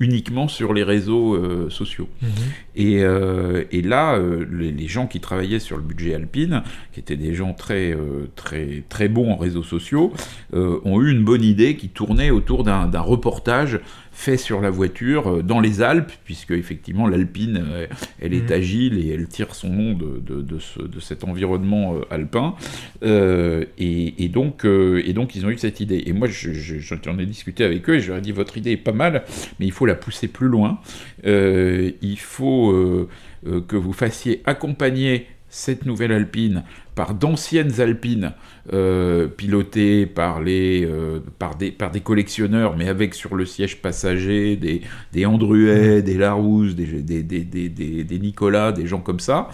uniquement 0.00 0.48
sur 0.48 0.72
les 0.72 0.82
réseaux 0.82 1.34
euh, 1.34 1.70
sociaux. 1.70 2.08
Mhm. 2.22 2.28
Et, 2.76 3.02
euh, 3.02 3.64
et, 3.72 3.82
là, 3.82 4.16
euh, 4.16 4.46
les, 4.50 4.88
gens 4.88 5.06
qui 5.06 5.20
travaillaient 5.20 5.58
sur 5.58 5.76
le 5.76 5.82
budget 5.82 6.14
Alpine, 6.14 6.62
qui 6.92 7.00
étaient 7.00 7.16
des 7.16 7.34
gens 7.34 7.47
très, 7.52 7.96
très, 8.36 8.84
très 8.88 9.08
bons 9.08 9.32
en 9.32 9.36
réseaux 9.36 9.62
sociaux, 9.62 10.12
ont 10.52 11.00
eu 11.00 11.10
une 11.10 11.24
bonne 11.24 11.44
idée 11.44 11.76
qui 11.76 11.88
tournait 11.88 12.30
autour 12.30 12.64
d'un 12.64 13.00
reportage 13.00 13.80
fait 14.18 14.36
sur 14.36 14.60
la 14.60 14.68
voiture 14.70 15.28
euh, 15.28 15.42
dans 15.42 15.60
les 15.60 15.80
Alpes, 15.80 16.10
puisque 16.24 16.50
effectivement 16.50 17.06
l'Alpine, 17.06 17.64
euh, 17.64 17.86
elle 18.20 18.34
est 18.34 18.50
mm. 18.50 18.52
agile 18.52 18.98
et 18.98 19.10
elle 19.10 19.28
tire 19.28 19.54
son 19.54 19.70
nom 19.70 19.94
de, 19.94 20.18
de, 20.18 20.42
de, 20.42 21.00
cet 21.00 21.22
environnement 21.22 21.94
euh, 21.94 22.00
alpin. 22.10 22.56
et, 23.00 24.28
donc, 24.28 24.64
et 24.64 25.12
donc 25.12 25.36
ils 25.36 25.46
ont 25.46 25.50
eu 25.50 25.58
cette 25.58 25.78
idée. 25.78 26.02
Et 26.06 26.12
moi, 26.12 26.26
j'en 26.28 27.18
ai 27.18 27.26
discuté 27.26 27.62
avec 27.62 27.88
eux 27.88 27.94
et 27.94 28.00
je 28.00 28.08
leur 28.08 28.18
ai 28.18 28.20
dit, 28.20 28.32
votre 28.32 28.58
idée 28.58 28.72
est 28.72 28.76
pas 28.76 28.92
mal, 28.92 29.24
mais 29.60 29.66
il 29.66 29.72
faut 29.72 29.86
la 29.86 29.94
pousser 29.94 30.26
plus 30.26 30.48
loin. 30.48 30.80
il 31.24 32.18
faut 32.18 33.08
que 33.44 33.76
vous 33.76 33.92
fassiez 33.92 34.42
accompagner 34.44 35.26
cette 35.48 35.86
nouvelle 35.86 36.12
Alpine 36.12 36.64
par 36.98 37.14
d'anciennes 37.14 37.80
Alpines 37.80 38.32
euh, 38.72 39.28
pilotées 39.28 40.04
par, 40.04 40.42
les, 40.42 40.84
euh, 40.84 41.20
par, 41.38 41.54
des, 41.54 41.70
par 41.70 41.92
des 41.92 42.00
collectionneurs, 42.00 42.76
mais 42.76 42.88
avec 42.88 43.14
sur 43.14 43.36
le 43.36 43.46
siège 43.46 43.76
passager 43.80 44.56
des, 44.56 44.82
des 45.12 45.24
Andruet, 45.24 46.02
des 46.02 46.14
Larousse, 46.14 46.74
des, 46.74 46.84
des, 47.00 47.22
des, 47.22 47.44
des, 47.44 48.18
Nicolas, 48.18 48.72
des 48.72 48.88
gens 48.88 48.98
comme 48.98 49.20
ça. 49.20 49.48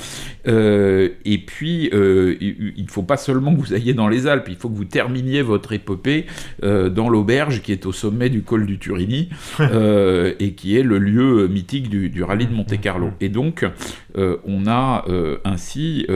Euh, 0.49 1.11
et 1.27 1.37
puis, 1.37 1.91
il 1.93 2.83
ne 2.83 2.91
faut 2.91 3.03
pas 3.03 3.19
seulement 3.19 3.55
que 3.55 3.61
vous 3.61 3.75
ayez 3.75 3.93
dans 3.93 4.09
les 4.09 4.27
Alpes, 4.27 4.47
il 4.49 4.57
faut 4.57 4.71
que 4.71 4.77
vous 4.77 4.87
terminiez 4.87 5.43
votre 5.43 5.75
épopée 5.75 6.25
dans 6.63 7.11
l'auberge 7.11 7.61
qui 7.61 7.73
est 7.73 7.85
au 7.85 7.93
sommet 7.93 8.31
du 8.31 8.43
col 8.43 8.65
du 8.65 8.79
Turini 8.79 9.29
et 9.61 10.53
qui 10.57 10.79
est 10.79 10.83
le 10.83 10.99
lieu 10.99 11.47
mythique 11.49 11.91
du, 11.91 12.09
du 12.09 12.23
rallye 12.23 12.47
de 12.47 12.55
Monte-Carlo. 12.55 13.11
Et 13.21 13.29
donc, 13.29 13.67
on 14.17 14.67
a 14.67 15.05
ainsi 15.45 16.07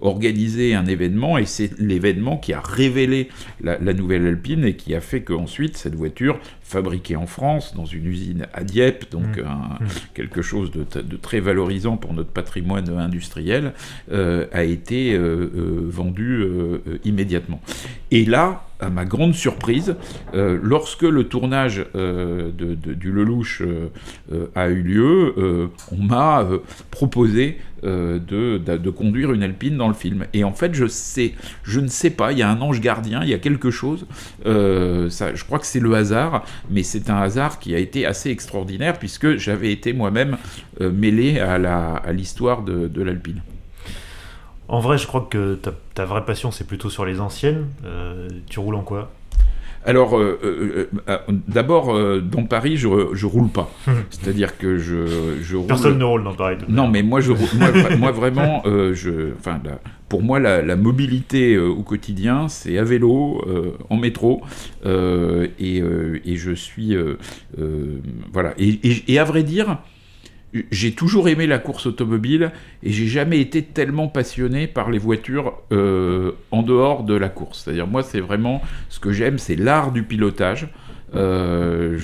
organisé 0.00 0.65
un 0.74 0.86
événement, 0.86 1.38
et 1.38 1.46
c'est 1.46 1.78
l'événement 1.78 2.36
qui 2.36 2.52
a 2.52 2.60
révélé 2.60 3.28
la, 3.60 3.78
nouvelle 3.92 4.26
Alpine 4.26 4.64
et 4.64 4.74
qui 4.74 4.94
a 4.94 5.00
fait 5.00 5.22
qu'ensuite 5.22 5.76
cette 5.76 5.94
voiture, 5.94 6.38
fabriquée 6.62 7.16
en 7.16 7.26
France, 7.26 7.74
dans 7.76 7.84
une 7.84 8.06
usine 8.06 8.46
à 8.52 8.64
Dieppe, 8.64 9.10
donc 9.10 9.38
mmh. 9.38 9.42
Mmh. 9.42 9.86
quelque 10.14 10.42
chose 10.42 10.70
de, 10.70 10.84
très 11.16 11.40
valorisant 11.40 11.96
pour 11.96 12.12
notre 12.12 12.30
patrimoine 12.30 12.88
industriel, 12.90 13.72
euh, 14.10 14.46
a 14.52 14.64
été 14.64 15.14
euh, 15.14 15.50
euh, 15.56 15.80
vendue 15.88 16.44
immédiatement. 17.04 17.60
Et 18.10 18.24
là, 18.24 18.64
à 18.80 18.90
ma 18.90 19.04
grande 19.04 19.34
surprise, 19.34 19.96
lorsque 20.34 21.02
le 21.02 21.24
tournage 21.24 21.84
de, 21.94 22.74
du 22.74 23.10
Lelouch 23.10 23.62
a 24.54 24.68
eu 24.68 24.82
lieu, 24.82 25.70
on 25.92 26.02
m'a 26.02 26.46
proposé 26.90 27.58
de, 27.86 28.58
de, 28.58 28.90
conduire 28.90 29.32
une 29.32 29.42
Alpine 29.42 29.76
dans 29.76 29.88
le 29.88 29.94
film. 29.94 30.26
Et 30.32 30.44
en 30.44 30.52
fait, 30.52 30.74
je 30.74 30.86
sais, 30.86 31.34
je 31.62 31.80
ne 31.80 31.88
sais 31.88 32.10
pas, 32.10 32.32
il 32.32 32.38
y 32.38 32.42
a 32.42 32.50
un 32.50 32.60
ange 32.60 32.80
gardien, 32.80 33.22
il 33.22 33.28
y 33.28 33.34
a 33.34 33.38
quelque 33.38 33.70
chose. 33.70 34.06
ça, 34.44 35.34
je 35.34 35.44
crois 35.44 35.58
que 35.58 35.66
c'est 35.66 35.80
le 35.80 35.94
hasard, 35.94 36.44
mais 36.70 36.82
c'est 36.82 37.10
un 37.10 37.18
hasard 37.18 37.58
qui 37.58 37.74
a 37.74 37.78
été 37.78 38.06
assez 38.06 38.30
extraordinaire 38.30 38.98
puisque 38.98 39.36
j'avais 39.36 39.72
été 39.72 39.92
moi-même 39.92 40.36
mêlé 40.80 41.38
à 41.38 42.12
l'histoire 42.12 42.62
de, 42.62 42.88
de 42.88 43.02
l'Alpine. 43.02 43.42
En 44.68 44.80
vrai, 44.80 44.98
je 44.98 45.06
crois 45.06 45.26
que 45.30 45.58
ta, 45.94 46.04
vraie 46.04 46.24
passion, 46.24 46.50
c'est 46.50 46.66
plutôt 46.66 46.90
sur 46.90 47.04
les 47.04 47.20
anciennes. 47.20 47.68
Euh, 47.84 48.28
tu 48.48 48.58
roules 48.58 48.74
en 48.74 48.82
quoi? 48.82 49.10
Alors, 49.86 50.18
euh, 50.18 50.88
euh, 51.08 51.18
d'abord, 51.48 51.96
dans 52.20 52.44
Paris, 52.44 52.76
je, 52.76 52.88
je 53.12 53.26
roule 53.26 53.48
pas. 53.48 53.70
C'est-à-dire 54.10 54.58
que 54.58 54.78
je, 54.78 55.38
je 55.40 55.56
roule... 55.56 55.68
Personne 55.68 55.98
ne 55.98 56.04
roule 56.04 56.24
dans 56.24 56.34
Paris. 56.34 56.56
Non, 56.68 56.88
mais 56.88 57.02
moi, 57.02 57.20
je, 57.20 57.32
moi, 57.32 57.96
moi 57.98 58.10
vraiment, 58.10 58.62
je, 58.64 59.32
enfin, 59.38 59.60
pour 60.08 60.22
moi, 60.22 60.40
la, 60.40 60.76
mobilité 60.76 61.56
au 61.58 61.82
quotidien, 61.82 62.48
c'est 62.48 62.78
à 62.78 62.84
vélo, 62.84 63.42
en 63.88 63.96
métro, 63.96 64.42
et, 64.84 65.82
et, 66.24 66.36
je 66.36 66.52
suis, 66.52 66.96
voilà. 68.32 68.54
Et, 68.58 69.12
et, 69.12 69.18
à 69.18 69.24
vrai 69.24 69.44
dire, 69.44 69.78
j'ai 70.70 70.92
toujours 70.92 71.28
aimé 71.28 71.46
la 71.46 71.58
course 71.58 71.86
automobile 71.86 72.52
et 72.82 72.92
j'ai 72.92 73.06
jamais 73.06 73.40
été 73.40 73.62
tellement 73.62 74.08
passionné 74.08 74.66
par 74.66 74.90
les 74.90 74.98
voitures 74.98 75.54
euh, 75.72 76.32
en 76.50 76.62
dehors 76.62 77.02
de 77.02 77.14
la 77.14 77.28
course. 77.28 77.62
C'est-à-dire 77.64 77.86
moi 77.86 78.02
c'est 78.02 78.20
vraiment 78.20 78.62
ce 78.88 79.00
que 79.00 79.12
j'aime, 79.12 79.38
c'est 79.38 79.56
l'art 79.56 79.92
du 79.92 80.02
pilotage. 80.02 80.68
Euh, 81.14 81.98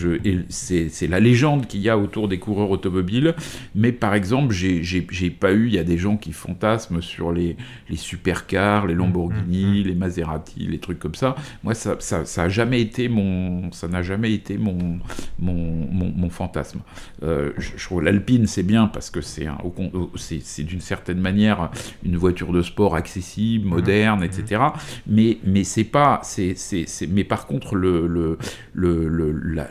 c'est 0.49 1.07
la 1.09 1.21
légende 1.21 1.67
qu'il 1.67 1.81
y 1.81 1.89
a 1.89 1.99
autour 1.99 2.29
des 2.29 2.39
coureurs 2.39 2.71
automobiles. 2.71 3.35
Mais 3.75 3.93
par 3.93 4.15
exemple, 4.15 4.55
j'ai 4.55 5.31
pas 5.31 5.53
eu. 5.53 5.67
Il 5.67 5.75
y 5.75 5.79
a 5.79 5.85
des 5.85 5.99
gens 5.99 6.17
qui 6.17 6.33
fantasment 6.33 7.01
sur 7.01 7.33
les, 7.33 7.57
les 7.89 7.97
supercars, 7.97 8.87
les 8.87 8.95
Lamborghini, 8.95 9.65
mm, 9.65 9.69
mm, 9.69 9.81
mm. 9.81 9.85
les 9.85 9.95
Maserati, 9.95 10.61
les 10.67 10.79
trucs 10.79 10.99
comme 10.99 11.15
ça. 11.15 11.35
Moi, 11.63 11.75
ça, 11.75 11.97
ça, 11.99 12.25
ça 12.25 12.45
a 12.45 12.49
jamais 12.49 12.81
été 12.81 13.09
mon, 13.09 13.73
ça 13.73 13.89
n'a 13.89 14.03
jamais 14.03 14.33
été 14.33 14.59
mon, 14.59 14.99
mon, 15.39 15.89
mon, 15.91 16.31
fantasme. 16.31 16.81
Euh, 17.23 17.53
je, 17.59 17.85
trouve 17.85 18.03
l'Alpine 18.03 18.47
c'est 18.47 18.63
bien 18.63 18.87
parce 18.87 19.11
que 19.11 19.21
c'est 19.21 19.47
c'est 20.17 20.63
d'une 20.63 20.81
certaine 20.81 21.21
manière 21.21 21.71
une 22.05 22.17
voiture 22.17 22.53
de 22.53 22.63
sport 22.63 22.95
accessible, 22.95 23.67
moderne, 23.67 24.23
etc. 24.23 24.63
Mais 25.07 25.39
mais 25.45 25.65
c'est 25.65 25.85
pas, 25.85 26.21
c'est 26.23 26.55
mais 27.09 27.25
par 27.25 27.47
contre 27.47 27.75
le, 27.75 28.07
le, 28.07 28.39
le 28.73 28.92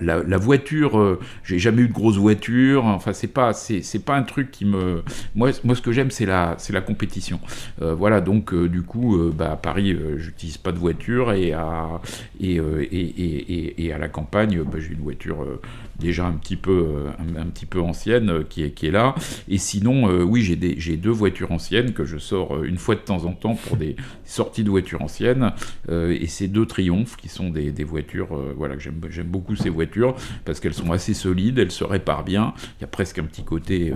la, 0.02 0.38
voiture, 0.38 1.00
euh, 1.00 1.20
j'ai 1.44 1.60
jamais 1.60 1.84
eu 1.84 1.88
de 1.88 1.94
grosse 1.94 2.18
voiture. 2.18 2.86
Enfin, 2.86 3.14
c'est 3.14 3.28
pas, 3.28 3.54
c'est, 3.54 4.06
pas 4.06 4.16
un 4.16 4.24
truc 4.24 4.52
qui 4.52 4.66
me. 4.66 5.04
Moi, 5.36 5.52
moi 5.64 5.76
ce 5.76 5.82
que 5.82 5.92
j'aime, 5.92 6.12
c'est 6.12 6.26
la, 6.26 6.56
c'est 6.58 6.74
la 6.74 6.82
compétition. 6.82 7.40
Euh, 7.82 7.94
voilà, 7.94 8.22
donc 8.22 8.54
euh, 8.54 8.68
du 8.68 8.82
coup, 8.82 9.32
bah, 9.36 9.52
à 9.52 9.56
Paris, 9.56 9.98
j'utilise 10.18 10.58
pas 10.58 10.72
de 10.72 10.78
voiture 10.78 11.34
et 11.34 11.54
à, 11.54 12.02
et, 12.40 12.56
et, 12.58 13.86
et, 13.86 13.94
à 13.94 13.98
la 13.98 14.08
campagne, 14.08 14.64
bah, 14.64 14.80
j'ai 14.80 14.94
une 14.94 15.04
voiture 15.04 15.46
déjà 16.02 16.26
un 16.26 16.34
petit 16.34 16.56
peu, 16.56 17.06
un, 17.38 17.46
petit 17.46 17.66
peu 17.66 17.80
ancienne 17.82 18.44
qui 18.50 18.64
est, 18.64 18.72
qui 18.72 18.88
est 18.88 18.92
là. 18.92 19.16
Et 19.48 19.58
sinon, 19.58 20.08
oui, 20.24 20.42
j'ai, 20.42 20.98
deux 20.98 21.10
voitures 21.12 21.52
anciennes 21.52 21.94
que 21.94 22.06
je 22.06 22.18
sors 22.18 22.64
une 22.64 22.78
fois 22.78 22.96
de 22.96 23.02
temps 23.02 23.26
en 23.26 23.34
temps 23.34 23.56
pour 23.56 23.78
des 23.78 23.96
sorties 24.26 24.64
de 24.64 24.70
voitures 24.70 25.02
anciennes. 25.02 25.54
et 25.90 26.28
c'est 26.28 26.48
deux 26.48 26.66
Triomphes 26.66 27.16
qui 27.16 27.30
sont 27.30 27.50
des, 27.50 27.72
des 27.72 27.84
voitures 27.84 28.30
voilà, 28.58 28.76
j'aime 28.78 29.28
beaucoup 29.28 29.56
ces 29.56 29.70
voitures 29.70 30.16
parce 30.46 30.60
qu'elles 30.60 30.74
sont 30.74 30.92
assez 30.92 31.14
solides, 31.14 31.60
elles 31.60 31.72
se 31.72 31.84
réparent 31.84 32.24
bien. 32.24 32.54
Il 32.80 32.82
y 32.82 32.84
a 32.84 32.88
presque 32.88 33.20
un 33.20 33.24
petit 33.24 33.44
côté 33.44 33.94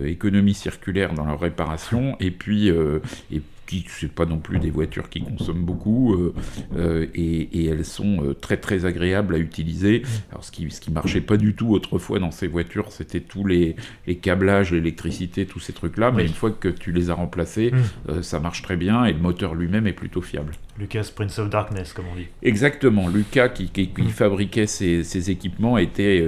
euh, 0.00 0.06
économie 0.06 0.54
circulaire 0.54 1.14
dans 1.14 1.24
leur 1.24 1.40
réparation. 1.40 2.16
Et 2.20 2.30
puis, 2.30 2.70
euh, 2.70 3.00
et 3.30 3.40
qui 3.80 3.86
c'est 3.88 4.12
pas 4.12 4.26
non 4.26 4.38
plus 4.38 4.58
des 4.58 4.70
voitures 4.70 5.08
qui 5.08 5.22
consomment 5.22 5.64
beaucoup 5.64 6.14
euh, 6.14 6.34
euh, 6.76 7.06
et, 7.14 7.66
elles 7.66 7.84
sont 7.84 8.24
euh, 8.24 8.34
très 8.34 8.56
très 8.56 8.84
agréables 8.84 9.34
à 9.34 9.38
utiliser. 9.38 10.02
Alors 10.30 10.44
ce 10.44 10.50
qui 10.50 10.70
ce 10.70 10.80
qui 10.80 10.90
marchait 10.90 11.20
pas 11.20 11.36
du 11.36 11.54
tout 11.54 11.70
autrefois 11.70 12.18
dans 12.18 12.30
ces 12.30 12.46
voitures, 12.46 12.92
c'était 12.92 13.20
tous 13.20 13.46
les, 13.46 13.76
les 14.06 14.16
câblages, 14.16 14.72
l'électricité, 14.72 15.46
tous 15.46 15.60
ces 15.60 15.72
trucs 15.72 15.96
là. 15.96 16.10
Mais 16.10 16.26
une 16.26 16.34
fois 16.34 16.50
que 16.50 16.68
tu 16.68 16.92
les 16.92 17.10
as 17.10 17.14
remplacés, 17.14 17.72
hmm. 17.72 18.22
ça 18.22 18.40
marche 18.40 18.62
très 18.62 18.76
bien 18.76 19.04
et 19.04 19.12
le 19.12 19.18
moteur 19.18 19.54
lui-même 19.54 19.86
est 19.86 19.92
plutôt 19.92 20.22
fiable. 20.22 20.52
Lucas 20.78 21.10
Prince 21.14 21.38
of 21.38 21.50
Darkness, 21.50 21.92
comme 21.92 22.06
on 22.12 22.16
dit. 22.16 22.26
Exactement. 22.42 23.08
Lucas, 23.08 23.48
qui, 23.48 23.68
qui, 23.68 23.90
hmm. 23.96 24.08
fabriquait 24.08 24.66
ces, 24.66 25.04
ces, 25.04 25.30
équipements, 25.30 25.78
était 25.78 26.26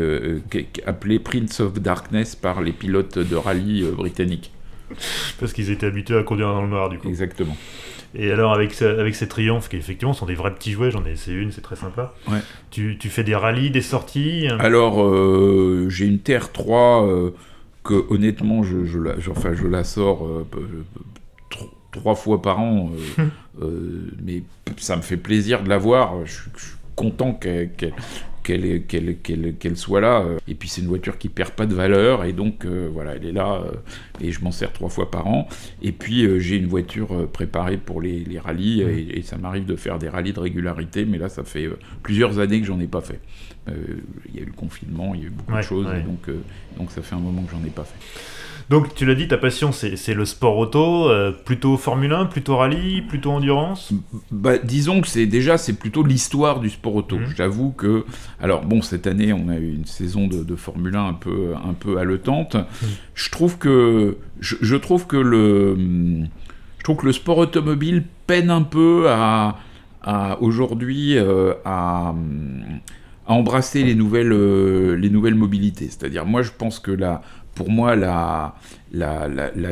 appelé 0.87 1.19
Prince 1.19 1.61
of 1.61 1.81
Darkness 1.81 2.37
par 2.37 2.63
les 2.63 2.73
pilotes 2.73 3.19
de 3.19 3.37
rallye 3.37 3.85
britanniques. 3.97 4.54
Parce 5.41 5.53
qu'ils 5.53 5.71
étaient 5.71 5.87
habitués 5.87 6.19
à 6.19 6.23
conduire 6.23 6.49
dans 6.49 6.63
le 6.63 6.69
noir, 6.69 6.89
du 6.89 6.99
coup. 6.99 7.09
Exactement. 7.09 7.57
Et 8.17 8.31
alors, 8.31 8.53
avec, 8.53 8.81
avec 8.81 9.15
ces 9.15 9.27
triomphes, 9.27 9.69
qui 9.69 9.77
effectivement 9.77 10.13
sont 10.15 10.27
des 10.27 10.35
vrais 10.35 10.55
petits 10.55 10.73
jouets, 10.73 10.91
j'en 10.91 11.05
ai 11.05 11.13
essayé 11.13 11.37
une, 11.37 11.51
c'est 11.51 11.63
très 11.63 11.77
sympa. 11.77 12.15
Ouais. 12.29 12.39
Tu, 12.71 12.97
tu, 12.99 13.09
fais 13.09 13.25
des 13.25 13.35
rallyes, 13.35 13.71
des 13.71 13.83
sorties 13.83 14.47
Alors, 14.61 15.03
euh, 15.03 15.87
j'ai 15.89 16.07
une 16.07 16.19
TR3 16.19 17.09
euh, 17.09 17.31
que, 17.83 18.05
honnêtement, 18.11 18.63
je, 18.63 18.85
je, 18.85 18.99
la, 19.01 19.15
enfin, 19.31 19.53
je 19.55 19.67
la 19.67 19.83
sors 19.83 20.27
euh, 20.27 20.47
trois 21.91 22.15
fois 22.15 22.41
par 22.41 22.61
an, 22.61 22.91
mais 24.23 24.45
ça 24.77 24.97
me 24.97 25.03
fait 25.03 25.17
plaisir 25.17 25.65
de 25.65 25.69
la 25.69 25.79
voir. 25.79 26.25
Je, 26.25 26.39
content 26.95 27.33
qu'elle 27.35 27.93
soit 29.77 30.01
là. 30.01 30.21
Euh. 30.21 30.39
Et 30.49 30.55
puis 30.55 30.69
c'est 30.69 30.81
une 30.81 30.89
voiture 30.89 31.19
qui 31.19 31.29
perd 31.29 31.51
pas 31.51 31.67
de 31.67 31.75
valeur 31.75 32.25
et 32.25 32.33
donc 32.33 32.65
euh, 32.65 32.89
voilà, 32.93 33.17
elle 33.17 33.27
est 33.27 33.33
là 33.33 33.63
euh, 33.65 33.73
et 34.21 34.33
je 34.33 34.43
m'en 34.43 34.53
sers 34.53 34.73
trois 34.73 34.89
fois 34.89 35.11
par 35.11 35.27
an. 35.27 35.49
Et 35.83 35.93
puis 35.93 36.27
j'ai 36.41 36.57
une 36.57 36.67
voiture 36.67 37.29
préparée 37.31 37.77
pour 37.77 38.01
les, 38.01 38.21
les 38.21 38.39
rallyes 38.39 38.83
et, 38.83 39.23
ça 39.23 39.39
m'arrive 39.39 39.65
de 39.65 39.77
faire 39.77 39.99
des 39.99 40.09
rallyes 40.09 40.33
de 40.33 40.41
régularité, 40.41 41.05
mais 41.05 41.19
là 41.19 41.29
ça 41.29 41.45
fait 41.45 41.69
plusieurs 42.03 42.39
années 42.39 42.61
que 42.61 42.67
j'en 42.67 42.81
ai 42.81 42.87
pas 42.87 43.01
fait. 43.01 43.21
Il 43.69 44.35
y 44.35 44.39
a 44.39 44.43
eu 44.43 44.47
le 44.47 44.53
confinement, 44.53 45.15
il 45.15 45.21
y 45.21 45.25
a 45.25 45.27
eu 45.27 45.31
beaucoup 45.31 45.57
de 45.57 45.63
choses, 45.63 45.87
donc, 45.87 46.29
donc 46.77 46.91
ça 46.91 47.01
fait 47.01 47.15
un 47.15 47.21
moment 47.21 47.43
que 47.43 47.51
j'en 47.53 47.65
ai 47.65 47.71
pas 47.71 47.85
fait. 47.85 47.99
Donc 48.71 48.95
tu 48.95 49.05
l'as 49.05 49.15
dit, 49.15 49.29
ta 49.29 49.37
passion 49.37 49.73
c'est 49.73 50.15
le 50.15 50.25
sport 50.25 50.57
auto, 50.57 51.09
euh, 51.09 51.33
plutôt 51.33 51.77
Formule 51.77 52.13
1, 52.13 52.27
plutôt 52.27 52.57
rallye, 52.57 53.03
plutôt 53.03 53.33
endurance? 53.33 53.93
Bah, 54.31 54.59
Disons 54.59 55.01
que 55.01 55.09
c'est 55.09 55.27
déjà 55.27 55.59
c'est 55.59 55.75
plutôt 55.75 56.03
l'histoire 56.03 56.61
du 56.61 56.71
sport 56.71 56.95
auto. 56.95 57.19
Mhm. 57.19 57.35
J'avoue 57.37 57.71
que, 57.73 58.05
alors 58.41 58.65
bon, 58.65 58.83
cette 58.83 59.07
année 59.07 59.33
on 59.33 59.49
a 59.49 59.57
eu 59.57 59.75
une 59.75 59.87
saison 59.87 60.27
de, 60.27 60.57
Formule 60.57 60.97
1 60.97 61.07
un 61.07 61.13
peu, 61.15 61.55
un 61.57 61.75
peu 61.75 61.99
haletante. 61.99 62.55
Mhm. 62.55 62.89
Je 63.15 63.31
trouve 63.31 63.59
que, 63.59 64.17
je, 64.41 64.77
trouve 64.77 65.07
que 65.07 65.17
le, 65.17 65.77
je 66.79 66.85
trouve 66.85 66.97
que 66.97 67.07
le 67.07 67.13
sport 67.13 67.39
automobile 67.39 68.05
peine 68.27 68.51
un 68.51 68.63
peu 68.63 69.11
à, 69.11 69.59
à 70.03 70.41
aujourd'hui 70.41 71.19
euh, 71.19 71.55
à 71.65 72.15
à 73.27 73.33
embrasser 73.33 73.83
les 73.83 73.95
nouvelles, 73.95 74.33
euh, 74.33 74.97
les 74.97 75.11
nouvelles 75.11 75.35
mobilités. 75.35 75.87
C'est-à-dire, 75.87 76.27
moi, 76.27 76.43
je 76.43 76.51
pense 76.57 76.79
que 76.79 76.91
la, 76.91 77.23
pour 77.55 77.71
moi, 77.71 77.97
la, 77.97 78.55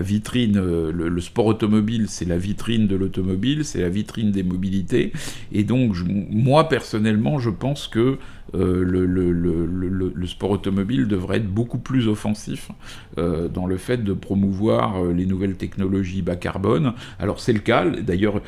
vitrine, 0.00 0.58
euh, 0.58 0.92
le, 0.92 1.20
sport 1.20 1.46
automobile, 1.46 2.06
c'est 2.08 2.24
la 2.24 2.38
vitrine 2.38 2.86
de 2.86 2.96
l'automobile, 2.96 3.64
c'est 3.64 3.80
la 3.80 3.88
vitrine 3.88 4.30
des 4.30 4.42
mobilités. 4.42 5.12
Et 5.52 5.64
donc, 5.64 5.96
moi, 6.06 6.68
personnellement, 6.68 7.38
je 7.38 7.50
pense 7.50 7.88
que 7.88 8.18
le, 8.54 8.82
le, 8.82 9.32
le, 9.32 10.12
le, 10.14 10.26
sport 10.26 10.50
automobile 10.50 11.08
devrait 11.08 11.38
être 11.38 11.48
beaucoup 11.48 11.78
plus 11.78 12.08
offensif 12.08 12.70
dans 13.16 13.66
le 13.66 13.76
fait 13.76 14.04
de 14.04 14.12
promouvoir 14.12 15.04
les 15.04 15.26
nouvelles 15.26 15.56
technologies 15.56 16.22
bas 16.22 16.36
carbone. 16.36 16.92
Alors 17.18 17.40
c'est 17.40 17.52
le 17.52 17.60
cas, 17.60 17.86
d'ailleurs 17.86 18.40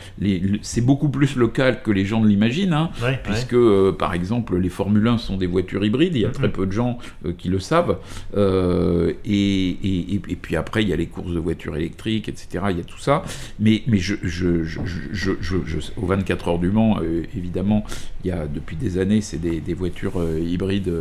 c'est 0.63 0.81
beaucoup 0.81 1.09
plus 1.09 1.37
local 1.37 1.83
que 1.83 1.91
les 1.91 2.05
gens 2.05 2.21
ne 2.21 2.29
l'imaginent, 2.29 2.73
hein, 2.73 2.91
puisque 3.23 3.57
par 3.99 4.15
exemple 4.15 4.57
les 4.57 4.69
Formule 4.69 5.07
1 5.07 5.19
sont 5.19 5.37
des 5.37 5.47
voitures 5.47 5.85
hybrides, 5.85 6.15
il 6.15 6.23
y 6.23 6.27
a 6.27 6.31
très 6.31 6.51
peu 6.51 6.67
de 6.67 6.73
gens 6.73 6.99
qui 7.39 7.49
le 7.49 7.59
savent, 7.59 7.99
et, 8.37 9.17
et, 9.25 10.15
et, 10.15 10.37
puis 10.37 10.57
après 10.57 10.83
il 10.83 10.89
y 10.89 10.93
a 10.93 10.97
les 10.97 11.07
courses 11.07 11.33
de 11.33 11.39
voitures 11.39 11.77
électriques, 11.77 12.29
etc. 12.29 12.67
Il 12.71 12.79
y 12.79 12.81
a 12.81 12.85
tout 12.85 12.99
ça, 12.99 13.23
mais, 13.59 13.83
mais 13.87 13.99
je, 13.99 14.15
je, 14.23 14.65
je, 14.65 14.83
je 15.13 15.79
aux 15.97 16.07
24 16.07 16.49
heures 16.49 16.59
du 16.59 16.71
Mans, 16.71 16.99
évidemment, 17.37 17.85
il 18.25 18.29
y 18.29 18.31
a 18.31 18.47
depuis 18.47 18.77
des 18.77 18.99
années, 18.99 19.21
c'est 19.21 19.39
des, 19.39 19.61
des, 19.61 19.75
voitures 19.75 19.94
hybrides 20.03 20.93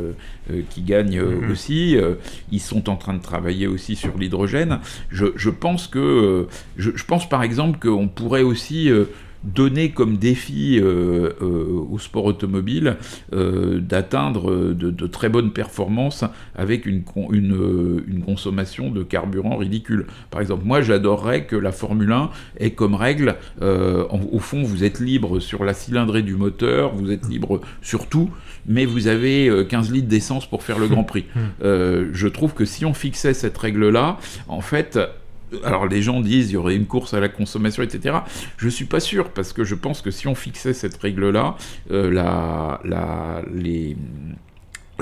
qui 0.69 0.81
gagnent 0.81 1.21
mm-hmm. 1.21 1.51
aussi. 1.51 1.97
ils 2.51 2.59
sont 2.59 2.89
en 2.89 2.95
train 2.95 3.13
de 3.13 3.21
travailler 3.21 3.67
aussi 3.67 3.95
sur 3.95 4.17
l'hydrogène. 4.17 4.79
Je, 5.09 5.49
pense 5.49 5.87
que, 5.87 6.47
je, 6.77 7.03
pense 7.05 7.27
par 7.27 7.43
exemple 7.43 7.79
qu'on 7.79 8.07
pourrait 8.07 8.43
aussi 8.43 8.89
donner 9.43 9.91
comme 9.91 10.17
défi 10.17 10.79
euh, 10.79 11.31
euh, 11.41 11.85
au 11.91 11.99
sport 11.99 12.25
automobile 12.25 12.97
euh, 13.33 13.79
d'atteindre 13.79 14.73
de, 14.73 15.07
très 15.07 15.29
bonnes 15.29 15.51
performances 15.51 16.23
avec 16.55 16.85
une, 16.85 17.03
une, 17.31 18.23
consommation 18.25 18.89
de 18.89 19.03
carburant 19.03 19.57
ridicule. 19.57 20.07
Par 20.31 20.41
exemple, 20.41 20.63
moi 20.65 20.81
j'adorerais 20.81 21.45
que 21.45 21.55
la 21.55 21.71
Formule 21.71 22.11
1 22.11 22.29
ait 22.59 22.71
comme 22.71 22.95
règle, 22.95 23.35
au 23.61 24.39
fond 24.39 24.63
vous 24.63 24.83
êtes 24.83 24.99
libre 24.99 25.39
sur 25.39 25.65
la 25.65 25.73
cylindrée 25.73 26.21
du 26.21 26.35
moteur, 26.35 26.95
vous 26.95 27.11
êtes 27.11 27.27
libre 27.27 27.59
sur 27.81 28.07
tout, 28.07 28.29
mais 28.68 28.86
vous 28.86 29.07
avez 29.07 29.66
15 29.70 29.91
litres 29.91 30.07
d'essence 30.07 30.45
pour 30.45 30.64
faire 30.64 30.80
le 30.80 30.88
Grand 30.88 31.03
Prix. 31.03 31.26
je 31.61 32.28
trouve 32.28 32.53
que 32.53 32.66
si 32.66 32.86
on 32.86 32.93
fixait 32.93 33.34
cette 33.34 33.57
règle-là, 33.57 34.18
en 34.47 34.61
fait, 34.61 34.99
alors 35.64 35.88
les 35.88 36.01
gens 36.01 36.22
disent 36.22 36.49
il 36.49 36.53
y 36.53 36.57
aurait 36.57 36.76
une 36.76 36.86
course 36.86 37.14
à 37.14 37.20
la 37.20 37.30
consommation, 37.30 37.84
etc. 37.84 38.18
Je 38.57 38.70
suis 38.70 38.86
pas 38.86 38.99
sûr 38.99 39.30
parce 39.30 39.53
que 39.53 39.64
je 39.64 39.76
pense 39.76 40.01
que 40.01 40.11
si 40.11 40.28
on 40.28 40.36
fixait 40.36 40.74
cette 40.74 40.97
règle-là, 40.97 41.55
euh, 41.91 42.11
la, 42.11 42.80
la, 42.84 43.41
les 43.53 43.95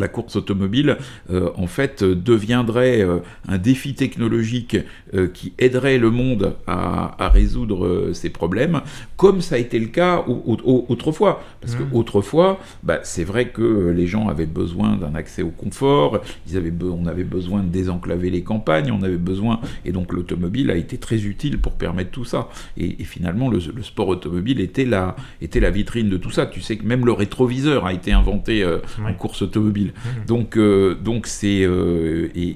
la 0.02 0.10
course 0.10 0.36
automobile, 0.36 0.98
euh, 1.30 1.50
en 1.56 1.68
fait, 1.68 2.04
deviendrait 2.04 3.02
euh, 3.02 3.20
un 3.48 3.58
défi 3.58 3.94
technologique 3.94 4.76
euh, 5.14 5.28
qui 5.28 5.54
aiderait 5.58 5.98
le 5.98 6.12
monde 6.12 6.56
à, 6.68 7.30
résoudre 7.30 8.10
ces 8.14 8.30
problèmes, 8.30 8.82
comme 9.16 9.40
ça 9.42 9.56
a 9.56 9.58
été 9.58 9.80
le 9.80 9.86
cas 9.86 10.26
autrefois. 10.28 11.42
Parce 11.62 11.76
que 11.76 11.84
mmh. 11.84 11.94
autrefois, 11.94 12.60
bah, 12.84 13.00
c'est 13.04 13.24
vrai 13.24 13.50
que 13.50 13.90
les 13.96 14.08
gens 14.08 14.28
avaient 14.28 14.46
besoin 14.46 14.98
d'un 14.98 15.16
accès 15.16 15.44
au 15.44 15.50
confort, 15.50 16.20
ils 16.50 16.58
avaient 16.58 16.74
on 16.82 17.06
avait 17.06 17.24
besoin 17.24 17.62
de 17.62 17.70
désenclaver 17.70 18.30
les 18.30 18.42
campagnes, 18.42 18.92
on 18.92 19.04
avait 19.04 19.18
besoin, 19.18 19.62
et 19.86 19.92
donc 19.92 20.12
l'automobile 20.12 20.72
a 20.72 20.76
été 20.76 20.98
très 20.98 21.24
utile 21.24 21.60
pour 21.60 21.74
permettre 21.74 22.12
tout 22.12 22.26
ça. 22.26 22.50
Et, 22.76 23.04
finalement, 23.04 23.50
le, 23.50 23.60
sport 23.84 24.08
automobile 24.08 24.60
était 24.60 24.86
la, 24.86 25.16
était 25.42 25.60
la 25.60 25.70
vitrine 25.70 26.10
de 26.10 26.18
tout 26.18 26.32
ça. 26.32 26.48
Tu 26.48 26.62
sais 26.62 26.78
que 26.78 26.86
même 26.86 27.06
le 27.06 27.14
rétroviseur 27.14 27.86
a 27.86 27.94
été 27.94 28.12
inventé 28.12 28.66
en 29.06 29.14
course 29.14 29.44
automobile. 29.44 29.91
Mmh. 29.92 30.26
Donc, 30.26 30.58
euh, 30.58 30.96
donc 30.96 31.28
c'est, 31.28 31.64
euh, 31.64 32.30
et, 32.36 32.56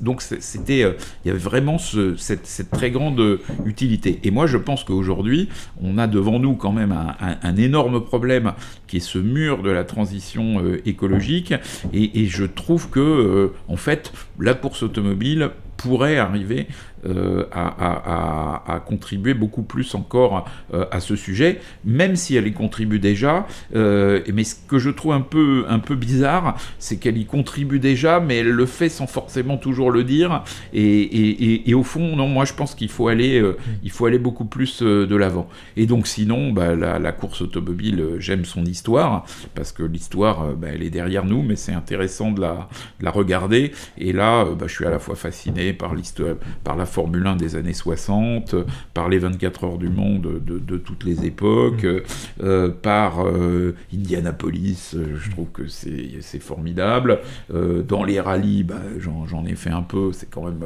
donc 0.00 0.22
c'était, 0.22 0.82
euh, 0.82 0.92
il 1.24 1.28
y 1.28 1.30
avait 1.30 1.38
vraiment 1.38 1.78
cette, 1.78 2.70
très 2.70 2.90
grande 2.90 3.38
utilité. 3.64 4.20
Et 4.24 4.30
moi, 4.30 4.46
je 4.46 4.56
pense 4.56 4.84
qu'aujourd'hui, 4.84 5.48
on 5.82 5.98
a 5.98 6.06
devant 6.06 6.38
nous 6.38 6.54
quand 6.54 6.72
même 6.72 6.92
un, 6.92 7.56
énorme 7.56 8.04
problème 8.04 8.52
qui 8.86 8.96
est 8.98 9.00
ce 9.00 9.18
mur 9.18 9.62
de 9.62 9.70
la 9.70 9.84
transition 9.84 10.62
écologique. 10.84 11.54
Et, 11.92 12.26
je 12.26 12.44
trouve 12.44 12.90
que, 12.90 13.52
en 13.68 13.76
fait, 13.76 14.12
la 14.40 14.54
course 14.54 14.82
automobile 14.82 15.50
pourrait 15.76 16.18
arriver 16.18 16.66
euh, 17.06 17.44
à, 17.52 18.80
contribuer 18.86 19.34
beaucoup 19.34 19.62
plus 19.62 19.94
encore 19.94 20.46
euh, 20.72 20.84
à 20.90 21.00
ce 21.00 21.16
sujet, 21.16 21.60
même 21.84 22.16
si 22.16 22.36
elle 22.36 22.46
y 22.46 22.52
contribue 22.52 22.98
déjà. 22.98 23.46
Euh, 23.74 24.20
mais 24.32 24.44
ce 24.44 24.54
que 24.54 24.78
je 24.78 24.90
trouve 24.90 25.12
un 25.12 25.20
peu, 25.20 25.64
un 25.68 25.78
peu 25.78 25.94
bizarre, 25.94 26.56
c'est 26.78 26.96
qu'elle 26.96 27.16
y 27.16 27.24
contribue 27.24 27.78
déjà, 27.78 28.20
mais 28.20 28.38
elle 28.38 28.50
le 28.50 28.66
fait 28.66 28.88
sans 28.88 29.06
forcément 29.06 29.56
toujours 29.56 29.90
le 29.90 30.04
dire. 30.04 30.42
Et, 30.72 31.72
au 31.74 31.82
fond, 31.82 32.16
non, 32.16 32.28
moi 32.28 32.44
je 32.44 32.52
pense 32.52 32.74
qu'il 32.74 32.88
faut 32.88 33.08
aller, 33.08 33.42
il 33.82 33.90
faut 33.90 34.06
aller 34.06 34.18
beaucoup 34.18 34.44
plus 34.44 34.82
de 34.82 35.16
l'avant. 35.16 35.48
Et 35.76 35.86
donc 35.86 36.06
sinon, 36.06 36.52
bah, 36.52 36.74
la, 36.74 37.12
course 37.12 37.42
automobile, 37.42 38.16
j'aime 38.18 38.44
son 38.44 38.64
histoire, 38.64 39.24
parce 39.54 39.72
que 39.72 39.82
l'histoire, 39.82 40.52
bah, 40.54 40.68
elle 40.72 40.82
est 40.82 40.90
derrière 40.90 41.24
nous, 41.24 41.42
mais 41.42 41.56
c'est 41.56 41.72
intéressant 41.72 42.32
de 42.32 42.40
la, 42.40 42.68
la, 43.00 43.10
regarder. 43.10 43.72
Et 43.98 44.12
là, 44.12 44.44
bah, 44.44 44.66
je 44.66 44.74
suis 44.74 44.86
à 44.86 44.90
la 44.90 44.98
fois 44.98 45.16
fasciné 45.16 45.72
par 45.72 45.94
l'histoire, 45.94 46.36
par 46.62 46.76
la 46.76 46.86
Formule 46.94 47.26
1 47.26 47.34
des 47.34 47.56
années 47.56 47.72
60, 47.72 48.54
par 48.94 49.08
les 49.08 49.18
24 49.18 49.64
heures 49.64 49.78
du 49.78 49.88
monde 49.88 50.40
de, 50.46 50.76
toutes 50.76 51.02
les 51.02 51.26
époques, 51.26 51.82
mm. 51.82 52.02
euh, 52.44 52.68
par 52.70 53.26
euh, 53.26 53.74
Indianapolis, 53.92 54.94
euh, 54.94 55.16
je 55.18 55.30
trouve 55.32 55.48
que 55.48 55.66
c'est 55.66 56.38
formidable. 56.38 57.18
dans 57.50 58.04
les 58.04 58.20
rallyes, 58.20 58.62
bah, 58.62 58.80
j'en 59.00 59.44
ai 59.44 59.56
fait 59.56 59.70
un 59.70 59.82
peu, 59.82 60.12
c'est 60.12 60.30
quand, 60.30 60.44
même, 60.44 60.62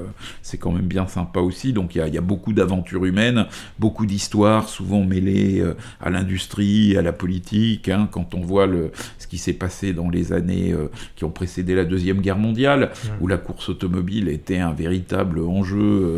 quand 0.60 0.72
même 0.72 0.86
bien 0.86 1.06
sympa 1.06 1.40
aussi. 1.40 1.72
Donc 1.72 1.94
il 1.94 2.06
y 2.06 2.18
a, 2.18 2.20
beaucoup 2.20 2.52
d'aventures 2.52 3.06
humaines, 3.06 3.46
beaucoup 3.78 4.04
d'histoires, 4.04 4.68
souvent 4.68 5.02
mêlées 5.04 5.64
à 5.98 6.10
l'industrie, 6.10 6.94
à 6.98 7.02
la 7.02 7.12
politique. 7.12 7.88
Hein, 7.88 8.06
quand 8.10 8.34
on 8.34 8.40
voit 8.40 8.66
le, 8.66 8.90
ce 9.18 9.26
qui 9.26 9.38
s'est 9.38 9.54
passé 9.54 9.94
dans 9.94 10.10
les 10.10 10.34
années 10.34 10.74
qui 11.16 11.24
ont 11.24 11.30
précédé 11.30 11.74
la 11.74 11.86
Deuxième 11.86 12.20
Guerre 12.20 12.38
mondiale, 12.38 12.90
où 13.22 13.28
la 13.28 13.38
course 13.38 13.70
automobile 13.70 14.28
était 14.28 14.58
un 14.58 14.72
véritable 14.72 15.40
enjeu 15.40 16.17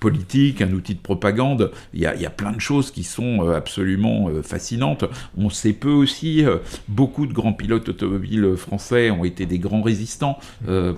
politique, 0.00 0.60
un 0.60 0.72
outil 0.72 0.94
de 0.94 1.00
propagande. 1.00 1.70
Il 1.92 2.00
y, 2.00 2.06
a, 2.06 2.30
plein 2.30 2.52
de 2.52 2.60
choses 2.60 2.90
qui 2.90 3.04
sont 3.04 3.46
euh, 3.46 3.56
absolument 3.56 4.28
euh, 4.28 4.42
fascinantes. 4.42 5.04
On 5.36 5.50
sait 5.50 5.72
peu 5.72 5.90
aussi, 5.90 6.44
beaucoup 6.88 7.26
de 7.26 7.32
grands 7.32 7.52
pilotes 7.52 7.88
automobiles 7.88 8.56
français 8.56 9.10
ont 9.10 9.24
été 9.24 9.46
des 9.46 9.58
grands 9.58 9.82
résistants 9.82 10.38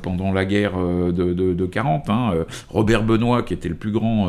pendant 0.02 0.32
la 0.32 0.44
guerre 0.44 0.72
de, 0.76 1.66
40. 1.66 2.10
Hein. 2.10 2.32
Robert 2.68 3.02
Benoît, 3.02 3.42
qui 3.42 3.54
était 3.54 3.68
le 3.68 3.74
plus 3.74 3.92
grand 3.92 4.28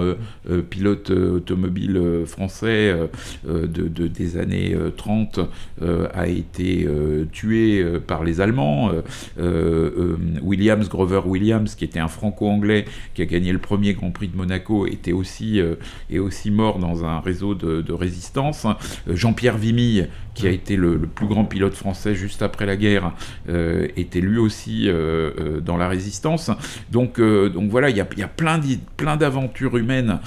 pilote 0.69 1.09
automobile 1.09 2.23
français 2.25 2.95
de, 3.45 4.07
des 4.07 4.37
années 4.37 4.75
30, 4.95 5.39
a 6.13 6.27
été 6.27 6.87
tué 7.31 7.85
par 8.05 8.23
les 8.23 8.41
Allemands. 8.41 8.91
Williams, 10.41 10.89
Grover 10.89 11.21
Williams, 11.25 11.75
qui 11.75 11.85
était 11.85 11.99
un 11.99 12.07
franco-anglais, 12.07 12.85
qui 13.13 13.21
a 13.21 13.25
gagné 13.25 13.46
le 13.51 13.59
premier 13.59 13.93
Grand 13.93 14.11
Prix 14.11 14.27
de 14.27 14.37
Monaco, 14.37 14.87
était 14.87 15.11
aussi, 15.11 15.59
euh, 15.59 15.75
est 16.09 16.19
aussi 16.19 16.51
mort 16.51 16.79
dans 16.79 17.05
un 17.05 17.19
réseau 17.19 17.55
de, 17.55 17.93
résistance. 17.93 18.65
Euh, 18.65 19.15
Jean-Pierre 19.15 19.57
Vimille, 19.57 20.09
qui 20.33 20.47
a 20.47 20.51
été 20.51 20.75
le, 20.75 20.99
plus 20.99 21.25
grand 21.25 21.45
pilote 21.45 21.73
français 21.73 22.13
juste 22.13 22.43
après 22.43 22.65
la 22.65 22.75
guerre, 22.75 23.13
euh, 23.49 23.87
était 23.95 24.21
lui 24.21 24.37
aussi 24.37 24.87
dans 25.65 25.77
la 25.77 25.87
résistance. 25.87 26.51
Donc, 26.91 27.19
donc 27.19 27.71
voilà, 27.71 27.89
il 27.89 27.97
y 27.97 28.01
a, 28.01 28.07
y 28.15 28.23
a 28.23 28.27
plein 28.27 29.17
d'aventures 29.17 29.77
humaines 29.77 30.19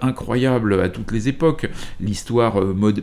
incroyables 0.00 0.80
à 0.80 0.88
toutes 0.88 1.12
les 1.12 1.28
époques. 1.28 1.68
L'histoire 2.00 2.58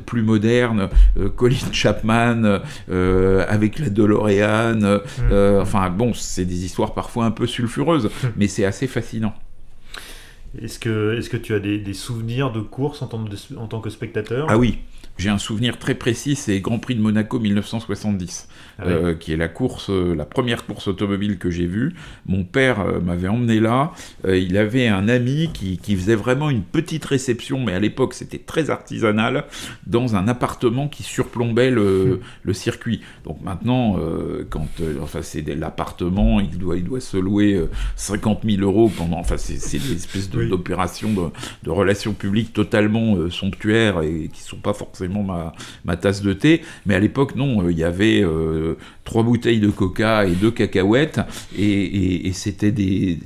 plus 0.06 0.24
moderne, 0.24 0.90
Colin 1.36 1.56
Chapman 1.72 2.62
avec 2.90 3.78
la 3.78 3.90
DeLorean, 3.90 4.80
mmh. 4.80 5.62
enfin 5.62 5.92
bon, 5.92 6.14
c'est 6.14 6.46
des 6.46 6.66
histoires 6.66 6.96
parfois 6.96 7.26
un 7.26 7.32
peu 7.32 7.46
sulfureuses, 7.46 8.06
mmh. 8.06 8.28
mais 8.36 8.48
c'est 8.48 8.66
assez 8.66 8.88
fascinant. 8.88 9.34
Est-ce 10.62 10.80
que, 10.80 11.38
tu 11.38 11.54
as 11.54 11.60
des, 11.60 11.94
souvenirs 11.94 12.52
de 12.52 12.62
course 12.62 13.02
en 13.02 13.08
tant, 13.08 13.24
en 13.58 13.68
tant 13.68 13.82
que 13.82 13.90
spectateur? 13.90 14.48
Ah 14.50 14.58
oui, 14.58 14.80
j'ai 15.18 15.30
un 15.30 15.38
souvenir 15.38 15.80
très 15.80 15.96
précis, 15.96 16.36
c'est 16.36 16.60
Grand 16.60 16.80
Prix 16.80 16.96
de 16.96 17.02
Monaco 17.02 17.40
1970, 17.40 18.48
ah 18.80 18.86
euh, 18.86 19.16
qui 19.16 19.34
est 19.34 19.38
la 19.38 19.48
course, 19.48 19.90
euh, 19.90 20.14
la 20.14 20.26
première 20.26 20.66
course 20.66 20.88
automobile 20.88 21.40
que 21.40 21.50
j'ai 21.50 21.66
vue. 21.66 21.96
Mon 22.28 22.44
père 22.44 22.80
euh, 22.82 23.00
m'avait 23.00 23.28
emmené 23.28 23.60
là. 23.60 23.92
il 24.28 24.56
avait 24.56 24.88
un 24.88 25.10
ami 25.10 25.50
qui, 25.52 25.78
faisait 25.96 26.16
vraiment 26.16 26.52
une 26.52 26.62
petite 26.62 27.04
réception, 27.06 27.64
mais 27.64 27.74
à 27.74 27.80
l'époque 27.80 28.14
c'était 28.14 28.38
très 28.38 28.70
artisanal, 28.70 29.46
dans 29.88 30.16
un 30.16 30.28
appartement 30.28 30.88
qui 30.88 31.02
surplombait 31.02 31.72
le, 31.72 32.20
hmm. 32.46 32.54
circuit. 32.54 33.02
Donc 33.24 33.42
maintenant, 33.42 34.00
quand, 34.50 34.68
enfin 35.02 35.22
c'est 35.22 35.42
l'appartement, 35.56 36.40
il 36.40 36.58
doit, 36.58 36.78
il 36.78 36.84
doit 36.84 37.00
se 37.00 37.18
louer 37.18 37.60
50 37.96 38.42
000 38.44 38.62
euros 38.62 38.92
pendant, 38.96 39.18
enfin 39.18 39.38
c'est 39.38 39.78
des 39.78 39.94
espèces 39.94 40.30
d'opérations 40.30 41.32
de, 41.64 41.70
relations 41.70 42.14
publiques 42.14 42.54
totalement 42.54 43.30
somptuaires 43.30 44.02
et 44.02 44.30
qui 44.32 44.42
sont 44.42 44.58
pas 44.58 44.74
forcément 44.74 45.24
ma, 45.24 45.54
ma 45.86 45.98
tasse 45.98 46.22
de 46.22 46.34
thé. 46.34 46.62
Mais 46.86 46.96
à 46.96 47.00
l'époque, 47.00 47.36
non, 47.36 47.70
il 47.70 47.78
y 47.78 47.84
avait 47.84 48.24
trois 49.04 49.24
bouteilles 49.24 49.60
de 49.60 49.70
coca 49.70 50.26
et 50.26 50.32
deux 50.32 50.52
cacahuètes. 50.52 51.22
Et, 51.58 52.32
c'était 52.34 52.74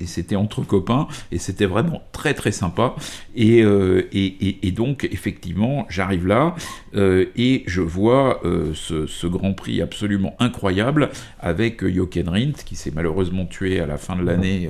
c'était 0.05 0.35
entre 0.35 0.61
copains. 0.61 1.07
Et 1.31 1.37
c'était 1.37 1.65
vraiment 1.65 2.01
très 2.11 2.33
très 2.33 2.51
sympa. 2.51 2.95
Et, 3.35 3.63
euh, 3.63 4.07
et, 4.13 4.71
donc 4.71 5.07
effectivement 5.11 5.85
j'arrive 5.89 6.27
là 6.27 6.55
euh, 6.95 7.25
et 7.35 7.63
je 7.67 7.81
vois 7.81 8.41
euh, 8.45 8.71
ce, 8.73 9.27
Grand 9.27 9.53
Prix 9.53 9.81
absolument 9.81 10.35
incroyable 10.39 11.09
avec 11.39 11.85
Jochen 11.85 12.27
Rindt 12.27 12.63
qui 12.65 12.75
s'est 12.75 12.91
malheureusement 12.93 13.45
tué 13.45 13.79
à 13.79 13.85
la 13.85 13.97
fin 13.97 14.15
de 14.15 14.23
l'année 14.23 14.69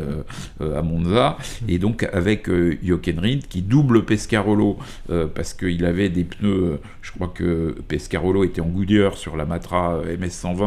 à 0.59 0.81
Monza. 0.81 1.37
Et 1.67 1.79
donc 1.79 2.07
avec 2.13 2.49
Jochen 2.83 3.19
Rindt 3.19 3.47
qui 3.47 3.61
double 3.61 4.05
Pescarolo 4.05 4.77
parce 5.35 5.53
qu'il 5.53 5.85
avait 5.85 6.09
des 6.09 6.23
pneus 6.23 6.79
je 7.01 7.11
crois 7.11 7.31
que 7.33 7.75
Pescarolo 7.87 8.43
était 8.43 8.61
en 8.61 8.67
Goodyear 8.67 9.17
sur 9.17 9.35
la 9.35 9.45
Matra 9.45 10.01
MS 10.19 10.29
120 10.29 10.60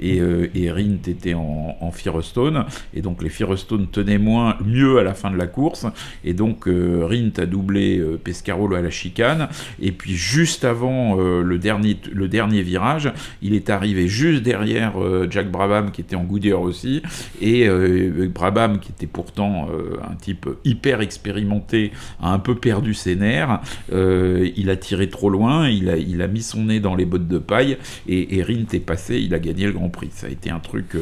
et, 0.00 0.20
et 0.54 0.70
Rindt 0.70 1.10
était 1.10 1.34
en, 1.34 1.90
Firestone. 1.92 2.64
Et 2.92 3.02
donc 3.02 3.22
les 3.22 3.28
Firestone 3.28 3.86
tenaient 3.86 4.18
moins 4.18 4.56
mieux 4.64 4.98
à 4.98 5.02
la 5.02 5.14
fin 5.14 5.30
de 5.30 5.36
la 5.36 5.46
course. 5.46 5.86
Et 6.24 6.34
donc 6.34 6.66
Rindt 6.66 7.40
a 7.40 7.46
doublé 7.46 8.02
Pescarolo 8.22 8.76
à 8.76 8.82
la 8.82 8.90
chicane. 8.90 9.48
Et 9.80 9.92
puis 9.92 10.14
juste 10.14 10.64
avant 10.64 11.18
euh, 11.18 11.42
le, 11.42 11.58
dernier, 11.58 11.96
le 12.12 12.28
dernier 12.28 12.62
virage, 12.62 13.12
il 13.42 13.54
est 13.54 13.70
arrivé 13.70 14.08
juste 14.08 14.42
derrière 14.42 15.00
euh, 15.00 15.26
Jack 15.30 15.50
Brabham 15.50 15.90
qui 15.90 16.00
était 16.00 16.16
en 16.16 16.24
Goodyear 16.24 16.60
aussi, 16.60 17.02
et 17.40 17.68
euh, 17.68 18.28
Brabham 18.32 18.78
qui 18.78 18.90
était 18.92 19.06
pourtant 19.06 19.68
un 20.02 20.14
type 20.16 20.48
hyper 20.64 21.00
expérimenté, 21.00 21.92
a 22.20 22.32
un 22.32 22.38
peu 22.38 22.54
perdu 22.54 22.94
ses 22.94 23.16
nerfs, 23.16 23.60
il 23.92 24.70
a 24.70 24.76
tiré 24.76 25.08
trop 25.08 25.30
loin, 25.30 25.68
il 25.68 26.22
a, 26.22 26.26
mis 26.26 26.42
son 26.42 26.64
nez 26.64 26.80
dans 26.80 26.94
les 26.94 27.04
bottes 27.04 27.28
de 27.28 27.38
paille, 27.38 27.76
et, 28.08 28.42
Rint 28.42 28.66
est 28.72 28.80
passé, 28.80 29.20
a 29.34 29.38
gagné 29.38 29.66
le 29.66 29.72
Grand 29.72 29.90
Prix. 29.90 30.10
Ça 30.12 30.26
a 30.26 30.30
été 30.30 30.50
un 30.50 30.60
truc, 30.60 30.96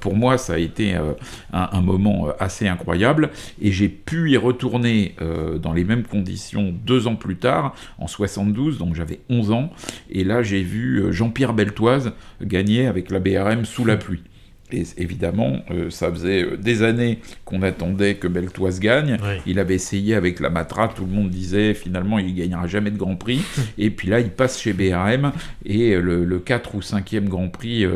pour 0.00 0.14
moi, 0.14 0.38
ça 0.38 0.54
a 0.54 0.58
été 0.58 0.94
un, 0.94 1.16
un, 1.52 1.80
moment 1.80 2.28
assez 2.38 2.68
incroyable, 2.68 3.30
et 3.60 3.72
j'ai 3.72 3.88
pu 3.88 4.30
y 4.30 4.36
retourner 4.36 5.14
dans 5.62 5.72
les 5.72 5.84
mêmes 5.84 6.02
conditions 6.04 6.74
deux 6.84 7.06
ans 7.06 7.16
plus 7.16 7.36
tard, 7.36 7.74
en 7.98 8.06
72, 8.06 8.78
donc 8.78 8.94
j'avais 8.94 9.20
11 9.30 9.52
ans, 9.52 9.70
et 10.10 10.24
là 10.24 10.42
j'ai 10.42 10.62
vu 10.62 10.98
euh, 10.98 11.12
Jean-Pierre 11.12 11.54
Beltoise 11.54 12.12
gagner 12.42 12.86
avec 12.86 13.10
la 13.10 13.20
BRM 13.20 13.64
sous 13.64 13.84
la 13.84 13.96
pluie. 13.96 14.22
Et 14.72 14.82
évidemment, 14.96 15.58
euh, 15.70 15.90
ça 15.90 16.10
faisait 16.10 16.42
euh, 16.42 16.56
des 16.56 16.82
années 16.82 17.20
qu'on 17.44 17.62
attendait 17.62 18.16
que 18.16 18.26
Beltoise 18.26 18.80
gagne. 18.80 19.16
Il 19.46 19.60
avait 19.60 19.74
essayé 19.74 20.14
avec 20.14 20.40
la 20.40 20.50
Matra, 20.50 20.88
tout 20.88 21.04
le 21.04 21.12
monde 21.12 21.30
disait 21.30 21.72
finalement 21.74 22.18
il 22.18 22.34
gagnera 22.34 22.66
jamais 22.66 22.90
de 22.90 22.98
Grand 22.98 23.14
Prix. 23.14 23.42
et 23.78 23.90
puis 23.90 24.08
là, 24.08 24.18
il 24.18 24.30
passe 24.30 24.60
chez 24.60 24.72
BRM 24.72 25.32
et 25.64 25.94
le, 25.96 26.38
4 26.38 26.74
ou 26.74 26.80
5e 26.80 27.24
Grand 27.24 27.48
Prix 27.48 27.86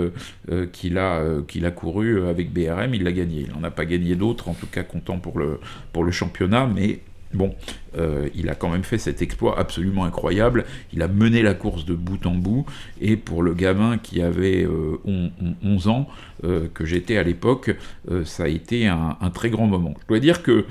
qu'il 0.72 0.98
a, 0.98 1.22
qu'il 1.46 1.66
a 1.66 1.70
couru 1.70 2.28
avec 2.28 2.52
BRM, 2.52 2.94
il 2.94 3.02
l'a 3.02 3.12
gagné. 3.12 3.46
Il 3.48 3.52
n'en 3.52 3.64
a 3.64 3.70
pas 3.70 3.84
gagné 3.84 4.14
d'autres, 4.14 4.48
en 4.48 4.54
tout 4.54 4.66
cas 4.66 4.82
content 4.82 5.18
pour 5.18 5.38
le, 5.38 5.60
pour 5.92 6.04
le 6.04 6.10
championnat, 6.10 6.68
mais 6.72 7.00
Bon, 7.32 7.54
euh, 7.96 8.28
il 8.34 8.48
a 8.48 8.56
quand 8.56 8.68
même 8.68 8.82
fait 8.82 8.98
cet 8.98 9.22
exploit 9.22 9.58
absolument 9.58 10.04
incroyable. 10.04 10.64
Il 10.92 11.00
a 11.00 11.08
mené 11.08 11.42
la 11.42 11.54
course 11.54 11.84
de 11.84 11.94
bout 11.94 12.26
en 12.26 12.34
bout. 12.34 12.66
Et 13.00 13.16
pour 13.16 13.42
le 13.42 13.54
gamin 13.54 13.98
qui 13.98 14.20
avait 14.20 14.66
11 14.66 15.86
euh, 15.86 15.90
ans, 15.90 16.08
euh, 16.42 16.66
que 16.74 16.84
j'étais 16.84 17.18
à 17.18 17.22
l'époque, 17.22 17.76
ça 18.24 18.44
a 18.44 18.48
été 18.48 18.88
un, 18.88 19.16
très 19.32 19.50
grand 19.50 19.66
moment. 19.66 19.94
Je 20.02 20.06
dois 20.08 20.20
dire 20.20 20.42
que 20.42 20.64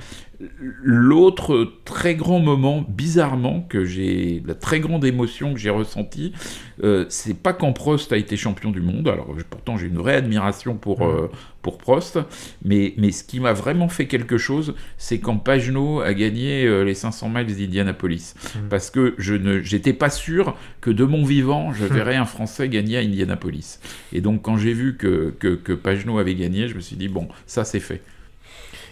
L'autre 0.81 1.73
très 1.83 2.15
grand 2.15 2.39
moment, 2.39 2.85
bizarrement, 2.87 3.61
que 3.67 3.83
j'ai, 3.83 4.41
la 4.45 4.55
très 4.55 4.79
grande 4.79 5.03
émotion 5.03 5.53
que 5.53 5.59
j'ai 5.59 5.69
ressentie, 5.69 6.31
euh, 6.81 7.05
c'est 7.09 7.37
pas 7.37 7.51
quand 7.51 7.73
Prost 7.73 8.13
a 8.13 8.17
été 8.17 8.37
champion 8.37 8.71
du 8.71 8.79
monde. 8.79 9.09
Alors 9.09 9.35
pourtant 9.49 9.75
j'ai 9.75 9.87
une 9.87 9.97
vraie 9.97 10.15
admiration 10.15 10.75
pour, 10.75 11.01
mmh. 11.01 11.23
euh, 11.23 11.27
pour 11.61 11.77
Prost, 11.77 12.19
mais, 12.63 12.93
mais 12.95 13.11
ce 13.11 13.25
qui 13.25 13.41
m'a 13.41 13.51
vraiment 13.51 13.89
fait 13.89 14.07
quelque 14.07 14.37
chose, 14.37 14.75
c'est 14.97 15.19
quand 15.19 15.37
Pagenaud 15.37 15.99
a 15.99 16.13
gagné 16.13 16.65
euh, 16.65 16.83
les 16.83 16.93
500 16.93 17.27
miles 17.29 17.45
d'Indianapolis. 17.45 18.33
Mmh. 18.33 18.59
Parce 18.69 18.91
que 18.91 19.15
je 19.17 19.33
ne, 19.33 19.59
j'étais 19.59 19.93
pas 19.93 20.09
sûr 20.09 20.55
que 20.79 20.89
de 20.89 21.03
mon 21.03 21.25
vivant, 21.25 21.73
je 21.73 21.83
mmh. 21.83 21.87
verrais 21.89 22.15
un 22.15 22.25
Français 22.25 22.69
gagner 22.69 22.97
à 22.97 23.01
Indianapolis. 23.01 23.81
Et 24.13 24.21
donc 24.21 24.43
quand 24.43 24.55
j'ai 24.55 24.73
vu 24.73 24.95
que, 24.95 25.33
que, 25.37 25.55
que 25.55 25.73
Pagenaud 25.73 26.17
avait 26.17 26.35
gagné, 26.35 26.69
je 26.69 26.75
me 26.75 26.79
suis 26.81 26.95
dit, 26.95 27.09
bon, 27.09 27.27
ça 27.45 27.65
c'est 27.65 27.81
fait. 27.81 28.01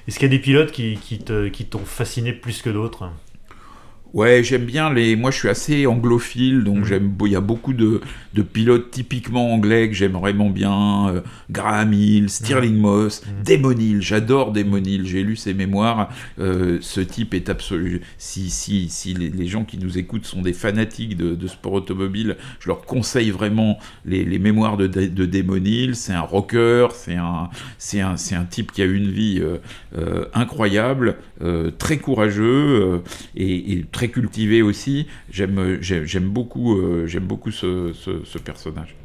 Est-ce 0.07 0.19
qu'il 0.19 0.31
y 0.31 0.33
a 0.33 0.37
des 0.37 0.41
pilotes 0.41 0.71
qui, 0.71 0.97
qui 0.97 1.65
t'ont 1.65 1.85
fasciné 1.85 2.31
plus 2.33 2.61
que 2.61 2.69
d'autres? 2.69 3.11
Ouais, 4.13 4.41
j'aime 4.41 4.65
bien 4.65 4.91
les. 4.93 5.15
Moi, 5.15 5.31
je 5.31 5.37
suis 5.37 5.49
assez 5.49 5.85
anglophile, 5.85 6.63
donc 6.63 6.79
mm. 6.79 6.85
j'aime. 6.85 7.13
Il 7.25 7.31
y 7.31 7.35
a 7.35 7.41
beaucoup 7.41 7.73
de, 7.73 7.99
de, 8.33 8.41
pilotes 8.41 8.89
typiquement 8.89 9.53
anglais 9.53 9.89
que 9.89 9.95
j'aime 9.95 10.13
vraiment 10.13 10.49
bien. 10.49 11.09
Euh, 11.09 11.21
Graham 11.49 11.91
Hill, 11.93 12.29
Stirling 12.29 12.75
mm. 12.75 12.79
Moss, 12.79 13.21
mm. 13.25 13.43
Damon 13.43 13.77
Hill. 13.77 14.01
J'adore 14.01 14.53
Damon 14.53 14.83
Hill. 14.83 15.05
J'ai 15.05 15.23
lu 15.23 15.35
ses 15.35 15.53
mémoires. 15.53 16.09
Euh, 16.39 16.77
ce 16.81 17.01
type 17.01 17.33
est 17.33 17.49
absolu. 17.49 18.01
Si, 18.17 18.49
si, 18.49 18.87
si 18.89 19.13
les, 19.13 19.47
gens 19.47 19.65
qui 19.65 19.77
nous 19.77 19.97
écoutent 19.97 20.25
sont 20.25 20.41
des 20.41 20.53
fanatiques 20.53 21.17
de, 21.17 21.35
de 21.35 21.47
sport 21.47 21.73
automobile, 21.73 22.37
je 22.59 22.67
leur 22.67 22.81
conseille 22.81 23.29
vraiment 23.29 23.77
les, 24.05 24.23
les 24.23 24.39
mémoires 24.39 24.77
de, 24.77 24.87
de, 24.87 25.25
Damon 25.25 25.63
Hill. 25.63 25.95
C'est 25.95 26.13
un 26.13 26.21
rocker. 26.21 26.87
C'est 26.93 27.15
un, 27.15 27.49
c'est 27.77 28.01
un, 28.01 28.15
c'est 28.15 28.35
un 28.35 28.45
type 28.45 28.71
qui 28.71 28.81
a 28.81 28.85
une 28.85 29.09
vie 29.09 29.41
euh, 29.97 30.25
incroyable, 30.33 31.17
très 31.77 31.97
courageux 31.97 33.01
et, 33.35 33.73
et 33.73 33.85
très 33.97 34.09
cultivé 34.09 34.61
aussi. 34.61 35.07
J'aime, 35.31 35.79
j'aime, 35.81 36.29
beaucoup, 36.29 36.77
euh, 36.77 37.07
j'aime 37.07 37.23
beaucoup 37.23 37.49
ce, 37.49 37.93
ce, 37.93 38.37
personnage. 38.37 38.95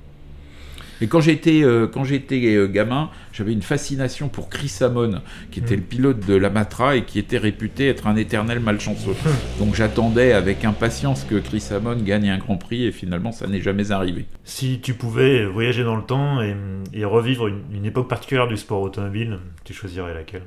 Et 1.01 1.07
quand 1.07 1.23
j'étais, 1.23 1.63
euh, 1.65 1.87
quand 1.87 2.05
j'étais 2.05 2.55
euh, 2.55 2.69
gamin, 2.69 3.09
j'avais 3.33 3.55
une 3.55 3.63
fascination 3.63 4.29
pour 4.29 4.51
Chris 4.51 4.71
Amon, 4.83 5.23
qui 5.51 5.61
était 5.61 5.77
le 5.77 5.83
pilote 5.83 6.21
de 6.27 6.35
la 6.35 6.51
Matra 6.51 6.95
et 6.97 7.05
qui 7.05 7.19
était 7.19 7.39
réputé 7.39 7.89
être 7.89 8.07
un 8.07 8.17
éternel 8.17 8.61
malchanceux. 8.61 9.15
Donc 9.59 9.75
j'attendais 9.75 10.35
avec 10.35 10.63
impatience 10.67 11.25
que 11.25 11.37
Chris 11.37 11.65
Amon 11.71 11.97
gagne 11.97 12.29
un 12.29 12.37
Grand 12.37 12.59
Prix 12.59 12.85
et 12.85 12.93
finalement 12.93 13.33
ça 13.33 13.47
n'est 13.47 13.63
jamais 13.63 13.93
arrivé. 13.93 14.27
Si 14.45 14.79
tu 14.81 14.93
pouvais 14.93 15.47
voyager 15.47 15.85
dans 15.85 15.97
le 15.97 16.05
temps 16.05 16.43
et, 16.43 16.55
et 16.93 17.07
revivre 17.07 17.49
une, 17.49 17.87
époque 17.87 18.09
particulière 18.11 18.47
du 18.47 18.59
sport 18.59 18.83
automobile, 18.83 19.39
tu 19.65 19.73
choisirais 19.73 20.13
laquelle? 20.13 20.45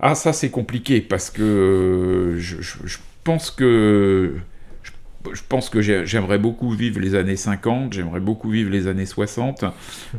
Ah 0.00 0.14
ça 0.14 0.32
c'est 0.32 0.50
compliqué 0.50 1.02
parce 1.02 1.30
que 1.30 2.36
je 2.38 2.96
je 5.32 5.40
pense 5.48 5.70
que 5.70 5.80
j'aimerais 5.80 6.38
beaucoup 6.38 6.70
vivre 6.70 7.00
les 7.00 7.14
années 7.14 7.36
50, 7.36 7.92
j'aimerais 7.92 8.20
beaucoup 8.20 8.50
vivre 8.50 8.70
les 8.70 8.86
années 8.86 9.06
60, 9.06 9.64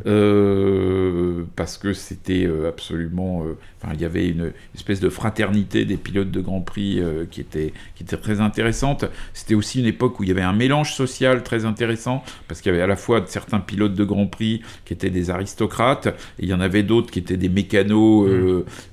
euh, 0.05 1.43
parce 1.55 1.77
que 1.77 1.93
c'était 1.93 2.45
euh, 2.45 2.69
absolument... 2.69 3.43
Euh, 3.83 3.87
enfin, 3.87 3.93
il 3.93 4.01
y 4.01 4.05
avait 4.05 4.27
une 4.27 4.51
espèce 4.75 4.99
de 4.99 5.09
fraternité 5.09 5.85
des 5.85 5.97
pilotes 5.97 6.31
de 6.31 6.41
Grand 6.41 6.61
Prix 6.61 7.01
qui, 7.31 7.41
était, 7.41 7.73
qui 7.95 8.03
était 8.03 8.17
très 8.17 8.41
intéressante. 8.41 9.05
C'était 9.33 9.55
aussi 9.55 9.79
une 9.79 9.85
époque 9.85 10.19
où 10.19 10.23
il 10.23 10.29
y 10.29 10.31
avait 10.31 10.41
un 10.41 10.53
mélange 10.53 10.93
social 10.93 11.43
très 11.43 11.65
intéressant, 11.65 12.23
parce 12.47 12.61
qu'il 12.61 12.71
y 12.71 12.75
avait 12.75 12.83
à 12.83 12.87
la 12.87 12.95
fois 12.95 13.23
certains 13.27 13.59
pilotes 13.59 13.93
de 13.93 14.03
Grand 14.03 14.27
Prix 14.27 14.61
qui 14.85 14.93
étaient 14.93 15.09
des 15.09 15.29
aristocrates, 15.29 16.07
et 16.39 16.43
il 16.43 16.49
y 16.49 16.53
en 16.53 16.61
avait 16.61 16.83
d'autres 16.83 17.11
qui 17.11 17.19
étaient 17.19 17.37
des 17.37 17.49
mécanos 17.49 18.29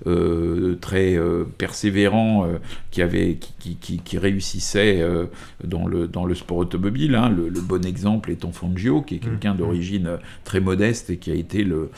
mmh. 0.07 0.77
très 0.81 1.19
persévérants, 1.59 2.49
qui, 2.91 3.03
avaient, 3.03 3.39
qui, 3.59 3.77
qui, 3.77 3.99
qui 3.99 4.19
réussissaient 4.19 5.05
dans 5.65 5.87
le 5.87 6.09
dans 6.09 6.25
le 6.25 6.35
sport 6.35 6.59
automobile. 6.59 7.15
Hein. 7.15 7.31
Le, 7.31 7.61
bon 7.61 7.85
exemple 7.85 8.31
étant 8.31 8.53
Fangio, 8.53 9.03
qui 9.03 9.17
est 9.17 9.19
quelqu'un 9.19 9.55
mmh. 9.55 9.59
d'origine 9.59 10.11
très 10.45 10.61
modeste 10.61 11.11
et 11.11 11.17
qui 11.19 11.31
a 11.31 11.35
été 11.35 11.63
le, 11.63 11.91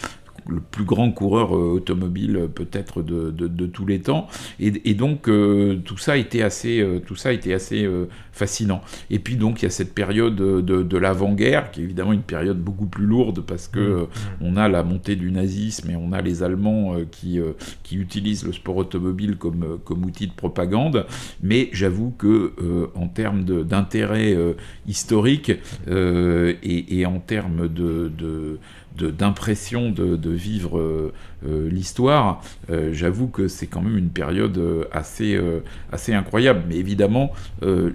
le 0.49 0.61
plus 0.61 0.84
grand 0.84 1.11
coureur 1.12 1.57
euh, 1.57 1.74
automobile 1.74 2.36
euh, 2.36 2.49
peut-être 2.49 3.03
de, 3.03 3.30
de, 3.30 3.66
tous 3.66 3.86
les 3.86 4.01
temps. 4.01 4.28
Et, 4.61 4.95
donc 4.95 5.28
euh, 5.28 5.76
tout 5.84 5.97
ça 5.97 6.12
a 6.12 6.16
été 6.16 6.43
assez, 6.43 6.84
tout 7.07 7.16
ça 7.16 7.30
a 7.30 7.32
été 7.32 7.55
assez 7.55 7.88
fascinant. 8.32 8.82
Et 9.11 9.18
puis 9.18 9.36
donc 9.36 9.62
il 9.62 9.64
y 9.64 9.68
a 9.68 9.70
cette 9.70 9.95
période 9.95 10.36
de, 10.36 10.61
de 10.61 10.97
l'avant-guerre 10.99 11.70
qui 11.70 11.80
est 11.80 11.84
évidemment 11.84 12.12
une 12.12 12.22
période 12.22 12.59
beaucoup 12.59 12.86
plus 12.86 13.07
lourde 13.07 13.40
parce 13.40 13.68
que 13.68 14.03
mmh. 14.03 14.07
on 14.43 14.57
a 14.57 14.68
la 14.68 14.82
montée 14.82 15.16
du 15.16 15.30
nazisme 15.30 15.90
et 15.90 15.97
on 15.97 16.12
a 16.12 16.20
les 16.20 16.43
Allemands 16.43 16.97
qui, 17.11 17.40
qui 17.82 17.97
utilisent 17.97 18.45
le 18.45 18.53
sport 18.53 18.76
automobile 18.76 19.36
comme, 19.36 19.78
comme 19.84 20.05
outil 20.05 20.26
de 20.26 20.32
propagande. 20.32 21.07
Mais 21.43 21.70
j'avoue 21.72 22.11
que 22.11 22.53
en 22.95 23.09
termes 23.09 23.45
d'intérêt 23.45 24.36
historique 24.86 25.53
et, 25.88 27.01
et, 27.01 27.07
en 27.07 27.20
termes 27.20 27.68
de 27.68 28.59
d'impression 28.97 29.90
de, 29.90 30.16
de, 30.16 30.30
vivre 30.30 30.78
euh, 30.78 30.78
euh, 30.78 31.12
l'histoire, 31.45 32.43
euh, 32.70 32.90
j'avoue 32.93 33.28
que 33.28 33.49
c'est 33.49 33.66
quand 33.66 33.82
même 33.82 33.99
une 33.99 34.11
période 34.11 34.61
assez, 34.93 35.38
assez 35.90 36.12
incroyable. 36.12 36.62
Mais 36.68 36.76
évidemment, 36.76 37.32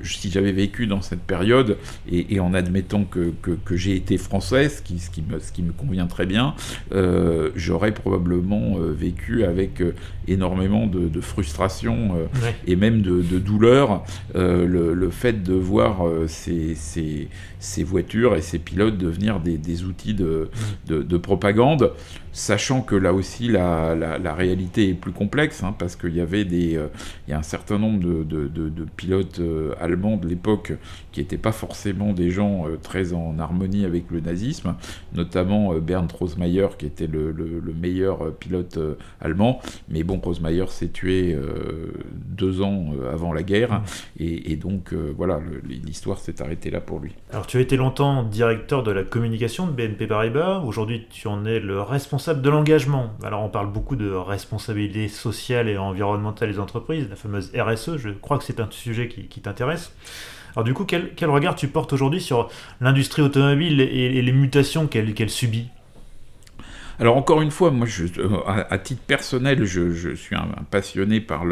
si 0.03 0.31
j'avais 0.31 0.51
vécu 0.51 0.87
dans 0.87 1.01
cette 1.01 1.21
période, 1.21 1.77
et, 2.09 2.39
en 2.39 2.53
admettant 2.53 3.03
que, 3.03 3.33
que, 3.41 3.75
j'ai 3.75 3.95
été 3.95 4.17
français, 4.17 4.69
ce 4.69 4.81
qui, 4.81 4.99
ce, 4.99 5.09
qui 5.09 5.21
me, 5.21 5.39
ce 5.39 5.51
qui 5.51 5.61
me 5.61 5.71
convient 5.71 6.07
très 6.07 6.25
bien, 6.25 6.55
j'aurais 7.55 7.93
probablement 7.93 8.77
vécu 8.79 9.43
avec 9.43 9.81
énormément 10.27 10.87
de, 10.87 11.07
de 11.07 11.21
frustration 11.21 12.15
et 12.65 12.75
même 12.75 13.01
de, 13.01 13.21
de 13.21 13.39
douleur 13.39 14.03
le, 14.35 14.93
le, 14.93 15.09
fait 15.09 15.43
de 15.43 15.53
voir 15.53 16.03
ces, 16.27 16.75
ces, 16.75 17.29
ces, 17.59 17.83
voitures 17.83 18.35
et 18.35 18.41
ces 18.41 18.59
pilotes 18.59 18.97
devenir 18.97 19.39
des, 19.39 19.57
des 19.57 19.83
outils 19.83 20.13
de, 20.13 20.49
de, 20.87 21.17
propagande, 21.17 21.93
sachant 22.31 22.81
que 22.81 22.95
là 22.95 23.13
aussi 23.13 23.36
la, 23.41 23.95
la, 23.95 24.33
réalité 24.33 24.89
est 24.89 24.93
plus 24.93 25.11
complexe, 25.11 25.63
hein, 25.63 25.75
parce 25.77 25.95
qu'il 25.95 26.15
y 26.15 26.21
avait 26.21 26.45
des, 26.45 26.75
euh, 26.75 26.88
il 27.27 27.31
y 27.31 27.33
a 27.33 27.38
un 27.38 27.43
certain 27.43 27.77
nombre 27.77 27.99
de, 27.99 28.23
de, 28.23 28.85
pilotes 28.95 29.39
euh, 29.39 29.73
allemands 29.79 30.17
de 30.17 30.27
l'époque 30.27 30.73
qui 31.11 31.19
n'étaient 31.19 31.38
pas 31.38 31.51
forcément 31.51 32.13
des 32.13 32.31
gens 32.31 32.67
euh, 32.67 32.77
très 32.81 33.13
en 33.13 33.38
harmonie 33.39 33.85
avec 33.85 34.05
le 34.11 34.19
nazisme, 34.19 34.75
notamment 35.13 35.73
Bernd 35.75 36.11
Rosmayer 36.11 36.67
qui 36.77 36.85
était 36.85 37.07
le, 37.07 37.31
le, 37.31 37.73
meilleur 37.73 38.33
pilote 38.33 38.79
allemand, 39.21 39.61
mais 39.89 40.03
bon, 40.03 40.19
Rosmayer 40.19 40.65
s'est 40.69 40.88
tué 40.88 41.38
deux 42.13 42.61
ans 42.61 42.93
avant 43.11 43.33
la 43.33 43.43
guerre, 43.43 43.73
mmh. 43.73 43.83
et, 44.19 44.51
et, 44.51 44.55
donc 44.55 44.93
voilà, 44.93 45.39
l'histoire 45.67 46.17
s'est 46.17 46.41
arrêtée 46.41 46.71
là 46.71 46.81
pour 46.81 46.99
lui. 46.99 47.13
Alors 47.31 47.45
tu 47.45 47.57
as 47.57 47.59
été 47.59 47.77
longtemps 47.77 48.23
directeur 48.23 48.81
de 48.81 48.91
la 48.91 49.03
communication 49.03 49.67
de 49.67 49.71
BNP 49.71 50.07
Paribas, 50.07 50.61
aujourd'hui 50.65 51.05
tu 51.09 51.27
en 51.27 51.45
es 51.45 51.59
le 51.59 51.81
responsable 51.81 52.41
de 52.41 52.49
l'engagement. 52.49 53.11
Alors 53.28 53.43
on 53.43 53.49
parle 53.49 53.69
beaucoup 53.69 53.97
de 53.97 54.09
responsabilité 54.09 55.09
sociale 55.09 55.67
et 55.67 55.78
environnementale 55.78 56.49
des 56.49 56.59
entreprises, 56.59 57.09
la 57.09 57.17
fameuse 57.17 57.51
RSE, 57.53 57.97
je 57.97 58.11
crois 58.11 58.38
que 58.38 58.45
c'est 58.45 58.61
un 58.61 58.69
sujet 58.71 59.09
qui, 59.09 59.41
t'intéresse. 59.41 59.93
Alors 60.55 60.63
du 60.63 60.73
coup, 60.73 60.86
quel, 60.86 61.11
regard 61.30 61.55
tu 61.55 61.67
portes 61.67 61.91
aujourd'hui 61.91 62.21
sur 62.21 62.49
l'industrie 62.80 63.21
automobile 63.21 63.82
et, 63.82 64.21
les 64.21 64.32
mutations 64.32 64.88
qu'elle 64.88 65.30
subit? 65.30 65.67
Alors 66.99 67.17
encore 67.17 67.41
une 67.41 67.51
fois, 67.51 67.69
moi, 67.69 67.86
euh, 67.99 68.30
à, 68.47 68.78
titre 68.78 69.01
personnel, 69.05 69.65
je, 69.65 70.15
suis 70.15 70.38
un, 70.38 70.47
passionné 70.71 71.19
par 71.19 71.43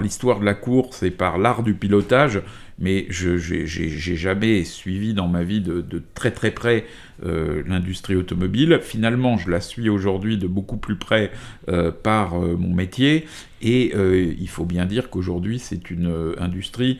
l'histoire 0.00 0.40
de 0.40 0.46
la 0.46 0.54
course 0.54 1.02
et 1.02 1.10
par 1.10 1.36
l'art 1.36 1.62
du 1.62 1.74
pilotage, 1.74 2.40
mais 2.78 3.04
je 3.10 3.36
j'ai 3.36 4.16
jamais 4.16 4.64
suivi 4.64 5.12
dans 5.12 5.28
ma 5.28 5.42
vie 5.42 5.60
de 5.60 6.02
très 6.14 6.30
très 6.30 6.52
près 6.52 6.86
euh, 7.24 7.62
l'industrie 7.66 8.14
automobile. 8.14 8.78
Finalement, 8.82 9.38
je 9.38 9.50
la 9.50 9.60
suis 9.60 9.88
aujourd'hui 9.88 10.36
de 10.36 10.46
beaucoup 10.46 10.76
plus 10.76 10.96
près 10.96 11.30
euh, 11.68 11.90
par 11.90 12.34
euh, 12.34 12.56
mon 12.56 12.74
métier. 12.74 13.26
Et 13.62 13.94
il 14.38 14.48
faut 14.50 14.66
bien 14.66 14.84
dire 14.84 15.08
qu'aujourd'hui, 15.08 15.58
c'est 15.58 15.90
une 15.90 16.34
industrie 16.38 16.98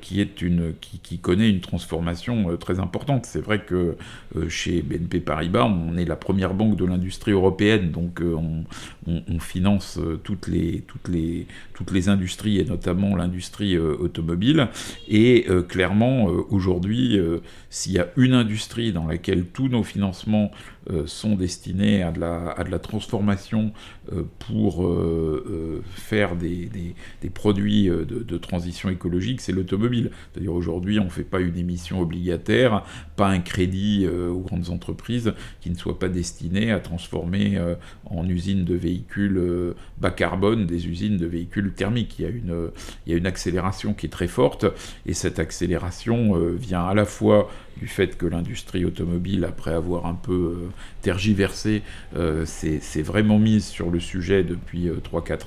qui, 0.00 0.20
est 0.20 0.40
une, 0.40 0.72
qui, 0.80 1.18
connaît 1.18 1.50
une 1.50 1.60
transformation 1.60 2.56
très 2.58 2.78
importante. 2.78 3.26
C'est 3.26 3.40
vrai 3.40 3.64
que 3.64 3.96
chez 4.48 4.82
BNP 4.82 5.18
Paribas, 5.18 5.64
on 5.64 5.96
est 5.96 6.04
la 6.04 6.14
première 6.14 6.54
banque 6.54 6.76
de 6.76 6.84
l'industrie 6.84 7.32
européenne, 7.32 7.90
donc 7.90 8.22
on, 8.22 8.64
on, 9.08 9.40
finance 9.40 9.98
toutes 10.22 10.46
les, 10.46 10.84
toutes, 10.86 11.08
les, 11.08 11.48
toutes 11.74 11.90
les 11.90 12.08
industries, 12.08 12.60
et 12.60 12.64
notamment 12.64 13.16
l'industrie 13.16 13.76
automobile. 13.76 14.68
Et 15.08 15.44
clairement, 15.68 16.26
aujourd'hui, 16.50 17.18
s'il 17.70 17.92
y 17.92 17.98
a 17.98 18.08
une 18.16 18.34
industrie 18.34 18.92
dans 18.92 19.06
laquelle 19.06 19.46
tous 19.46 19.68
nos 19.68 19.84
financements 19.84 20.50
sont 21.06 21.34
destinés 21.34 22.02
à 22.02 22.12
de 22.12 22.20
la, 22.20 22.50
à 22.50 22.64
de 22.64 22.70
la 22.70 22.78
transformation 22.78 23.72
euh, 24.12 24.22
pour 24.38 24.86
euh, 24.86 25.82
faire 25.90 26.36
des, 26.36 26.70
des, 27.20 27.30
produits 27.30 27.86
de, 27.86 28.04
de, 28.04 28.38
transition 28.38 28.88
écologique, 28.88 29.40
c'est 29.40 29.52
l'automobile. 29.52 30.10
C'est-à-dire 30.32 30.52
aujourd'hui, 30.52 30.98
on 30.98 31.04
ne 31.04 31.10
fait 31.10 31.24
pas 31.24 31.40
une 31.40 31.56
émission 31.56 32.00
obligataire, 32.00 32.84
pas 33.16 33.28
un 33.28 33.40
crédit 33.40 34.06
aux 34.06 34.40
grandes 34.40 34.70
entreprises 34.70 35.32
qui 35.60 35.70
ne 35.70 35.76
soit 35.76 35.98
pas 35.98 36.08
destiné 36.08 36.72
à 36.72 36.80
transformer 36.80 37.58
en 38.06 38.28
usines 38.28 38.64
de 38.64 38.74
véhicules 38.74 39.74
bas 39.98 40.10
carbone 40.10 40.66
des 40.66 40.88
usines 40.88 41.16
de 41.16 41.26
véhicules 41.26 41.72
thermiques. 41.72 42.18
Il 42.18 42.22
y 42.22 42.26
a 42.26 42.30
une, 42.30 42.70
il 43.06 43.12
y 43.12 43.14
a 43.14 43.18
une 43.18 43.26
accélération 43.26 43.94
qui 43.94 44.06
est 44.06 44.10
très 44.10 44.28
forte 44.28 44.66
et 45.06 45.14
cette 45.14 45.38
accélération 45.38 46.34
vient 46.56 46.84
à 46.84 46.94
la 46.94 47.04
fois 47.04 47.48
du 47.76 47.86
fait 47.86 48.16
que 48.16 48.26
l'industrie 48.26 48.84
automobile, 48.84 49.44
après 49.44 49.72
avoir 49.72 50.06
un 50.06 50.14
peu 50.14 50.32
euh, 50.32 50.68
tergiversé, 51.02 51.82
euh, 52.16 52.44
s'est 52.44 53.02
vraiment 53.02 53.38
mise 53.38 53.66
sur 53.66 53.90
le 53.90 54.00
sujet 54.00 54.44
depuis 54.44 54.88
3-4 54.88 54.90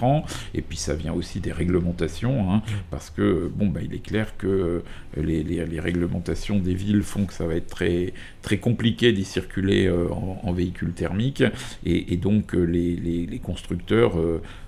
euh, 0.04 0.06
ans. 0.06 0.26
Et 0.54 0.62
puis 0.62 0.78
ça 0.78 0.96
vient 0.96 1.14
aussi 1.14 1.40
des 1.40 1.52
réglementations, 1.52 2.52
hein, 2.52 2.62
parce 2.92 3.10
que 3.10 3.52
bon, 3.54 3.68
bah, 3.68 3.82
il 3.84 3.94
est 3.94 4.04
clair 4.04 4.38
que 4.38 4.84
les, 5.18 5.44
les, 5.44 5.80
réglementations 5.80 6.60
des 6.60 6.74
villes 6.74 7.04
font 7.04 7.26
que 7.26 7.34
ça 7.34 7.46
va 7.46 7.56
être 7.56 7.68
très, 7.68 8.14
très 8.42 8.58
compliqué 8.58 9.12
d'y 9.12 9.26
circuler 9.26 9.90
en, 9.90 10.40
en, 10.44 10.54
véhicule 10.54 10.94
thermique. 10.94 11.44
Et, 11.86 12.14
et 12.14 12.18
donc 12.18 12.54
les, 12.54 12.96
les 12.96 13.40
constructeurs 13.40 14.14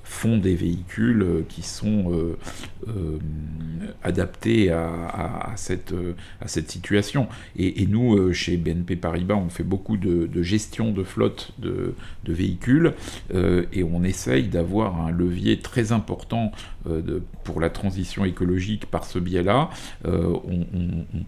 font 0.05 0.37
des 0.37 0.55
véhicules 0.55 1.23
euh, 1.23 1.41
qui 1.49 1.63
sont 1.63 2.11
euh, 2.11 2.37
euh, 2.87 3.17
adaptés 4.03 4.71
à, 4.71 5.53
cette, 5.55 5.93
à 6.39 6.47
cette 6.47 6.69
situation. 6.69 7.27
Et, 7.57 7.85
nous, 7.87 8.31
chez 8.33 8.57
BNP 8.57 8.95
Paribas, 8.95 9.35
on 9.35 9.49
fait 9.49 9.63
beaucoup 9.63 9.97
de, 9.97 10.29
gestion 10.43 10.91
de 10.91 11.03
flotte 11.03 11.51
de, 11.57 11.95
véhicules 12.25 12.93
et 13.33 13.83
on 13.83 14.03
essaye 14.03 14.47
d'avoir 14.47 15.01
un 15.01 15.11
levier 15.11 15.59
très 15.59 15.91
important 15.91 16.51
pour 17.43 17.59
la 17.59 17.69
transition 17.69 18.25
écologique 18.25 18.85
par 18.85 19.05
ce 19.05 19.17
biais-là. 19.17 19.69
On, 20.05 20.65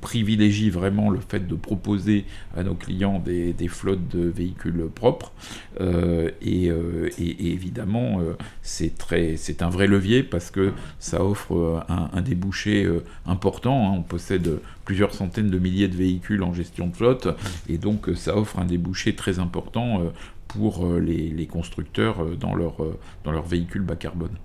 privilégie 0.02 0.70
vraiment 0.70 1.10
le 1.10 1.20
fait 1.20 1.48
de 1.48 1.56
proposer 1.56 2.26
à 2.56 2.64
nos 2.64 2.76
clients 2.76 3.20
des, 3.20 3.54
flottes 3.68 4.08
de 4.10 4.28
véhicules 4.28 4.88
propres 4.94 5.32
et, 5.80 6.72
évidemment 7.20 8.22
c'est 8.68 8.98
très, 8.98 9.38
c'est 9.38 9.62
un 9.62 9.70
vrai 9.70 9.88
levier 9.88 10.24
parce 10.24 10.52
que 10.52 10.74
ça 11.00 11.24
offre 11.24 11.56
euh, 11.56 11.80
un, 11.88 12.22
débouché 12.22 12.84
euh, 12.84 13.02
important. 13.26 13.88
Hein. 13.88 13.96
On 14.00 14.02
possède 14.02 14.60
plusieurs 14.84 15.14
centaines 15.14 15.50
de 15.50 15.58
milliers 15.58 15.88
de 15.88 15.96
véhicules 15.96 16.44
en 16.44 16.54
gestion 16.54 16.88
de 16.88 16.96
flotte 16.96 17.30
et 17.70 17.78
donc 17.78 18.10
euh, 18.10 18.16
ça 18.16 18.36
offre 18.36 18.60
un 18.60 18.66
débouché 18.66 19.16
très 19.16 19.40
important 19.40 20.02
pour 20.50 20.86
les, 21.00 21.48
constructeurs 21.48 22.26
dans 22.38 22.56
leur, 22.56 22.78
dans 23.24 23.32
leurs 23.32 23.46
véhicules 23.46 23.84
bas 23.84 23.96
carbone. 23.96 24.36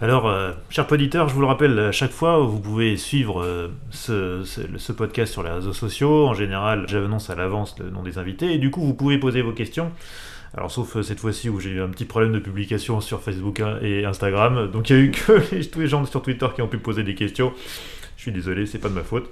Alors, 0.00 0.30
chers 0.68 0.90
auditeurs, 0.90 1.28
je 1.28 1.34
vous 1.34 1.40
le 1.40 1.46
rappelle 1.46 1.78
à 1.78 1.92
chaque 1.92 2.10
fois, 2.10 2.38
vous 2.40 2.60
pouvez 2.60 2.96
suivre 2.96 3.70
ce, 3.90 4.42
ce, 4.44 4.92
podcast 4.92 5.32
sur 5.32 5.42
les 5.42 5.50
réseaux 5.50 5.72
sociaux. 5.72 6.26
En 6.26 6.34
général, 6.34 6.84
j'annonce 6.88 7.30
à 7.30 7.34
l'avance 7.34 7.78
le 7.78 7.90
nom 7.90 8.02
des 8.02 8.18
invités 8.18 8.52
et 8.52 8.58
du 8.58 8.70
coup, 8.70 8.82
vous 8.82 8.94
pouvez 8.94 9.18
poser 9.18 9.40
vos 9.40 9.52
questions. 9.52 9.90
Alors 10.54 10.70
sauf 10.70 10.96
euh, 10.96 11.02
cette 11.02 11.20
fois-ci 11.20 11.48
où 11.48 11.60
j'ai 11.60 11.70
eu 11.70 11.80
un 11.82 11.88
petit 11.88 12.04
problème 12.04 12.32
de 12.32 12.38
publication 12.38 13.00
sur 13.00 13.22
Facebook 13.22 13.60
hein, 13.60 13.78
et 13.82 14.04
Instagram, 14.04 14.70
donc 14.70 14.90
il 14.90 14.96
y 14.96 14.98
a 14.98 15.02
eu 15.02 15.10
que 15.10 15.64
tous 15.70 15.80
les 15.80 15.88
gens 15.88 16.04
sur 16.06 16.22
Twitter 16.22 16.46
qui 16.54 16.62
ont 16.62 16.68
pu 16.68 16.78
poser 16.78 17.02
des 17.02 17.14
questions. 17.14 17.52
Je 18.16 18.22
suis 18.22 18.32
désolé, 18.32 18.64
c'est 18.64 18.78
pas 18.78 18.88
de 18.88 18.94
ma 18.94 19.02
faute. 19.02 19.28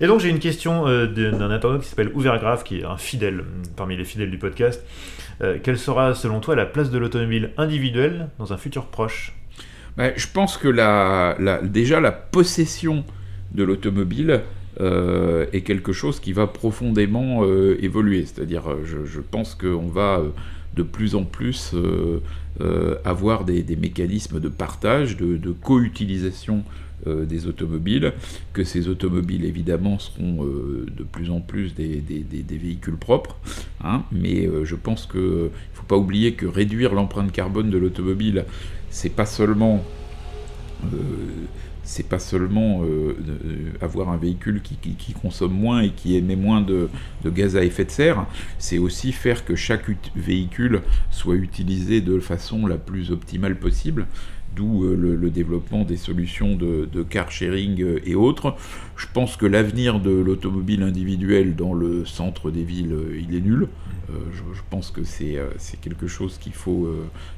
Et 0.00 0.06
donc 0.06 0.20
j'ai 0.20 0.28
une 0.28 0.40
question 0.40 0.88
euh, 0.88 1.06
d'un 1.06 1.50
internaute 1.50 1.82
qui 1.82 1.88
s'appelle 1.88 2.10
Ouvergraph, 2.14 2.64
qui 2.64 2.80
est 2.80 2.84
un 2.84 2.96
fidèle 2.96 3.44
parmi 3.76 3.96
les 3.96 4.04
fidèles 4.04 4.30
du 4.30 4.38
podcast. 4.38 4.84
Euh, 5.40 5.58
quelle 5.62 5.78
sera 5.78 6.14
selon 6.14 6.40
toi 6.40 6.56
la 6.56 6.66
place 6.66 6.90
de 6.90 6.98
l'automobile 6.98 7.52
individuelle 7.56 8.28
dans 8.38 8.52
un 8.52 8.56
futur 8.56 8.86
proche? 8.86 9.34
Bah, 9.96 10.16
Je 10.16 10.26
pense 10.32 10.56
que 10.56 10.68
déjà 11.64 12.00
la 12.00 12.12
possession 12.12 13.04
de 13.52 13.62
l'automobile 13.62 14.42
est 14.80 15.60
quelque 15.64 15.92
chose 15.92 16.20
qui 16.20 16.32
va 16.32 16.46
profondément 16.46 17.44
évoluer. 17.80 18.24
C'est-à-dire, 18.26 18.64
je, 18.84 19.04
je, 19.04 19.20
pense 19.20 19.54
qu'on 19.54 19.86
va 19.86 20.22
de 20.74 20.82
plus 20.82 21.14
en 21.14 21.24
plus 21.24 21.72
euh, 21.74 22.20
euh, 22.60 22.96
avoir 23.04 23.44
des, 23.44 23.64
mécanismes 23.76 24.40
de 24.40 24.48
partage, 24.48 25.16
de, 25.16 25.52
co-utilisation 25.52 26.62
euh, 27.06 27.24
des 27.24 27.46
automobiles, 27.46 28.12
que 28.52 28.64
ces 28.64 28.88
automobiles 28.88 29.44
évidemment 29.44 29.98
seront 29.98 30.44
de 30.44 31.02
plus 31.04 31.30
en 31.30 31.40
plus 31.40 31.74
des, 31.74 32.02
véhicules 32.50 32.96
propres, 32.96 33.36
hein, 33.82 34.02
mais 34.12 34.48
je 34.64 34.74
pense 34.74 35.06
qu'il 35.06 35.20
ne 35.20 35.48
faut 35.74 35.86
pas 35.86 35.96
oublier 35.96 36.34
que 36.34 36.46
réduire 36.46 36.94
l'empreinte 36.94 37.32
carbone 37.32 37.70
de 37.70 37.78
l'automobile, 37.78 38.44
c'est 38.90 39.10
pas 39.14 39.26
seulement 39.26 39.84
c'est 41.84 42.08
pas 42.08 42.18
seulement 42.18 42.82
euh, 42.82 43.14
avoir 43.80 44.08
un 44.08 44.16
véhicule 44.16 44.60
qui, 44.62 45.12
consomme 45.12 45.52
moins 45.52 45.82
et 45.82 45.90
qui 45.90 46.16
émet 46.16 46.36
moins 46.36 46.60
de, 46.60 46.88
gaz 47.24 47.56
à 47.56 47.64
effet 47.64 47.84
de 47.84 47.90
serre, 47.90 48.26
c'est 48.58 48.78
aussi 48.78 49.12
faire 49.12 49.44
que 49.44 49.54
chaque 49.54 49.84
véhicule 50.16 50.80
soit 51.10 51.36
utilisé 51.36 52.00
de 52.00 52.18
façon 52.18 52.66
la 52.66 52.76
plus 52.76 53.12
optimale 53.12 53.56
possible. 53.56 54.06
d'où 54.56 54.84
le, 54.84 55.30
développement 55.30 55.84
des 55.84 55.96
solutions 55.96 56.56
de, 56.56 57.02
car 57.08 57.30
sharing 57.30 57.84
et 58.04 58.14
autres. 58.14 58.56
Je 58.96 59.06
pense 59.12 59.36
que 59.36 59.46
l'avenir 59.46 60.00
de 60.00 60.10
l'automobile 60.10 60.82
individuelle 60.82 61.56
dans 61.56 61.74
le 61.74 62.04
centre 62.04 62.50
des 62.50 62.62
villes, 62.62 62.96
il 63.18 63.36
est 63.36 63.40
nul. 63.40 63.68
Je, 64.08 64.60
pense 64.70 64.90
que 64.90 65.02
c'est 65.02 65.40
quelque 65.80 66.06
chose 66.06 66.38
qu'il 66.38 66.52
faut, 66.52 66.88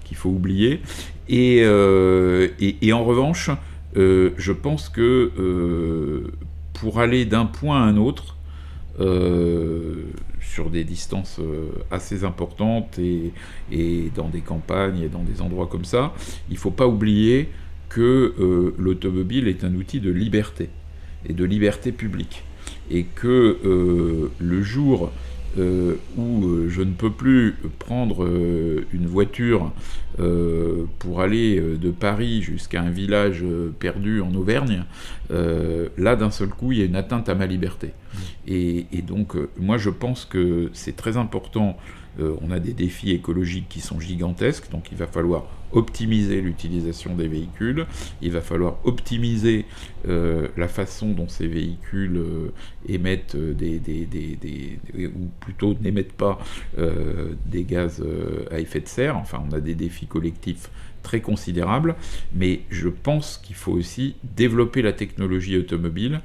qu'il 0.04 0.16
faut 0.16 0.28
oublier. 0.28 0.82
Et, 1.28 1.64
en 1.66 3.04
revanche, 3.04 3.50
je 3.94 4.52
pense 4.52 4.88
que 4.88 6.30
pour 6.74 7.00
aller 7.00 7.24
d'un 7.24 7.46
point 7.46 7.82
à 7.82 7.84
un 7.84 7.96
autre, 7.96 8.36
sur 10.56 10.70
des 10.70 10.84
distances 10.84 11.38
euh, 11.38 11.68
assez 11.90 12.24
importantes 12.24 12.98
et, 12.98 13.32
et, 13.70 14.10
dans 14.14 14.28
des 14.28 14.40
campagnes 14.40 15.00
et 15.00 15.08
dans 15.08 15.22
des 15.22 15.42
endroits 15.42 15.66
comme 15.66 15.84
ça, 15.84 16.14
il 16.48 16.54
ne 16.54 16.58
faut 16.58 16.70
pas 16.70 16.86
oublier 16.86 17.50
que 17.90 18.34
euh, 18.38 18.74
l'automobile 18.78 19.48
est 19.48 19.64
un 19.64 19.74
outil 19.74 20.00
de 20.00 20.10
liberté 20.10 20.70
et 21.28 21.34
de 21.34 21.44
liberté 21.44 21.92
publique. 21.92 22.42
Et 22.90 23.04
que 23.04 23.58
euh, 23.64 24.30
le 24.38 24.62
jour 24.62 25.12
euh, 25.58 25.94
où 26.16 26.44
euh, 26.44 26.68
je 26.68 26.82
ne 26.82 26.92
peux 26.92 27.10
plus 27.10 27.56
prendre 27.78 28.24
euh, 28.24 28.86
une 28.92 29.06
voiture 29.06 29.72
pour 30.98 31.20
aller 31.20 31.60
de 31.60 31.90
Paris 31.90 32.40
jusqu'à 32.40 32.80
un 32.80 32.88
village 32.88 33.44
perdu 33.78 34.22
en 34.22 34.34
Auvergne, 34.34 34.84
là 35.28 36.16
d'un 36.16 36.30
seul 36.30 36.48
coup 36.48 36.72
il 36.72 36.78
y 36.78 36.80
a 36.80 36.86
une 36.86 36.96
atteinte 36.96 37.28
à 37.28 37.34
ma 37.34 37.44
liberté. 37.44 37.88
Mmh. 37.88 38.18
Et, 38.48 38.86
et 38.94 39.02
donc 39.02 39.36
moi 39.58 39.76
je 39.76 39.90
pense 39.90 40.24
que 40.24 40.70
c'est 40.72 40.96
très 40.96 41.18
important 41.18 41.76
euh, 42.20 42.36
on 42.42 42.50
a 42.50 42.58
des 42.58 42.72
défis 42.72 43.12
écologiques 43.12 43.68
qui 43.68 43.80
sont 43.80 44.00
gigantesques, 44.00 44.70
donc 44.70 44.90
il 44.90 44.98
va 44.98 45.06
falloir 45.06 45.46
optimiser 45.72 46.40
l'utilisation 46.40 47.14
des 47.14 47.28
véhicules, 47.28 47.86
il 48.22 48.30
va 48.30 48.40
falloir 48.40 48.78
optimiser 48.84 49.64
euh, 50.08 50.48
la 50.56 50.68
façon 50.68 51.10
dont 51.10 51.28
ces 51.28 51.46
véhicules 51.46 52.16
euh, 52.16 52.52
émettent 52.88 53.36
des, 53.36 53.80
ou 54.96 55.28
plutôt 55.40 55.74
n'émettent 55.80 56.12
pas 56.12 56.38
des 57.46 57.64
gaz 57.64 58.02
à 58.50 58.60
effet 58.60 58.80
de 58.80 58.88
serre. 58.88 59.16
Enfin, 59.16 59.42
on 59.48 59.52
a 59.54 59.60
des 59.60 59.74
défis 59.74 60.06
collectifs 60.06 60.70
très 61.02 61.20
considérables, 61.20 61.94
mais 62.34 62.60
je 62.70 62.88
pense 62.88 63.38
qu'il 63.38 63.54
faut 63.56 63.72
aussi 63.72 64.16
développer 64.36 64.82
la 64.82 64.92
technologie 64.92 65.56
automobile 65.56 66.20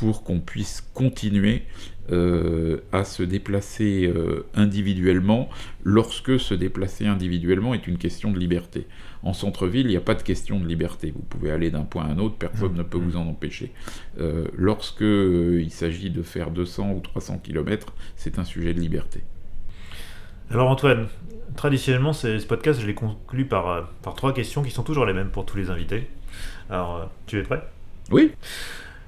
pour 0.00 0.24
qu'on 0.24 0.40
puisse 0.40 0.80
continuer 0.94 1.64
euh, 2.10 2.78
à 2.90 3.04
se 3.04 3.22
déplacer 3.22 4.06
euh, 4.06 4.46
individuellement 4.54 5.50
lorsque 5.84 6.40
se 6.40 6.54
déplacer 6.54 7.06
individuellement 7.06 7.74
est 7.74 7.86
une 7.86 7.98
question 7.98 8.32
de 8.32 8.38
liberté. 8.38 8.86
En 9.22 9.34
centre-ville, 9.34 9.84
il 9.86 9.90
n'y 9.90 9.98
a 9.98 10.00
pas 10.00 10.14
de 10.14 10.22
question 10.22 10.58
de 10.58 10.66
liberté. 10.66 11.12
Vous 11.14 11.20
pouvez 11.20 11.50
aller 11.50 11.70
d'un 11.70 11.82
point 11.82 12.06
à 12.06 12.08
un 12.08 12.18
autre, 12.18 12.36
personne 12.36 12.72
ne 12.72 12.82
peut 12.82 12.96
vous 12.96 13.18
en 13.18 13.26
empêcher. 13.26 13.72
Euh, 14.18 14.46
lorsque 14.56 15.02
il 15.02 15.70
s'agit 15.70 16.08
de 16.08 16.22
faire 16.22 16.50
200 16.50 16.92
ou 16.92 17.00
300 17.00 17.38
km, 17.44 17.92
c'est 18.16 18.38
un 18.38 18.44
sujet 18.44 18.72
de 18.72 18.80
liberté. 18.80 19.20
Alors 20.50 20.70
Antoine, 20.70 21.08
traditionnellement, 21.56 22.14
ce 22.14 22.42
podcast, 22.46 22.80
je 22.80 22.86
l'ai 22.86 22.94
conclu 22.94 23.44
par, 23.44 23.90
par 24.00 24.14
trois 24.14 24.32
questions 24.32 24.62
qui 24.62 24.70
sont 24.70 24.82
toujours 24.82 25.04
les 25.04 25.12
mêmes 25.12 25.28
pour 25.28 25.44
tous 25.44 25.58
les 25.58 25.68
invités. 25.68 26.08
Alors, 26.70 27.10
tu 27.26 27.38
es 27.38 27.42
prêt? 27.42 27.62
Oui. 28.10 28.32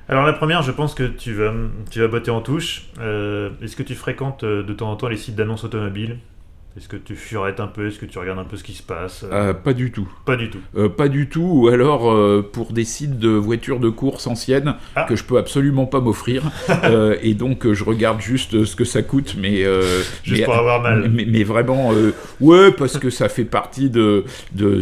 Alors 0.08 0.26
la 0.26 0.32
première, 0.32 0.62
je 0.62 0.72
pense 0.72 0.94
que 0.94 1.04
tu 1.04 1.32
vas, 1.32 1.52
tu 1.90 2.00
vas 2.00 2.08
botter 2.08 2.30
en 2.30 2.40
touche. 2.40 2.88
Euh, 3.00 3.50
est-ce 3.62 3.76
que 3.76 3.82
tu 3.82 3.94
fréquentes 3.94 4.44
euh, 4.44 4.62
de 4.62 4.72
temps 4.72 4.90
en 4.90 4.96
temps 4.96 5.08
les 5.08 5.16
sites 5.16 5.36
d'annonces 5.36 5.64
automobiles? 5.64 6.18
Est-ce 6.76 6.88
que 6.88 6.96
tu 6.96 7.16
furettes 7.16 7.60
un 7.60 7.66
peu? 7.66 7.88
Est-ce 7.88 7.98
que 7.98 8.06
tu 8.06 8.18
regardes 8.18 8.38
un 8.38 8.44
peu 8.44 8.56
ce 8.56 8.64
qui 8.64 8.72
se 8.72 8.82
passe? 8.82 9.26
Euh 9.30 9.52
Pas 9.52 9.74
du 9.74 9.92
tout. 9.92 10.10
Pas 10.24 10.36
du 10.36 10.48
tout. 10.48 10.88
pas 10.96 11.08
du 11.08 11.28
tout. 11.28 11.42
Ou 11.42 11.68
alors 11.68 12.16
pour 12.50 12.72
des 12.72 12.84
sites 12.84 13.18
de 13.18 13.28
voitures 13.28 13.78
de 13.78 13.90
course 13.90 14.26
anciennes 14.26 14.76
ah. 14.96 15.04
que 15.04 15.14
je 15.14 15.22
peux 15.24 15.36
absolument 15.36 15.84
pas 15.84 16.00
m'offrir. 16.00 16.44
et 17.22 17.34
donc 17.34 17.70
je 17.70 17.84
regarde 17.84 18.22
juste 18.22 18.64
ce 18.64 18.74
que 18.74 18.84
ça 18.84 19.02
coûte. 19.02 19.36
Mais, 19.38 19.66
juste 20.22 20.46
pour 20.46 20.54
avoir 20.54 20.80
mal. 20.80 21.10
Mais, 21.10 21.44
vraiment, 21.44 21.92
ouais, 22.40 22.72
parce 22.72 22.96
que 22.96 23.10
ça 23.10 23.28
fait 23.28 23.44
partie 23.44 23.90
de. 23.90 24.24
de 24.52 24.80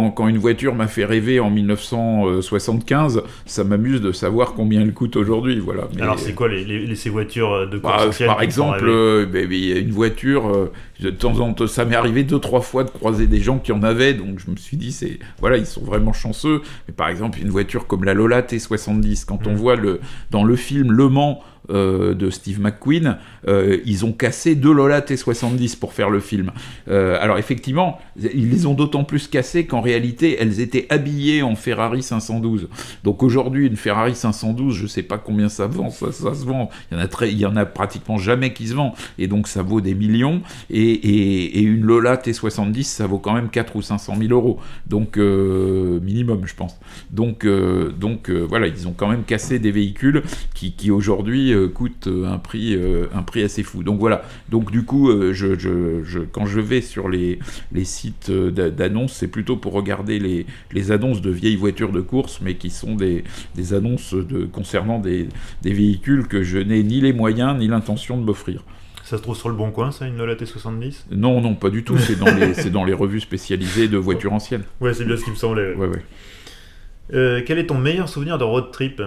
quand, 0.00 0.28
une 0.28 0.38
voiture 0.38 0.74
m'a 0.74 0.88
fait 0.88 1.04
rêver 1.04 1.38
en 1.38 1.50
1975, 1.50 3.22
ça 3.46 3.64
m'amuse 3.64 4.00
de 4.00 4.10
savoir 4.10 4.54
combien 4.54 4.80
elle 4.80 4.92
coûte 4.92 5.14
aujourd'hui. 5.16 5.60
Voilà. 5.60 5.84
Alors 6.00 6.18
c'est 6.18 6.34
quoi 6.34 6.48
les, 6.48 6.94
ces 6.96 7.10
voitures 7.10 7.68
de 7.68 7.78
bah, 7.78 8.10
Par 8.26 8.42
exemple, 8.42 8.88
euh, 8.88 9.26
y 9.50 9.72
a 9.72 9.78
une 9.78 9.92
voiture, 9.92 10.48
euh, 10.48 10.72
de 11.00 11.10
temps 11.10 11.38
en 11.38 11.52
temps, 11.52 11.66
ça 11.68 11.84
m'est 11.84 11.94
arrivé 11.94 12.24
deux, 12.24 12.40
trois 12.40 12.60
fois 12.60 12.82
de 12.82 12.90
croiser 12.90 13.26
des 13.28 13.40
gens 13.40 13.58
qui 13.58 13.70
en 13.70 13.82
avaient, 13.82 14.14
donc 14.14 14.40
je 14.44 14.50
me 14.50 14.56
suis 14.56 14.76
dit, 14.76 14.90
c'est 14.90 15.18
voilà, 15.38 15.58
ils 15.58 15.66
sont 15.66 15.84
vraiment 15.84 16.12
chanceux. 16.12 16.62
Mais 16.88 16.94
par 16.94 17.08
exemple, 17.08 17.38
une 17.40 17.50
voiture 17.50 17.86
comme 17.86 18.04
la 18.04 18.14
Lola 18.14 18.42
T70, 18.42 19.24
quand 19.24 19.46
on 19.46 19.52
mm. 19.52 19.56
voit 19.56 19.76
le, 19.76 20.00
dans 20.30 20.42
le 20.42 20.56
film 20.56 20.90
Le 20.90 21.08
Mans, 21.08 21.40
euh, 21.40 21.53
de 21.68 22.30
Steve 22.30 22.60
McQueen, 22.60 23.18
euh, 23.48 23.78
ils 23.84 24.04
ont 24.04 24.12
cassé 24.12 24.54
deux 24.54 24.72
Lola 24.72 25.00
T70 25.00 25.78
pour 25.78 25.92
faire 25.92 26.10
le 26.10 26.20
film. 26.20 26.52
Euh, 26.88 27.18
alors 27.20 27.38
effectivement, 27.38 27.98
ils 28.16 28.50
les 28.50 28.66
ont 28.66 28.74
d'autant 28.74 29.04
plus 29.04 29.28
cassées 29.28 29.66
qu'en 29.66 29.80
réalité, 29.80 30.36
elles 30.40 30.60
étaient 30.60 30.86
habillées 30.90 31.42
en 31.42 31.54
Ferrari 31.54 32.02
512. 32.02 32.68
Donc 33.02 33.22
aujourd'hui, 33.22 33.66
une 33.66 33.76
Ferrari 33.76 34.14
512, 34.14 34.74
je 34.74 34.86
sais 34.86 35.02
pas 35.02 35.18
combien 35.18 35.48
ça 35.48 35.66
vend, 35.66 35.90
ça, 35.90 36.12
ça 36.12 36.34
se 36.34 36.44
vend. 36.44 36.70
Il 36.90 36.96
y 36.96 37.00
en 37.00 37.02
a 37.02 37.08
très, 37.08 37.30
il 37.30 37.38
y 37.38 37.46
en 37.46 37.56
a 37.56 37.66
pratiquement 37.66 38.18
jamais 38.18 38.52
qui 38.52 38.68
se 38.68 38.74
vend, 38.74 38.94
et 39.18 39.26
donc 39.26 39.48
ça 39.48 39.62
vaut 39.62 39.80
des 39.80 39.94
millions. 39.94 40.42
Et, 40.70 41.62
une 41.64 41.82
Lola 41.82 42.16
T70, 42.16 42.82
ça 42.82 43.06
vaut 43.06 43.18
quand 43.18 43.32
même 43.32 43.48
4 43.48 43.76
ou 43.76 43.82
500 43.82 44.16
000 44.18 44.32
euros, 44.32 44.58
donc 44.86 45.16
minimum, 45.16 46.42
je 46.44 46.54
pense. 46.54 46.78
Donc, 47.10 47.46
donc 47.46 48.30
voilà, 48.30 48.66
ils 48.66 48.86
ont 48.86 48.92
quand 48.92 49.08
même 49.08 49.24
cassé 49.24 49.58
des 49.58 49.70
véhicules 49.70 50.22
qui, 50.54 50.72
qui 50.72 50.90
aujourd'hui 50.90 51.53
euh, 51.54 51.68
coûte 51.68 52.06
euh, 52.06 52.26
un 52.26 52.38
prix, 52.38 52.74
euh, 52.74 53.06
un 53.14 53.22
prix 53.22 53.42
assez 53.42 53.62
fou. 53.62 53.82
Donc 53.82 53.98
voilà, 53.98 54.22
donc 54.48 54.70
du 54.70 54.84
coup, 54.84 55.10
je, 55.32 55.58
je, 55.58 56.18
quand 56.20 56.46
je 56.46 56.60
vais 56.60 56.80
sur 56.80 57.08
les, 57.08 57.38
les 57.72 57.84
sites 57.84 58.30
d'annonces, 58.30 59.14
c'est 59.14 59.28
plutôt 59.28 59.56
pour 59.56 59.72
regarder 59.72 60.18
les, 60.18 60.46
les, 60.72 60.92
annonces 60.92 61.20
de 61.20 61.30
vieilles 61.30 61.56
voitures 61.56 61.92
de 61.92 62.00
course, 62.00 62.40
mais 62.42 62.56
qui 62.56 62.70
sont 62.70 62.94
des, 62.94 63.24
des 63.54 63.74
annonces 63.74 64.14
de, 64.14 64.44
concernant 64.44 64.98
des, 64.98 65.28
des 65.62 65.72
véhicules 65.72 66.26
que 66.26 66.42
je 66.42 66.58
n'ai 66.58 66.82
ni 66.82 67.00
les 67.00 67.12
moyens 67.12 67.58
ni 67.58 67.68
l'intention 67.68 68.18
de 68.18 68.24
m'offrir. 68.24 68.62
Ça 69.02 69.18
se 69.18 69.22
trouve 69.22 69.36
sur 69.36 69.48
le 69.48 69.54
bon 69.54 69.70
coin, 69.70 69.90
ça, 69.90 70.06
une 70.06 70.16
Lola 70.16 70.34
T70 70.34 71.04
Non, 71.10 71.40
non, 71.40 71.54
pas 71.54 71.70
du 71.70 71.84
tout. 71.84 71.98
C'est 71.98 72.18
dans, 72.18 72.34
les, 72.34 72.70
dans 72.70 72.84
les 72.84 72.94
revues 72.94 73.20
spécialisées 73.20 73.88
de 73.88 73.98
voitures 73.98 74.32
anciennes. 74.32 74.64
Ouais, 74.80 74.94
c'est 74.94 75.04
bien 75.04 75.16
ce 75.16 75.24
qui 75.24 75.30
me 75.30 75.36
semblait. 75.36 75.74
Ouais, 75.74 75.88
ouais. 75.88 77.44
quel 77.46 77.58
est 77.58 77.66
ton 77.66 77.78
meilleur 77.78 78.08
souvenir 78.08 78.38
de 78.38 78.44
road 78.44 78.70
trip? 78.72 79.02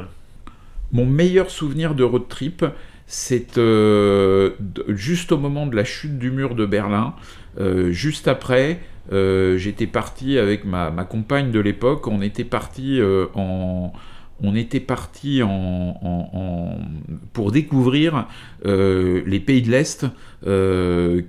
Mon 0.91 1.05
meilleur 1.05 1.49
souvenir 1.49 1.95
de 1.95 2.03
road 2.03 2.27
trip, 2.27 2.65
c'est 3.07 3.57
euh, 3.57 4.51
juste 4.89 5.31
au 5.31 5.37
moment 5.37 5.65
de 5.65 5.75
la 5.75 5.85
chute 5.85 6.19
du 6.19 6.29
mur 6.29 6.55
de 6.55 6.65
Berlin. 6.65 7.15
Euh, 7.57 7.91
juste 7.91 8.27
après, 8.27 8.81
euh, 9.13 9.57
j'étais 9.57 9.87
parti 9.87 10.37
avec 10.37 10.65
ma, 10.65 10.91
compagne 11.09 11.51
de 11.51 11.59
l'époque. 11.59 12.07
On 12.07 12.21
était 12.21 12.43
parti 12.43 12.99
en 13.33 13.93
on 14.39 14.55
était 14.55 14.79
parti 14.79 15.41
en, 15.41 16.77
pour 17.33 17.51
découvrir 17.51 18.27
les 18.63 19.39
pays 19.39 19.63
de 19.63 19.71
l'Est 19.71 20.05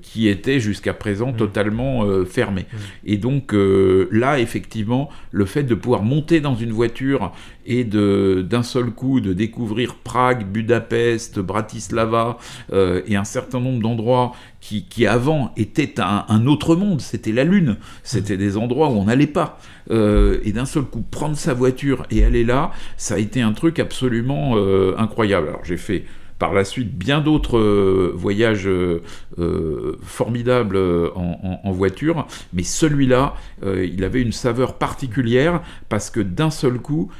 qui 0.03 0.29
étaient 0.29 0.61
jusqu'à 0.61 0.93
présent 0.93 1.33
mmh. 1.33 1.37
totalement 1.37 2.25
fermés. 2.27 2.67
Mmh. 2.71 2.77
Et 3.07 3.17
donc 3.17 3.55
là, 3.55 4.39
effectivement, 4.39 5.09
le 5.31 5.47
fait 5.47 5.63
de 5.63 5.75
pouvoir 5.75 6.03
monter 6.03 6.43
dans 6.43 6.55
une 6.55 6.73
voiture 6.73 7.33
et 7.69 7.85
de 7.85 8.45
d'un 8.49 8.62
seul 8.64 8.91
coup 8.91 9.21
de 9.21 9.33
découvrir 9.33 9.95
Prague, 9.97 10.47
Budapest, 10.47 11.39
Bratislava 11.39 12.39
euh, 12.73 13.03
et 13.07 13.14
un 13.14 13.25
certain 13.25 13.61
nombre 13.61 13.81
d'endroits 13.81 14.33
qui, 14.61 14.85
qui, 14.85 15.07
avant 15.07 15.53
étaient 15.57 16.01
un, 16.01 16.47
autre 16.47 16.75
monde, 16.75 17.01
c'était 17.01 17.31
la 17.31 17.45
Lune, 17.45 17.77
c'était 18.03 18.37
des 18.37 18.57
endroits 18.57 18.89
où 18.89 18.95
on 18.95 19.05
n'allait 19.05 19.27
pas. 19.29 19.61
Euh, 19.91 20.41
et 20.43 20.53
d'un 20.53 20.64
seul 20.64 20.83
coup 20.85 21.05
prendre 21.09 21.37
sa 21.37 21.55
voiture 21.55 22.07
et 22.11 22.25
aller 22.25 22.43
là, 22.43 22.73
ça 22.97 23.14
a 23.14 23.19
été 23.19 23.41
un 23.41 23.53
truc 23.53 23.79
absolument 23.79 24.55
euh, 24.57 24.95
incroyable. 24.99 25.49
Alors 25.49 25.64
j'ai 25.64 25.77
fait 25.77 26.05
par 26.39 26.55
la 26.55 26.64
suite 26.64 26.97
bien 26.97 27.20
d'autres 27.20 27.59
euh, 27.59 28.12
voyages 28.14 28.68
euh, 28.68 29.03
euh, 29.39 29.99
formidables 30.03 30.78
en, 30.78 31.72
voiture, 31.72 32.26
mais 32.53 32.62
celui-là, 32.62 33.34
il 33.64 34.03
avait 34.03 34.22
une 34.22 34.32
saveur 34.32 34.78
particulière 34.78 35.61
parce 35.89 36.11
que 36.11 36.18
d'un 36.18 36.51
seul 36.51 36.78
coup, 36.78 37.11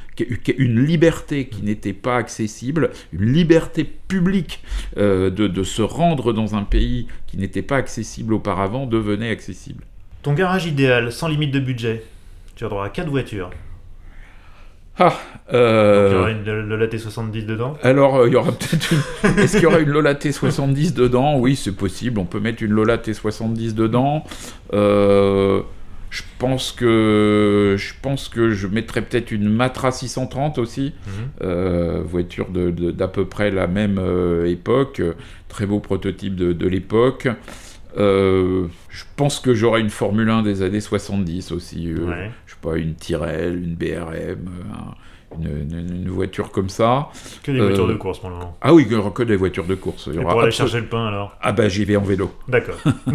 une 0.57 0.83
liberté 0.83 1.47
qui 1.47 1.61
n'était 1.61 1.93
pas 1.93 2.17
accessible, 2.17 2.89
une 3.13 3.31
liberté 3.31 3.85
publique 3.85 4.63
de, 4.97 5.29
de 5.29 5.63
se 5.63 5.81
rendre 5.81 6.33
dans 6.33 6.55
un 6.55 6.63
pays 6.63 7.07
qui 7.27 7.37
n'était 7.37 7.61
pas 7.61 7.77
accessible 7.77 8.33
auparavant 8.33 8.85
devenait 8.85 9.29
accessible. 9.29 9.83
Ton 10.23 10.33
garage 10.33 10.65
idéal, 10.65 11.11
sans 11.11 11.27
limite 11.27 11.51
de 11.51 11.59
budget, 11.59 12.03
tu 12.55 12.65
as 12.65 12.69
droit 12.69 12.85
à 12.85 12.89
4 12.89 13.07
voitures. 13.07 13.51
Ah, 14.99 15.17
euh... 15.53 16.09
il 16.11 16.15
y 16.15 16.19
aura 16.19 16.31
une 16.31 16.69
Lola 16.69 16.87
T70 16.87 17.45
dedans 17.45 17.77
Alors, 17.83 18.17
euh, 18.17 18.27
il 18.27 18.33
y 18.33 18.35
aura 18.35 18.51
peut-être 18.51 18.91
une. 18.91 19.29
Est-ce 19.39 19.53
qu'il 19.53 19.63
y 19.63 19.65
aura 19.65 19.79
une 19.79 19.89
Lola 19.89 20.13
T70 20.13 20.93
dedans? 20.93 21.37
Oui, 21.39 21.55
c'est 21.55 21.71
possible. 21.75 22.19
On 22.19 22.25
peut 22.25 22.39
mettre 22.39 22.61
une 22.63 22.71
Lola 22.71 22.97
T70 22.97 23.73
dedans. 23.73 24.23
Euh... 24.73 25.61
je 26.11 26.21
pense 26.39 26.71
que 26.71 27.75
je 27.77 27.93
pense 28.01 28.29
que 28.29 28.49
je 28.49 28.67
mettrais 28.67 29.01
peut-être 29.01 29.31
une 29.31 29.47
Matra 29.49 29.91
630 29.91 30.57
aussi, 30.57 30.93
Mhm. 31.05 31.11
euh, 31.47 32.01
voiture 32.03 32.49
de, 32.49 32.71
de- 32.71 32.91
d'à 32.91 33.07
peu 33.07 33.25
près 33.25 33.51
la 33.51 33.67
même 33.67 33.97
euh, 33.99 34.45
époque, 34.47 35.01
très 35.49 35.65
beau 35.67 35.79
prototype 35.79 36.35
de, 36.35 36.51
de 36.53 36.67
l'époque. 36.67 37.27
Euh, 37.97 38.67
je 38.89 39.03
pense 39.15 39.39
que 39.39 39.53
j'aurais 39.53 39.81
une 39.81 39.89
Formule 39.89 40.29
1 40.29 40.43
des 40.43 40.61
années 40.61 40.81
70 40.81 41.51
aussi. 41.51 41.91
euh, 41.91 42.05
Ouais. 42.07 42.31
Je 42.45 42.53
sais 42.53 42.57
pas, 42.61 42.75
une 42.77 42.93
Tyrrell, 42.95 43.55
une 43.63 43.75
BRM, 43.75 44.13
euh, 44.13 44.35
un- 44.73 44.95
une, 45.41 45.77
une- 45.79 45.95
une 46.03 46.09
voiture 46.09 46.51
comme 46.51 46.69
ça. 46.69 47.09
Que 47.43 47.51
des 47.51 47.59
Euh, 47.59 47.67
voitures 47.67 47.87
de 47.87 47.95
course 47.95 48.19
pour 48.19 48.29
le 48.29 48.35
moment. 48.35 48.57
Ah 48.61 48.73
oui, 48.73 48.87
que, 48.87 49.09
que 49.09 49.23
des 49.23 49.35
voitures 49.35 49.65
de 49.65 49.75
course. 49.75 50.05
Il 50.07 50.13
y 50.13 50.15
Et 50.17 50.19
aura 50.19 50.31
pour 50.33 50.41
aller 50.41 50.51
chercher 50.51 50.79
le 50.81 50.87
pain 50.87 51.07
alors? 51.07 51.35
Ah 51.41 51.51
bah 51.51 51.67
j'y 51.69 51.85
vais 51.85 51.95
en 51.97 52.03
vélo. 52.03 52.31
D'accord. 52.47 52.77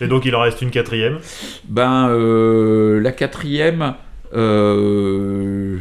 Et 0.00 0.06
donc 0.06 0.24
il 0.24 0.34
en 0.34 0.40
reste 0.40 0.62
une 0.62 0.70
quatrième? 0.70 1.18
Ben, 1.68 2.08
euh, 2.08 3.00
la 3.00 3.12
quatrième, 3.12 3.94
euh, 4.34 5.78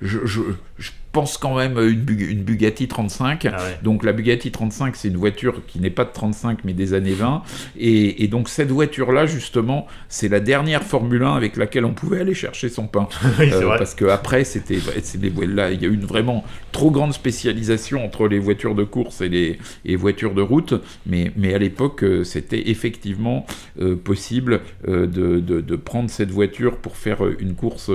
je, 0.00 0.18
je- 0.24 0.40
je 0.78 0.90
pense 1.12 1.38
quand 1.38 1.56
même 1.56 1.78
une, 1.78 2.04
une 2.20 2.42
Bugatti 2.42 2.88
35. 2.88 3.46
Ah 3.46 3.56
ouais. 3.56 3.78
Donc 3.82 4.04
la 4.04 4.12
Bugatti 4.12 4.50
35, 4.50 4.94
c'est 4.96 5.08
une 5.08 5.16
voiture 5.16 5.62
qui 5.66 5.80
n'est 5.80 5.88
pas 5.88 6.04
de 6.04 6.12
35 6.12 6.58
mais 6.64 6.74
des 6.74 6.92
années 6.92 7.14
20. 7.14 7.42
Et, 7.78 8.22
et 8.22 8.28
donc 8.28 8.50
cette 8.50 8.70
voiture-là, 8.70 9.24
justement, 9.24 9.86
c'est 10.10 10.28
la 10.28 10.40
dernière 10.40 10.82
Formule 10.84 11.22
1 11.22 11.34
avec 11.34 11.56
laquelle 11.56 11.86
on 11.86 11.94
pouvait 11.94 12.20
aller 12.20 12.34
chercher 12.34 12.68
son 12.68 12.86
pain. 12.86 13.08
oui, 13.38 13.50
Euh, 13.50 13.60
vrai. 13.60 13.78
parce 13.78 13.94
que 13.94 14.04
après, 14.04 14.44
c'était 14.44 14.78
c'est 15.02 15.18
les- 15.22 15.30
là, 15.46 15.70
il 15.70 15.80
y 15.80 15.86
a 15.86 15.88
eu 15.88 15.94
une 15.94 16.04
vraiment 16.04 16.44
trop 16.72 16.90
grande 16.90 17.14
spécialisation 17.14 18.04
entre 18.04 18.28
les 18.28 18.38
voitures 18.38 18.74
de 18.74 18.84
course 18.84 19.22
et 19.22 19.30
les, 19.30 19.58
et 19.86 19.96
voitures 19.96 20.34
de 20.34 20.42
route. 20.42 20.74
Mais, 21.06 21.32
mais 21.34 21.54
à 21.54 21.58
l'époque, 21.58 22.04
euh, 22.04 22.24
c'était 22.24 22.68
effectivement 22.68 23.46
euh, 23.80 23.96
possible 23.96 24.60
euh, 24.86 25.06
de, 25.06 25.40
de- 25.40 25.62
de 25.62 25.76
prendre 25.76 26.10
cette 26.10 26.30
voiture 26.30 26.76
pour 26.76 26.98
faire 26.98 27.20
une 27.40 27.54
course 27.54 27.90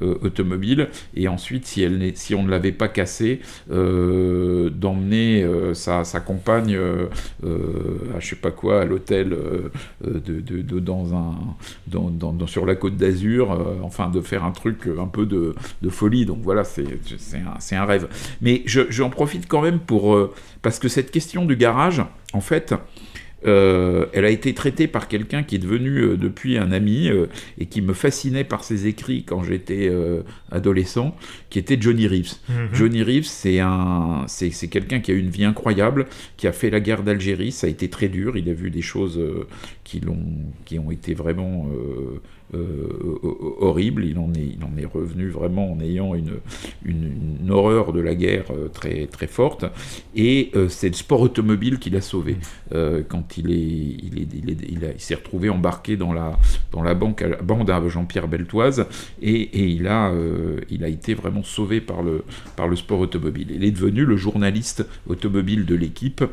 automobile 0.00 0.88
et 1.14 1.28
ensuite, 1.28 1.66
si, 1.66 1.82
elle 1.82 1.98
n'est- 1.98 2.14
si 2.22 2.34
on 2.34 2.44
ne 2.44 2.50
l'avait 2.50 2.72
pas 2.72 2.88
cassée, 2.88 3.40
euh, 3.70 4.70
d'emmener 4.70 5.42
euh, 5.42 5.74
sa, 5.74 6.04
compagne 6.20 6.74
euh, 6.74 7.06
à 8.14 8.20
je 8.20 8.28
sais 8.28 8.36
pas 8.36 8.52
quoi 8.52 8.82
à 8.82 8.84
l'hôtel 8.84 9.36
de, 10.04 10.78
dans 10.78 12.46
sur 12.46 12.64
la 12.66 12.74
côte 12.76 12.96
d'Azur, 12.96 13.58
enfin 13.82 14.08
de 14.08 14.20
faire 14.20 14.44
un 14.44 14.52
truc 14.52 14.88
un 14.98 15.06
peu 15.06 15.26
de, 15.26 15.54
folie. 15.88 16.26
Donc 16.26 16.38
voilà, 16.42 16.62
c'est 16.64 16.86
un, 17.76 17.84
rêve. 17.84 18.08
Mais 18.40 18.62
je- 18.66 18.90
j'en 18.90 19.10
profite 19.10 19.48
quand 19.48 19.62
même 19.62 19.80
pour 19.80 20.16
parce 20.62 20.78
que 20.78 20.88
cette 20.88 21.10
question 21.10 21.44
du 21.44 21.56
garage, 21.56 22.02
en 22.32 22.40
fait. 22.40 22.74
Euh, 23.46 24.06
elle 24.12 24.24
a 24.24 24.30
été 24.30 24.54
traitée 24.54 24.86
par 24.86 25.08
quelqu'un 25.08 25.42
qui 25.42 25.56
est 25.56 25.58
devenu 25.58 25.98
euh, 25.98 26.16
depuis 26.16 26.58
un 26.58 26.70
ami 26.70 27.08
euh, 27.08 27.26
et 27.58 27.66
qui 27.66 27.82
me 27.82 27.92
fascinait 27.92 28.44
par 28.44 28.62
ses 28.64 28.86
écrits 28.86 29.24
quand 29.24 29.42
j'étais 29.42 29.90
adolescent, 30.50 31.16
qui 31.50 31.58
était 31.58 31.76
Johnny 31.80 32.06
Reeves. 32.06 32.34
Mhm. 32.48 32.68
Johnny 32.72 33.02
Reeves, 33.02 33.24
c'est 33.24 33.60
un, 33.60 34.24
c'est, 34.28 34.50
quelqu'un 34.68 35.00
qui 35.00 35.10
a 35.10 35.14
eu 35.14 35.18
une 35.18 35.30
vie 35.30 35.44
incroyable, 35.44 36.06
qui 36.36 36.46
a 36.46 36.52
fait 36.52 36.70
la 36.70 36.80
guerre 36.80 37.02
d'Algérie. 37.02 37.52
Ça 37.52 37.66
a 37.66 37.70
été 37.70 37.88
très 37.88 38.08
dur. 38.08 38.36
Il 38.36 38.48
a 38.48 38.54
vu 38.54 38.70
des 38.70 38.82
choses 38.82 39.20
qui 39.84 40.00
l'ont, 40.00 40.24
qui 40.64 40.78
ont 40.78 40.90
été 40.90 41.14
vraiment 41.14 41.68
euh, 42.54 42.58
euh, 42.58 43.18
ho- 43.22 43.56
horribles. 43.60 44.04
Il 44.04 44.18
en 44.18 44.32
est, 44.34 44.56
il 44.58 44.64
en 44.64 44.76
est 44.80 44.84
revenu 44.86 45.28
vraiment 45.28 45.72
en 45.72 45.80
ayant 45.80 46.14
une, 46.14 46.34
une, 46.84 47.12
une 47.42 47.50
horreur 47.50 47.92
de 47.92 48.00
la 48.00 48.14
guerre 48.14 48.44
euh, 48.50 48.68
très, 48.68 49.06
très 49.06 49.26
forte. 49.26 49.64
Et 50.14 50.50
euh, 50.54 50.68
c'est 50.68 50.88
le 50.88 50.94
sport 50.94 51.20
automobile 51.20 51.78
qui 51.78 51.90
l'a 51.90 52.00
sauvé. 52.00 52.36
Euh, 52.74 53.02
quand 53.08 53.36
il 53.38 53.50
est, 53.50 53.56
il 53.56 54.18
est, 54.20 54.28
il 54.34 54.50
est- 54.50 54.68
il 54.70 54.84
a- 54.84 54.92
il 54.92 55.00
s'est 55.00 55.14
retrouvé 55.14 55.48
embarqué 55.50 55.96
dans 55.96 56.12
la, 56.12 56.38
dans 56.72 56.82
la 56.82 56.94
banque, 56.94 57.24
bande 57.42 57.70
à 57.70 57.86
Jean-Pierre 57.88 58.28
Beltoise, 58.28 58.86
et, 59.20 59.32
et 59.32 59.66
il 59.66 59.86
a, 59.86 60.10
euh, 60.12 60.60
il 60.70 60.84
a 60.84 60.88
été 60.88 61.14
vraiment 61.14 61.42
sauvé 61.42 61.80
par 61.80 62.02
le, 62.02 62.24
par 62.56 62.68
le 62.68 62.76
sport 62.76 63.00
automobile. 63.00 63.48
Il 63.54 63.64
est 63.64 63.70
devenu 63.72 64.04
le 64.04 64.16
journaliste 64.16 64.86
automobile 65.08 65.64
de 65.66 65.74
l'équipe 65.74 66.24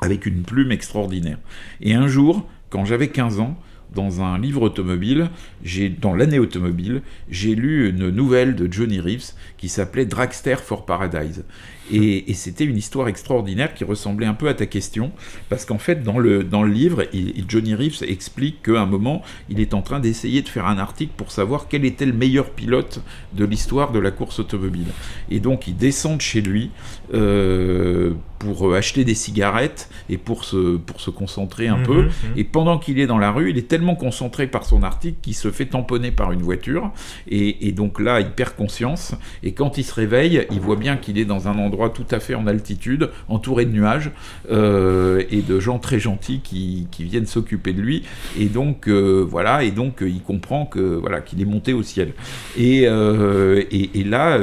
avec 0.00 0.26
une 0.26 0.42
plume 0.42 0.72
extraordinaire. 0.72 1.38
Et 1.80 1.94
un 1.94 2.06
jour, 2.08 2.48
quand 2.70 2.84
j'avais 2.84 3.08
15 3.08 3.40
ans, 3.40 3.56
dans 3.94 4.20
un 4.22 4.38
livre 4.38 4.62
automobile, 4.62 5.30
j'ai 5.64 5.88
dans 5.88 6.14
l'année 6.14 6.38
automobile, 6.38 7.02
j'ai 7.30 7.54
lu 7.54 7.88
une 7.88 8.10
nouvelle 8.10 8.54
de 8.54 8.72
Johnny 8.72 9.00
Reeves 9.00 9.32
qui 9.58 9.68
s'appelait 9.68 10.06
Dragster 10.06 10.56
for 10.56 10.84
Paradise. 10.86 11.44
Et, 11.90 12.30
et 12.30 12.34
c'était 12.34 12.64
une 12.64 12.76
histoire 12.76 13.08
extraordinaire 13.08 13.74
qui 13.74 13.84
ressemblait 13.84 14.26
un 14.26 14.34
peu 14.34 14.48
à 14.48 14.54
ta 14.54 14.66
question, 14.66 15.10
parce 15.48 15.64
qu'en 15.64 15.78
fait, 15.78 16.02
dans 16.04 16.18
le, 16.18 16.44
dans 16.44 16.62
le 16.62 16.72
livre, 16.72 17.04
il- 17.12 17.44
Johnny 17.48 17.74
Reeves 17.74 18.02
explique 18.06 18.62
qu'à 18.62 18.80
un 18.82 18.86
moment, 18.86 19.22
il 19.48 19.58
est 19.60 19.74
en 19.74 19.82
train 19.82 19.98
d'essayer 19.98 20.42
de 20.42 20.48
faire 20.48 20.66
un 20.66 20.78
article 20.78 21.12
pour 21.16 21.32
savoir 21.32 21.66
quel 21.68 21.84
était 21.84 22.06
le 22.06 22.12
meilleur 22.12 22.50
pilote 22.50 23.00
de 23.34 23.44
l'histoire 23.44 23.90
de 23.90 23.98
la 23.98 24.10
course 24.12 24.38
automobile. 24.38 24.86
Et 25.30 25.40
donc, 25.40 25.66
il 25.66 25.76
descend 25.76 26.18
de 26.18 26.22
chez 26.22 26.40
lui 26.40 26.70
euh, 27.14 28.12
pour 28.38 28.74
acheter 28.74 29.04
des 29.04 29.14
cigarettes 29.14 29.88
et 30.08 30.16
pour 30.18 30.44
se, 30.44 30.76
pour 30.76 31.00
se 31.00 31.10
concentrer 31.10 31.68
un 31.68 31.76
Mhm, 31.78 31.86
peu. 31.86 32.02
mhm. 32.04 32.10
Et 32.36 32.44
pendant 32.44 32.78
qu'il 32.78 32.98
est 32.98 33.06
dans 33.06 33.18
la 33.18 33.30
rue, 33.30 33.50
il 33.50 33.58
est 33.58 33.68
tellement 33.68 33.94
concentré 33.94 34.46
par 34.46 34.64
son 34.64 34.82
article 34.82 35.18
qu'il 35.22 35.34
se 35.34 35.50
fait 35.50 35.66
tamponner 35.66 36.10
par 36.10 36.32
une 36.32 36.42
voiture. 36.42 36.90
Et, 37.28 37.68
et 37.68 37.72
donc 37.72 38.00
là, 38.00 38.20
il 38.20 38.30
perd 38.30 38.54
conscience. 38.56 39.14
Et 39.42 39.52
quand 39.52 39.78
il 39.78 39.84
se 39.84 39.94
réveille, 39.94 40.46
il 40.50 40.60
voit 40.60 40.76
bien 40.76 40.96
qu'il 40.96 41.18
est 41.18 41.24
dans 41.24 41.46
un 41.48 41.56
endroit 41.58 41.71
tout 41.94 42.04
à 42.10 42.20
fait 42.20 42.34
en 42.34 42.46
altitude, 42.46 43.10
entouré 43.28 43.64
de 43.64 43.70
nuages 43.72 44.10
euh, 44.50 45.22
et 45.30 45.42
de 45.42 45.58
gens 45.60 45.78
très 45.78 45.98
gentils 45.98 46.40
qui, 46.42 46.86
qui 46.90 47.04
viennent 47.04 47.26
s'occuper 47.26 47.72
de 47.72 47.80
lui. 47.80 48.02
Et 48.38 48.46
donc 48.46 48.88
euh, 48.88 49.24
voilà, 49.28 49.62
et 49.64 49.70
donc 49.70 50.02
euh, 50.02 50.08
il 50.08 50.20
comprend 50.22 50.66
que 50.66 50.80
voilà 50.80 51.20
qu'il 51.20 51.40
est 51.40 51.44
monté 51.46 51.72
au 51.72 51.82
ciel. 51.82 52.12
Et, 52.58 52.82
et, 52.82 53.90
et 54.00 54.04
là, 54.04 54.38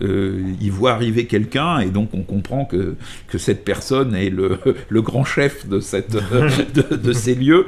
il 0.00 0.70
voit 0.70 0.92
arriver 0.92 1.26
quelqu'un, 1.26 1.80
et 1.80 1.90
donc 1.90 2.10
on 2.14 2.22
comprend 2.22 2.64
que, 2.64 2.94
que 3.28 3.38
cette 3.38 3.64
personne 3.64 4.14
est 4.14 4.30
le, 4.30 4.58
le 4.88 5.02
grand 5.02 5.24
chef 5.24 5.68
de, 5.68 5.80
cette, 5.80 6.12
de, 6.74 6.96
de 6.96 7.12
ces 7.12 7.34
lieux. 7.34 7.66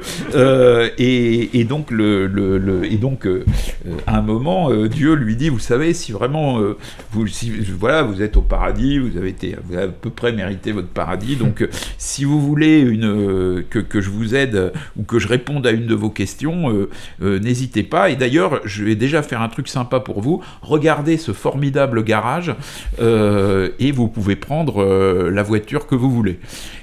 Et, 0.97 1.59
et 1.59 1.63
donc, 1.63 1.91
le, 1.91 2.27
le- 2.27 2.57
le- 2.57 2.85
et 2.85 2.97
donc 2.97 3.27
à 4.07 4.17
un 4.17 4.21
moment, 4.21 4.73
Dieu 4.85 5.13
lui 5.13 5.35
dit, 5.35 5.49
vous 5.49 5.59
savez, 5.59 5.93
si 5.93 6.11
vraiment 6.11 6.59
vous, 7.11 7.27
si, 7.27 7.51
voilà, 7.77 8.03
vous 8.03 8.21
êtes 8.21 8.37
au 8.37 8.41
paradis, 8.41 8.84
vous 8.99 9.17
avez, 9.17 9.29
été, 9.29 9.55
à 9.55 9.87
peu 9.87 10.09
près 10.09 10.31
mérité 10.31 10.71
votre 10.71 10.87
paradis, 10.87 11.35
donc 11.35 11.61
euh, 11.61 11.69
si 11.97 12.23
vous 12.23 12.39
voulez 12.39 12.83
euh, 12.85 13.63
que, 13.69 13.79
que 13.79 14.01
je 14.01 14.09
vous 14.09 14.35
aide 14.35 14.55
euh, 14.55 14.69
ou 14.97 15.03
que 15.03 15.19
je 15.19 15.27
réponde 15.27 15.65
à 15.67 15.71
une 15.71 15.87
de 15.87 15.95
vos 15.95 16.09
questions, 16.09 16.87
n'hésitez 17.19 17.83
pas. 17.83 18.09
Et 18.09 18.15
d'ailleurs, 18.15 18.61
je 18.65 18.83
vais 18.83 18.95
déjà 18.95 19.21
faire 19.21 19.41
un 19.41 19.49
truc 19.49 19.67
sympa 19.67 19.99
pour 19.99 20.21
vous. 20.21 20.41
Regardez 20.61 21.17
ce 21.17 21.33
formidable 21.33 22.03
garage 22.03 22.53
et 22.99 23.91
vous 23.91 24.07
pouvez 24.07 24.35
prendre 24.35 25.29
la 25.29 25.43
voiture 25.43 25.87
que 25.87 25.95
vous 25.95 26.09
voulez. 26.09 26.39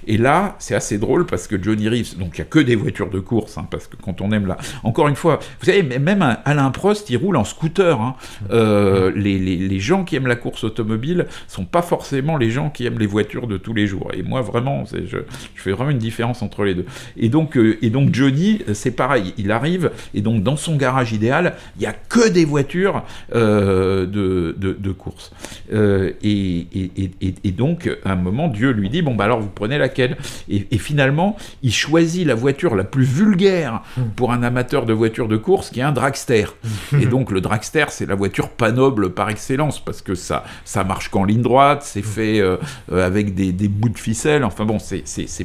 Et 0.06 0.16
là, 0.18 0.56
c'est 0.58 0.74
assez 0.74 0.98
drôle 0.98 1.26
parce 1.26 1.46
que 1.46 1.62
Johnny 1.62 1.88
Reeves, 1.88 2.18
donc 2.18 2.30
il 2.36 2.40
n'y 2.40 2.42
a 2.42 2.50
que 2.50 2.58
des 2.58 2.74
voitures 2.76 3.10
de 3.10 3.20
course, 3.20 3.58
hein, 3.58 3.66
parce 3.70 3.86
que 3.86 3.96
quand 3.96 4.20
on 4.20 4.32
aime 4.32 4.46
là, 4.46 4.56
encore 4.82 5.08
une 5.08 5.16
fois, 5.16 5.38
vous 5.60 5.66
savez, 5.66 5.82
même 5.82 6.36
Alain 6.44 6.70
Prost, 6.70 7.08
il 7.10 7.16
roule 7.16 7.36
en 7.36 7.44
scooter. 7.44 8.00
hein. 8.00 8.16
Euh, 8.50 9.12
les, 9.14 9.38
les- 9.38 9.56
les 9.56 9.80
gens 9.80 10.04
qui 10.04 10.16
aiment 10.16 10.26
la 10.26 10.36
course 10.36 10.64
automobile 10.64 11.26
sont 11.48 11.64
pas 11.64 11.82
forcément 11.82 12.36
les 12.36 12.50
gens 12.50 12.70
qui 12.70 12.86
aiment 12.86 12.98
les 12.98 13.06
voitures 13.06 13.46
de 13.46 13.56
tous 13.56 13.74
les 13.74 13.86
jours. 13.86 14.10
Et 14.14 14.22
moi, 14.22 14.40
vraiment, 14.42 14.84
je, 14.92 14.98
je 15.06 15.18
fais 15.62 15.72
vraiment 15.72 15.90
une 15.90 15.98
différence 15.98 16.42
entre 16.42 16.64
les 16.64 16.74
deux. 16.74 16.86
Et 17.16 17.28
donc, 17.28 17.56
euh, 17.56 17.78
et 17.82 17.90
donc 17.90 18.14
Johnny, 18.14 18.60
c'est 18.74 18.90
pareil, 18.96 19.34
il 19.38 19.50
arrive, 19.50 19.90
et 20.14 20.20
donc 20.20 20.42
dans 20.42 20.56
son 20.56 20.76
garage 20.76 21.12
idéal, 21.12 21.54
il 21.76 21.80
n'y 21.80 21.86
a 21.86 21.92
que 21.92 22.28
des 22.28 22.44
voitures 22.44 23.02
euh, 23.34 24.06
de, 24.06 24.54
de, 24.58 24.72
de 24.78 24.90
course. 24.92 25.32
Et, 25.70 26.66
et, 26.74 26.90
et- 27.22 27.34
et- 27.44 27.50
donc, 27.52 27.88
à 28.04 28.12
un 28.12 28.16
moment, 28.16 28.48
Dieu 28.48 28.70
lui 28.70 28.88
dit, 28.88 29.02
bon, 29.02 29.14
bah 29.14 29.24
alors 29.24 29.40
vous 29.40 29.50
prenez 29.54 29.78
laquelle 29.92 30.16
et, 30.48 30.66
et 30.70 30.78
finalement, 30.78 31.36
il 31.62 31.72
choisit 31.72 32.26
la 32.26 32.34
voiture 32.34 32.74
la 32.74 32.84
plus 32.84 33.04
vulgaire 33.04 33.82
pour 34.16 34.32
un 34.32 34.42
amateur 34.42 34.86
de 34.86 34.92
voitures 34.92 35.28
de 35.28 35.36
course, 35.36 35.70
qui 35.70 35.80
est 35.80 35.82
un 35.82 35.92
dragster. 35.92 36.46
et 37.00 37.06
donc, 37.06 37.30
le 37.30 37.40
dragster, 37.40 37.84
c'est 37.90 38.06
la 38.06 38.14
voiture 38.14 38.48
pas 38.48 38.72
noble 38.72 39.10
par 39.12 39.28
excellence, 39.28 39.78
parce 39.84 40.00
que 40.02 40.14
ça, 40.14 40.44
ça 40.64 40.84
marche 40.84 41.08
qu'en 41.10 41.24
ligne 41.24 41.42
droite, 41.42 41.82
c'est 41.84 42.02
fait 42.02 42.40
euh, 42.40 42.56
euh, 42.90 43.06
avec 43.06 43.34
des, 43.34 43.52
des 43.52 43.68
bouts 43.68 43.88
de 43.90 43.98
ficelle, 43.98 44.44
enfin 44.44 44.64
bon, 44.64 44.78
c'est- 44.78 45.02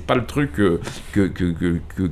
pas 0.08 0.16
le 0.16 0.26
truc 0.26 0.60
euh, 0.60 0.80
que, 1.12 1.28
que, 1.28 1.52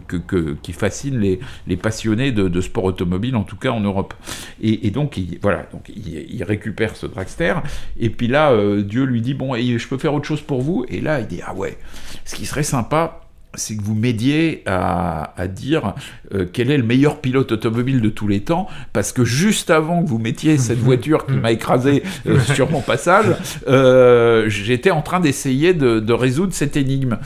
que, 0.08 0.18
que- 0.18 0.58
qui 0.62 0.74
fascine 0.74 1.20
les, 1.20 1.40
les 1.68 1.78
passionnés 1.78 2.32
de, 2.32 2.48
de 2.50 2.62
sport 2.62 2.84
automobile, 2.86 3.36
en 3.36 3.44
tout 3.44 3.56
cas 3.56 3.70
en 3.70 3.80
Europe. 3.80 4.14
Et, 4.62 4.88
et 4.88 4.92
donc, 4.92 5.18
il, 5.18 5.40
voilà, 5.42 5.66
donc 5.72 5.90
il, 5.96 6.26
il 6.30 6.44
récupère 6.44 6.96
ce 6.96 7.06
dragster, 7.06 7.54
et 8.00 8.10
puis 8.10 8.28
là, 8.28 8.52
euh, 8.52 8.82
Dieu 8.82 9.04
lui 9.06 9.22
dit, 9.22 9.34
bon, 9.34 9.56
je 9.56 9.88
peux 9.88 9.98
faire 9.98 10.14
autre 10.14 10.26
chose 10.26 10.42
pour 10.42 10.62
vous? 10.62 10.86
Et 10.90 11.00
là, 11.02 11.20
il 11.20 11.28
dit, 11.28 11.40
ah 11.46 11.54
ouais, 11.54 11.78
ce 12.26 12.36
qui 12.36 12.46
serait 12.46 12.64
sympa, 12.64 13.22
c'est 13.58 13.76
que 13.76 13.84
vous 13.84 13.96
m'aidiez 13.96 14.64
à, 14.66 15.48
dire 15.48 15.94
euh, 16.34 16.46
quel 16.52 16.72
est 16.72 16.78
le 16.78 16.84
meilleur 16.84 17.22
pilote 17.22 17.52
automobile 17.52 18.02
de 18.02 18.10
tous 18.10 18.28
les 18.28 18.42
temps, 18.42 18.68
parce 18.94 19.12
que 19.12 19.24
juste 19.24 19.70
avant 19.70 20.04
que 20.04 20.10
vous 20.10 20.18
mettiez 20.18 20.58
cette 20.58 20.78
voiture 20.80 21.26
qui 21.26 21.34
m'a 21.34 21.52
écrasé 21.52 22.04
euh, 22.28 22.40
sur 22.40 22.70
mon 22.72 22.82
passage, 22.82 23.28
euh, 23.68 24.50
j'étais 24.50 24.92
en 24.92 25.02
train 25.02 25.20
d'essayer 25.20 25.74
de, 25.74 26.14
résoudre 26.14 26.54
cette 26.54 26.78
énigme. 26.78 27.18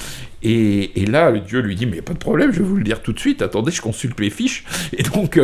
Et, 0.41 1.05
là, 1.05 1.31
Dieu 1.31 1.59
lui 1.59 1.75
dit, 1.75 1.85
mais 1.85 2.01
pas 2.01 2.13
de 2.13 2.17
problème, 2.17 2.51
je 2.51 2.59
vais 2.59 2.65
vous 2.65 2.75
le 2.75 2.83
dire 2.83 3.01
tout 3.01 3.13
de 3.13 3.19
suite, 3.19 3.41
attendez, 3.41 3.71
je 3.71 3.81
consulte 3.81 4.19
les 4.19 4.29
fiches. 4.29 4.65
Et 4.97 5.03
donc, 5.03 5.39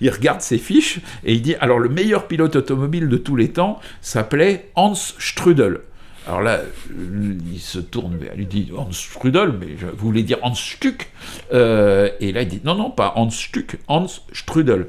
il 0.00 0.10
regarde 0.10 0.40
ses 0.40 0.58
fiches, 0.58 1.00
et 1.24 1.34
il 1.34 1.42
dit, 1.42 1.54
alors 1.60 1.78
le 1.78 1.88
meilleur 1.88 2.26
pilote 2.26 2.56
automobile 2.56 3.08
de 3.08 3.16
tous 3.16 3.36
les 3.36 3.48
temps 3.48 3.80
s'appelait 4.02 4.68
Hans 4.74 4.94
Strudel. 4.94 5.78
Alors 6.26 6.42
là, 6.42 6.60
il 6.90 7.60
se 7.60 7.78
tourne 7.78 8.16
vers 8.16 8.34
lui 8.34 8.46
dit 8.46 8.70
Hans 8.76 8.92
Strudel, 8.92 9.52
mais 9.58 9.76
je 9.78 9.86
voulais 9.86 10.22
dire 10.22 10.38
Hans 10.42 10.54
Stuck. 10.54 11.10
Euh, 11.52 12.10
et 12.20 12.32
là, 12.32 12.42
il 12.42 12.48
dit 12.48 12.60
non, 12.64 12.74
non, 12.74 12.90
pas 12.90 13.14
Hans 13.16 13.30
Stuck, 13.30 13.78
Hans 13.88 14.06
Strudel. 14.32 14.86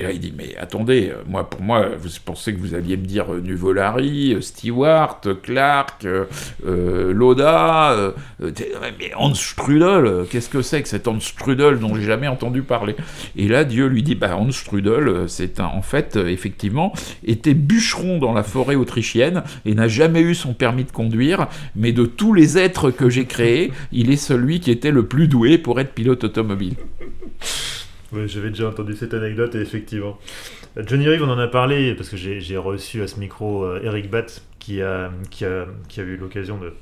Et 0.00 0.02
là, 0.02 0.12
il 0.12 0.18
dit, 0.18 0.32
mais 0.34 0.56
attendez, 0.56 1.10
euh, 1.10 1.22
moi, 1.28 1.50
pour 1.50 1.60
moi, 1.60 1.90
vous 2.00 2.08
pensez 2.24 2.54
que 2.54 2.58
vous 2.58 2.74
alliez 2.74 2.96
me 2.96 3.04
dire 3.04 3.34
euh, 3.34 3.40
Nuvolari, 3.42 4.32
euh, 4.32 4.40
Stewart, 4.40 5.20
Clark, 5.42 6.06
Loda, 6.64 8.14
mais 8.40 9.12
Hans 9.14 9.34
Strudel, 9.34 10.24
qu'est-ce 10.30 10.48
que 10.48 10.62
c'est 10.62 10.82
que 10.82 10.88
cet 10.88 11.06
Hans 11.06 11.20
Strudel 11.20 11.78
dont 11.78 11.94
j'ai 11.94 12.04
jamais 12.04 12.28
entendu 12.28 12.62
parler? 12.62 12.96
Et 13.36 13.46
là, 13.46 13.64
Dieu 13.64 13.88
lui 13.88 14.02
dit, 14.02 14.14
bah, 14.14 14.38
Hans 14.38 14.50
Strudel, 14.50 15.28
c'est 15.28 15.60
en 15.60 15.82
fait, 15.82 16.16
effectivement, 16.16 16.94
était 17.22 17.52
bûcheron 17.52 18.18
dans 18.18 18.32
la 18.32 18.42
forêt 18.42 18.76
autrichienne 18.76 19.42
et 19.66 19.74
n'a 19.74 19.88
jamais 19.88 20.22
eu 20.22 20.34
son 20.34 20.54
permis 20.54 20.84
de 20.84 20.92
conduire, 20.92 21.46
mais 21.76 21.92
de 21.92 22.06
tous 22.06 22.32
les 22.32 22.56
êtres 22.56 22.90
que 22.90 23.10
j'ai 23.10 23.26
créés, 23.26 23.70
il 23.92 24.10
est 24.10 24.16
celui 24.16 24.60
qui 24.60 24.70
était 24.70 24.92
le 24.92 25.04
plus 25.04 25.28
doué 25.28 25.58
pour 25.58 25.78
être 25.78 25.92
pilote 25.92 26.24
automobile. 26.24 26.76
Oui, 28.12 28.26
j'avais 28.26 28.50
déjà 28.50 28.68
entendu 28.68 28.94
cette 28.94 29.14
anecdote 29.14 29.54
et 29.54 29.60
effectivement. 29.60 30.18
Johnny 30.76 31.08
Reeve, 31.08 31.22
on 31.22 31.30
en 31.30 31.38
a 31.38 31.48
parlé 31.48 31.94
parce 31.94 32.08
que 32.08 32.16
j'ai 32.16 32.56
reçu 32.56 33.02
à 33.02 33.06
ce 33.06 33.20
micro 33.20 33.64
euh, 33.64 33.80
Eric 33.84 34.10
Batt 34.10 34.42
qui 34.58 34.82
a, 34.82 35.12
qui 35.30 35.44
a, 35.44 35.66
qui 35.88 36.00
a 36.00 36.02
eu 36.02 36.16
l'occasion 36.16 36.58
de 36.58 36.74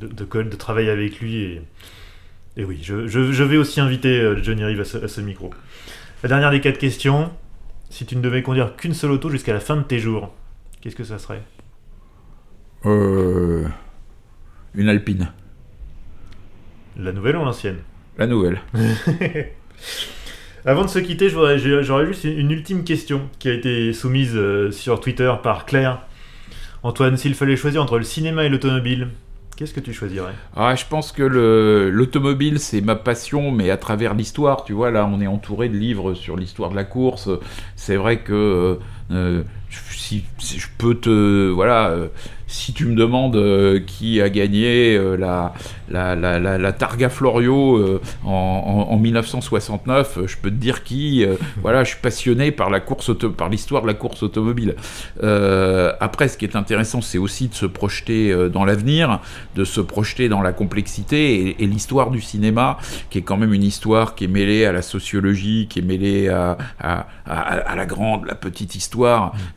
de, 0.00 0.42
de, 0.42 0.56
travailler 0.56 0.90
avec 0.90 1.20
lui. 1.20 1.36
Et, 1.36 1.62
et 2.56 2.64
oui, 2.64 2.78
je, 2.82 3.06
je, 3.06 3.42
vais 3.42 3.56
aussi 3.56 3.80
inviter 3.80 4.20
euh, 4.20 4.42
Johnny 4.42 4.64
Reeve 4.64 4.80
à 4.80 5.08
ce, 5.08 5.20
micro. 5.20 5.50
La 6.22 6.28
dernière 6.28 6.50
des 6.50 6.60
quatre 6.60 6.78
questions 6.78 7.30
si 7.88 8.04
tu 8.04 8.16
ne 8.16 8.20
devais 8.20 8.42
conduire 8.42 8.76
qu'une 8.76 8.94
seule 8.94 9.12
auto 9.12 9.30
jusqu'à 9.30 9.52
la 9.52 9.60
fin 9.60 9.76
de 9.76 9.82
tes 9.82 9.98
jours, 9.98 10.34
qu'est-ce 10.80 10.96
que 10.96 11.04
ça 11.04 11.18
serait? 11.18 11.42
Euh, 12.84 13.66
Une 14.74 14.88
Alpine. 14.88 15.32
La 16.96 17.12
nouvelle 17.12 17.36
ou 17.36 17.44
l'ancienne? 17.44 17.78
La 18.18 18.26
nouvelle. 18.26 18.60
Avant 20.68 20.84
de 20.84 20.90
se 20.90 20.98
quitter, 20.98 21.28
j'aurais 21.28 22.06
juste 22.06 22.24
une 22.24 22.50
ultime 22.50 22.82
question 22.82 23.20
qui 23.38 23.48
a 23.48 23.52
été 23.52 23.92
soumise 23.92 24.32
euh, 24.34 24.72
sur 24.72 24.98
Twitter 24.98 25.32
par 25.40 25.64
Claire. 25.64 26.00
Antoine, 26.82 27.16
s'il 27.16 27.36
fallait 27.36 27.56
choisir 27.56 27.80
entre 27.80 27.98
le 27.98 28.04
cinéma 28.04 28.44
et 28.44 28.48
l'automobile, 28.48 29.08
Qu'est-ce 29.56 29.72
que 29.72 29.80
tu 29.80 29.94
choisirais? 29.94 30.34
Ah, 30.54 30.74
Je 30.74 30.84
pense 30.84 31.12
que 31.12 31.22
l'automobile, 31.22 32.58
c'est 32.58 32.82
ma 32.82 32.94
passion, 32.94 33.50
mais 33.50 33.70
à 33.70 33.78
travers 33.78 34.12
l'histoire. 34.12 34.64
Tu 34.64 34.74
vois, 34.74 34.90
là, 34.90 35.08
on 35.10 35.18
est 35.22 35.26
entouré 35.26 35.70
de 35.70 35.76
livres 35.78 36.12
sur 36.12 36.36
l'histoire 36.36 36.68
de 36.68 36.76
la 36.76 36.84
course. 36.84 37.30
C'est 37.74 37.96
vrai 37.96 38.18
que 38.18 38.78
euh, 39.10 39.42
si, 39.90 40.24
je 40.56 40.66
peux 40.78 40.94
te. 40.94 41.50
Voilà, 41.50 41.88
euh, 41.88 42.08
si 42.46 42.72
tu 42.72 42.86
me 42.86 42.94
demandes 42.94 43.36
euh, 43.36 43.80
qui 43.80 44.20
a 44.20 44.28
gagné 44.28 44.96
la, 45.18 45.52
la, 45.88 46.14
la, 46.14 46.72
Targa 46.72 47.08
Florio 47.08 48.00
en, 48.24 48.96
1969, 48.96 50.20
je 50.26 50.36
peux 50.36 50.50
te 50.50 50.54
dire 50.54 50.84
qui. 50.84 51.26
voilà, 51.62 51.84
je 51.84 51.90
suis 51.90 52.00
passionné 52.00 52.52
par 52.52 52.70
la 52.70 52.80
course 52.80 53.10
par 53.36 53.48
l'histoire 53.48 53.82
de 53.82 53.88
la 53.88 53.94
course 53.94 54.22
automobile. 54.22 54.76
après, 55.20 56.28
ce 56.28 56.38
qui 56.38 56.44
est 56.44 56.56
intéressant, 56.56 57.00
c'est 57.00 57.18
aussi 57.18 57.48
de 57.48 57.54
se 57.54 57.66
projeter 57.66 58.34
dans 58.48 58.64
l'avenir, 58.64 59.20
de 59.56 59.64
se 59.64 59.80
projeter 59.80 60.28
dans 60.28 60.40
la 60.40 60.52
complexité 60.52 61.62
et, 61.62 61.66
l'histoire 61.66 62.10
du 62.10 62.20
cinéma, 62.20 62.78
qui 63.10 63.18
est 63.18 63.22
quand 63.22 63.36
même 63.36 63.52
une 63.52 63.64
histoire 63.64 64.14
qui 64.14 64.24
est 64.24 64.28
mêlée 64.28 64.64
à 64.64 64.72
la 64.72 64.82
sociologie, 64.82 65.66
qui 65.68 65.80
est 65.80 65.82
mêlée 65.82 66.28
à, 66.28 66.56
à, 66.78 67.06
à 67.26 67.74
la 67.74 67.86
grande, 67.86 68.24
la 68.26 68.36
petite 68.36 68.76
histoire. 68.76 68.95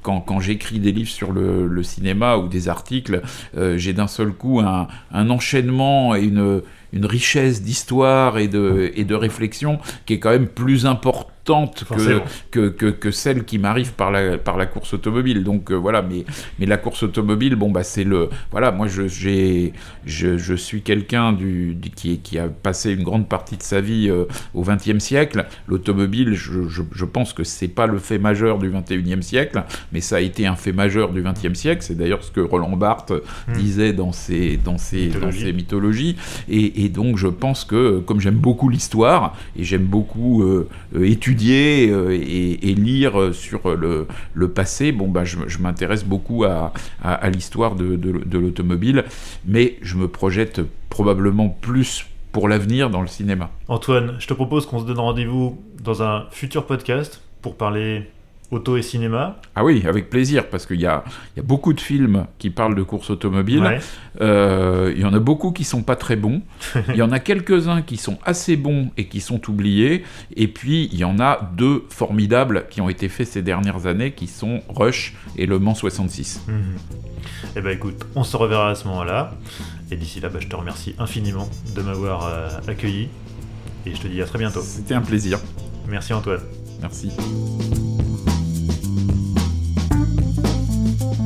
Quand, 0.02 0.22
quand 0.22 0.40
j'écris 0.40 0.80
des 0.80 0.92
livres 0.92 1.10
sur 1.10 1.32
le, 1.32 1.84
cinéma 1.84 2.38
ou 2.38 2.48
des 2.48 2.68
articles, 2.68 3.22
euh, 3.58 3.78
j'ai 3.78 3.94
d'un 3.94 4.08
seul 4.08 4.32
coup 4.32 4.60
un, 4.60 4.88
un 5.12 5.30
enchaînement 5.30 6.16
et 6.16 6.24
une, 6.24 6.62
une 6.94 7.06
richesse 7.06 7.62
d'histoire 7.62 8.38
et 8.38 8.48
de, 8.48 8.92
et 8.96 9.06
de 9.06 9.16
réflexion 9.16 9.80
qui 10.06 10.14
est 10.14 10.20
quand 10.20 10.32
même 10.32 10.48
plus 10.48 10.86
importante 10.86 11.32
que, 12.52 12.70
que, 12.70 12.86
que, 12.90 13.12
celle 13.12 13.44
qui 13.44 13.58
m'arrive 13.58 13.94
par 13.94 14.12
la, 14.12 14.38
par 14.38 14.58
la 14.58 14.66
course 14.66 14.94
automobile. 14.94 15.44
Donc 15.44 15.72
euh, 15.72 15.76
voilà, 15.76 16.02
mais, 16.02 16.26
mais 16.60 16.66
la 16.66 16.78
course 16.78 17.04
automobile, 17.04 17.56
bon, 17.56 17.72
bah, 17.72 17.84
c'est 17.84 18.04
le. 18.04 18.30
Voilà, 18.52 18.72
moi, 18.72 18.88
je, 18.88 19.08
j'ai, 19.08 19.74
je, 20.06 20.38
je 20.38 20.54
suis 20.54 20.82
quelqu'un 20.82 21.34
du, 21.34 21.78
qui, 21.96 22.20
qui 22.20 22.38
a 22.38 22.48
passé 22.48 22.94
une 22.94 23.04
grande 23.04 23.28
partie 23.28 23.58
de 23.58 23.64
sa 23.64 23.82
vie 23.82 24.10
euh, 24.10 24.26
au 24.54 24.64
XXe 24.64 25.00
siècle. 25.00 25.46
L'automobile, 25.68 26.34
je, 26.34 26.68
je, 26.68 26.84
je, 26.92 27.06
pense 27.06 27.34
que 27.34 27.44
c'est 27.44 27.68
pas 27.68 27.88
le 27.88 27.98
fait 27.98 28.20
majeur 28.20 28.60
du 28.60 28.70
XXIe 28.70 29.24
siècle, 29.24 29.64
mais 29.92 30.02
ça 30.02 30.18
a 30.18 30.22
été 30.22 30.46
un 30.46 30.56
fait 30.56 30.74
majeur 30.74 31.12
du 31.12 31.24
XXe 31.24 31.58
siècle. 31.58 31.82
C'est 31.82 31.98
d'ailleurs 31.98 32.24
ce 32.24 32.32
que 32.32 32.42
Roland 32.42 32.76
Barthes 32.76 33.12
hmm. 33.48 33.54
disait 33.54 33.94
dans 33.94 34.12
ses, 34.12 34.58
dans 34.58 34.78
ses, 34.78 35.08
dans 35.08 35.32
ses 35.32 35.54
mythologies. 35.54 36.16
Et, 36.48 36.86
et, 36.86 36.90
donc, 36.90 37.18
je 37.18 37.28
pense 37.28 37.66
que, 37.66 38.00
comme 38.00 38.20
j'aime 38.20 38.36
beaucoup 38.36 38.70
l'histoire, 38.70 39.36
et 39.58 39.64
j'aime 39.64 39.86
beaucoup 39.86 40.44
euh, 40.44 40.68
étudier 41.02 41.39
euh, 41.44 42.12
et, 42.12 42.74
lire 42.74 43.34
sur 43.34 43.76
le, 43.76 44.48
passé, 44.50 44.92
bon, 44.92 45.08
bah, 45.08 45.24
je, 45.26 45.58
m'intéresse 45.60 46.04
beaucoup 46.04 46.44
à, 46.44 46.74
l'histoire 47.30 47.76
de, 47.76 48.38
l'automobile, 48.38 49.06
mais 49.46 49.78
je 49.82 49.96
me 49.96 50.08
projette 50.08 50.62
probablement 50.90 51.50
plus 51.50 52.06
pour 52.32 52.48
l'avenir 52.48 52.90
dans 52.90 53.02
le 53.02 53.08
cinéma. 53.08 53.50
Antoine, 53.68 54.16
je 54.20 54.28
te 54.28 54.34
propose 54.34 54.66
qu'on 54.66 54.80
se 54.80 54.86
donne 54.86 55.00
rendez-vous 55.00 55.60
dans 55.84 56.04
un 56.04 56.26
futur 56.32 56.66
podcast 56.66 57.22
pour 57.42 57.56
parler 57.56 58.04
auto 58.52 58.78
et 58.78 58.82
cinéma. 58.82 59.38
Ah 59.56 59.64
oui, 59.64 59.84
avec 59.88 60.10
plaisir, 60.10 60.48
parce 60.50 60.66
qu'il 60.66 60.82
y 60.82 60.86
a, 60.86 61.04
y 61.38 61.40
a, 61.40 61.44
beaucoup 61.44 61.74
de 61.74 61.80
films 61.80 62.26
qui 62.40 62.50
parlent 62.50 62.76
de 62.76 62.84
course 62.84 63.10
automobile. 63.10 63.80
Euh, 64.22 64.92
il 64.96 65.02
y 65.02 65.06
en 65.06 65.14
a 65.14 65.20
beaucoup 65.20 65.52
qui 65.52 65.64
sont 65.64 65.84
pas 65.84 65.96
très 65.96 66.16
bons. 66.16 66.42
il 66.90 66.96
y 66.96 67.02
en 67.02 67.12
a 67.12 67.20
quelques-uns 67.20 67.82
qui 67.82 67.98
sont 67.98 68.18
assez 68.26 68.56
bons 68.56 68.92
et 68.98 69.06
qui 69.06 69.22
sont 69.22 69.50
oubliés. 69.50 70.04
Et 70.36 70.48
puis, 70.48 70.90
il 70.92 70.98
y 70.98 71.04
en 71.04 71.20
a 71.20 71.52
deux 71.56 71.86
formidables 71.90 72.66
qui 72.70 72.82
ont 72.82 72.90
été 72.90 73.08
faits 73.10 73.28
ces 73.28 73.42
dernières 73.42 73.86
années, 73.86 74.12
qui 74.12 74.28
sont 74.28 74.62
Rush 74.70 75.16
et 75.38 75.46
Le 75.46 75.60
Mans 75.60 75.76
66. 75.76 76.44
Mhm. 76.48 76.56
Eh 77.56 77.62
ben 77.62 77.72
écoute, 77.72 78.06
on 78.16 78.24
se 78.24 78.36
reverra 78.36 78.72
à 78.72 78.76
ce 78.76 78.88
moment-là. 78.88 79.32
Et 79.92 79.96
d'ici 79.96 80.20
là, 80.20 80.30
bah, 80.30 80.40
je 80.42 80.48
te 80.48 80.56
remercie 80.56 80.96
infiniment 81.00 81.50
de 81.76 81.82
m'avoir 81.82 82.26
euh, 82.28 82.50
accueilli. 82.68 83.10
Et 83.86 83.96
je 83.96 84.02
te 84.02 84.08
dis 84.08 84.22
à 84.22 84.26
très 84.26 84.40
bientôt. 84.40 84.62
C'était 84.62 84.94
un 84.94 85.02
plaisir. 85.02 85.40
Merci 85.88 86.14
Antoine. 86.14 86.42
Merci. 86.82 87.12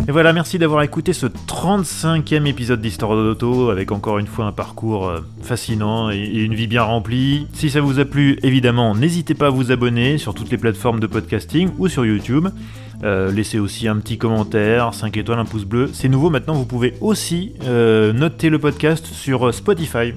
Et 0.05 0.11
voilà, 0.11 0.33
merci 0.33 0.59
d'avoir 0.59 0.83
écouté 0.83 1.13
ce 1.13 1.27
35e 1.27 2.45
épisode 2.45 2.81
d'Histoire 2.81 3.15
d'Auto 3.15 3.69
avec 3.69 3.89
encore 3.93 4.19
une 4.19 4.27
fois 4.27 4.43
un 4.43 4.51
parcours 4.51 5.07
euh, 5.07 5.21
fascinant 5.41 6.11
et 6.11 6.17
une 6.17 6.53
vie 6.53 6.67
bien 6.67 6.83
remplie. 6.83 7.47
Si 7.53 7.69
ça 7.69 7.79
vous 7.79 7.99
a 7.99 8.05
plu, 8.05 8.37
évidemment, 8.43 8.95
n'hésitez 8.95 9.33
pas 9.33 9.47
à 9.47 9.49
vous 9.49 9.71
abonner 9.71 10.17
sur 10.17 10.33
toutes 10.33 10.49
les 10.49 10.57
plateformes 10.57 10.99
de 10.99 11.07
podcasting 11.07 11.69
ou 11.77 11.87
sur 11.87 12.05
YouTube. 12.05 12.49
Euh, 13.03 13.31
laissez 13.31 13.59
aussi 13.59 13.87
un 13.87 13.97
petit 13.97 14.17
commentaire, 14.17 14.93
5 14.93 15.17
étoiles, 15.17 15.39
un 15.39 15.45
pouce 15.45 15.65
bleu. 15.65 15.89
C'est 15.91 16.09
nouveau 16.09 16.29
maintenant, 16.29 16.53
vous 16.53 16.65
pouvez 16.65 16.93
aussi 17.01 17.53
euh, 17.65 18.13
noter 18.13 18.49
le 18.49 18.59
podcast 18.59 19.05
sur 19.05 19.47
euh, 19.47 19.51
Spotify. 19.51 20.13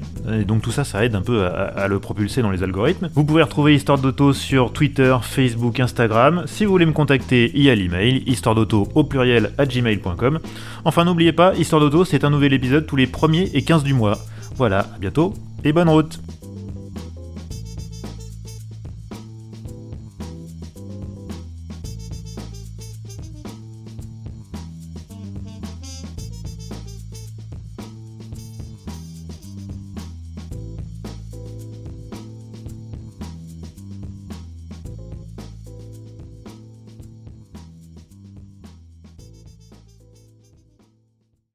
Donc 0.46 0.62
tout 0.62 0.70
ça, 0.70 0.84
ça 0.84 1.04
aide 1.04 1.14
un 1.14 1.22
peu 1.22 1.44
à, 1.46 1.88
le 1.88 1.98
propulser 1.98 2.42
dans 2.42 2.50
les 2.50 2.62
algorithmes. 2.62 3.08
Vous 3.14 3.24
pouvez 3.24 3.42
retrouver 3.42 3.74
Histoire 3.74 3.98
d'Auto 3.98 4.32
sur 4.32 4.72
Twitter, 4.72 5.16
Facebook, 5.22 5.80
Instagram. 5.80 6.44
Si 6.46 6.64
vous 6.64 6.70
voulez 6.70 6.86
me 6.86 6.92
contacter, 6.92 7.50
il 7.54 7.62
y 7.62 7.70
a 7.70 7.74
l'email, 7.74 8.22
histoire 8.26 8.54
d'auto 8.54 8.88
au 8.94 9.04
pluriel 9.04 9.52
à 9.58 9.66
gmail.com. 9.66 10.38
Enfin, 10.84 11.04
n'oubliez 11.04 11.32
pas, 11.32 11.54
Histoire 11.54 11.80
d'auto, 11.80 12.04
c'est 12.04 12.24
un 12.24 12.30
nouvel 12.30 12.52
épisode 12.52 12.86
tous 12.86 12.96
les 12.96 13.06
1er 13.06 13.50
et 13.54 13.62
15 13.62 13.82
du 13.82 13.94
mois. 13.94 14.18
Voilà, 14.56 14.80
à 14.80 14.98
bientôt 14.98 15.34
et 15.64 15.72
bonne 15.72 15.88
route 15.88 16.20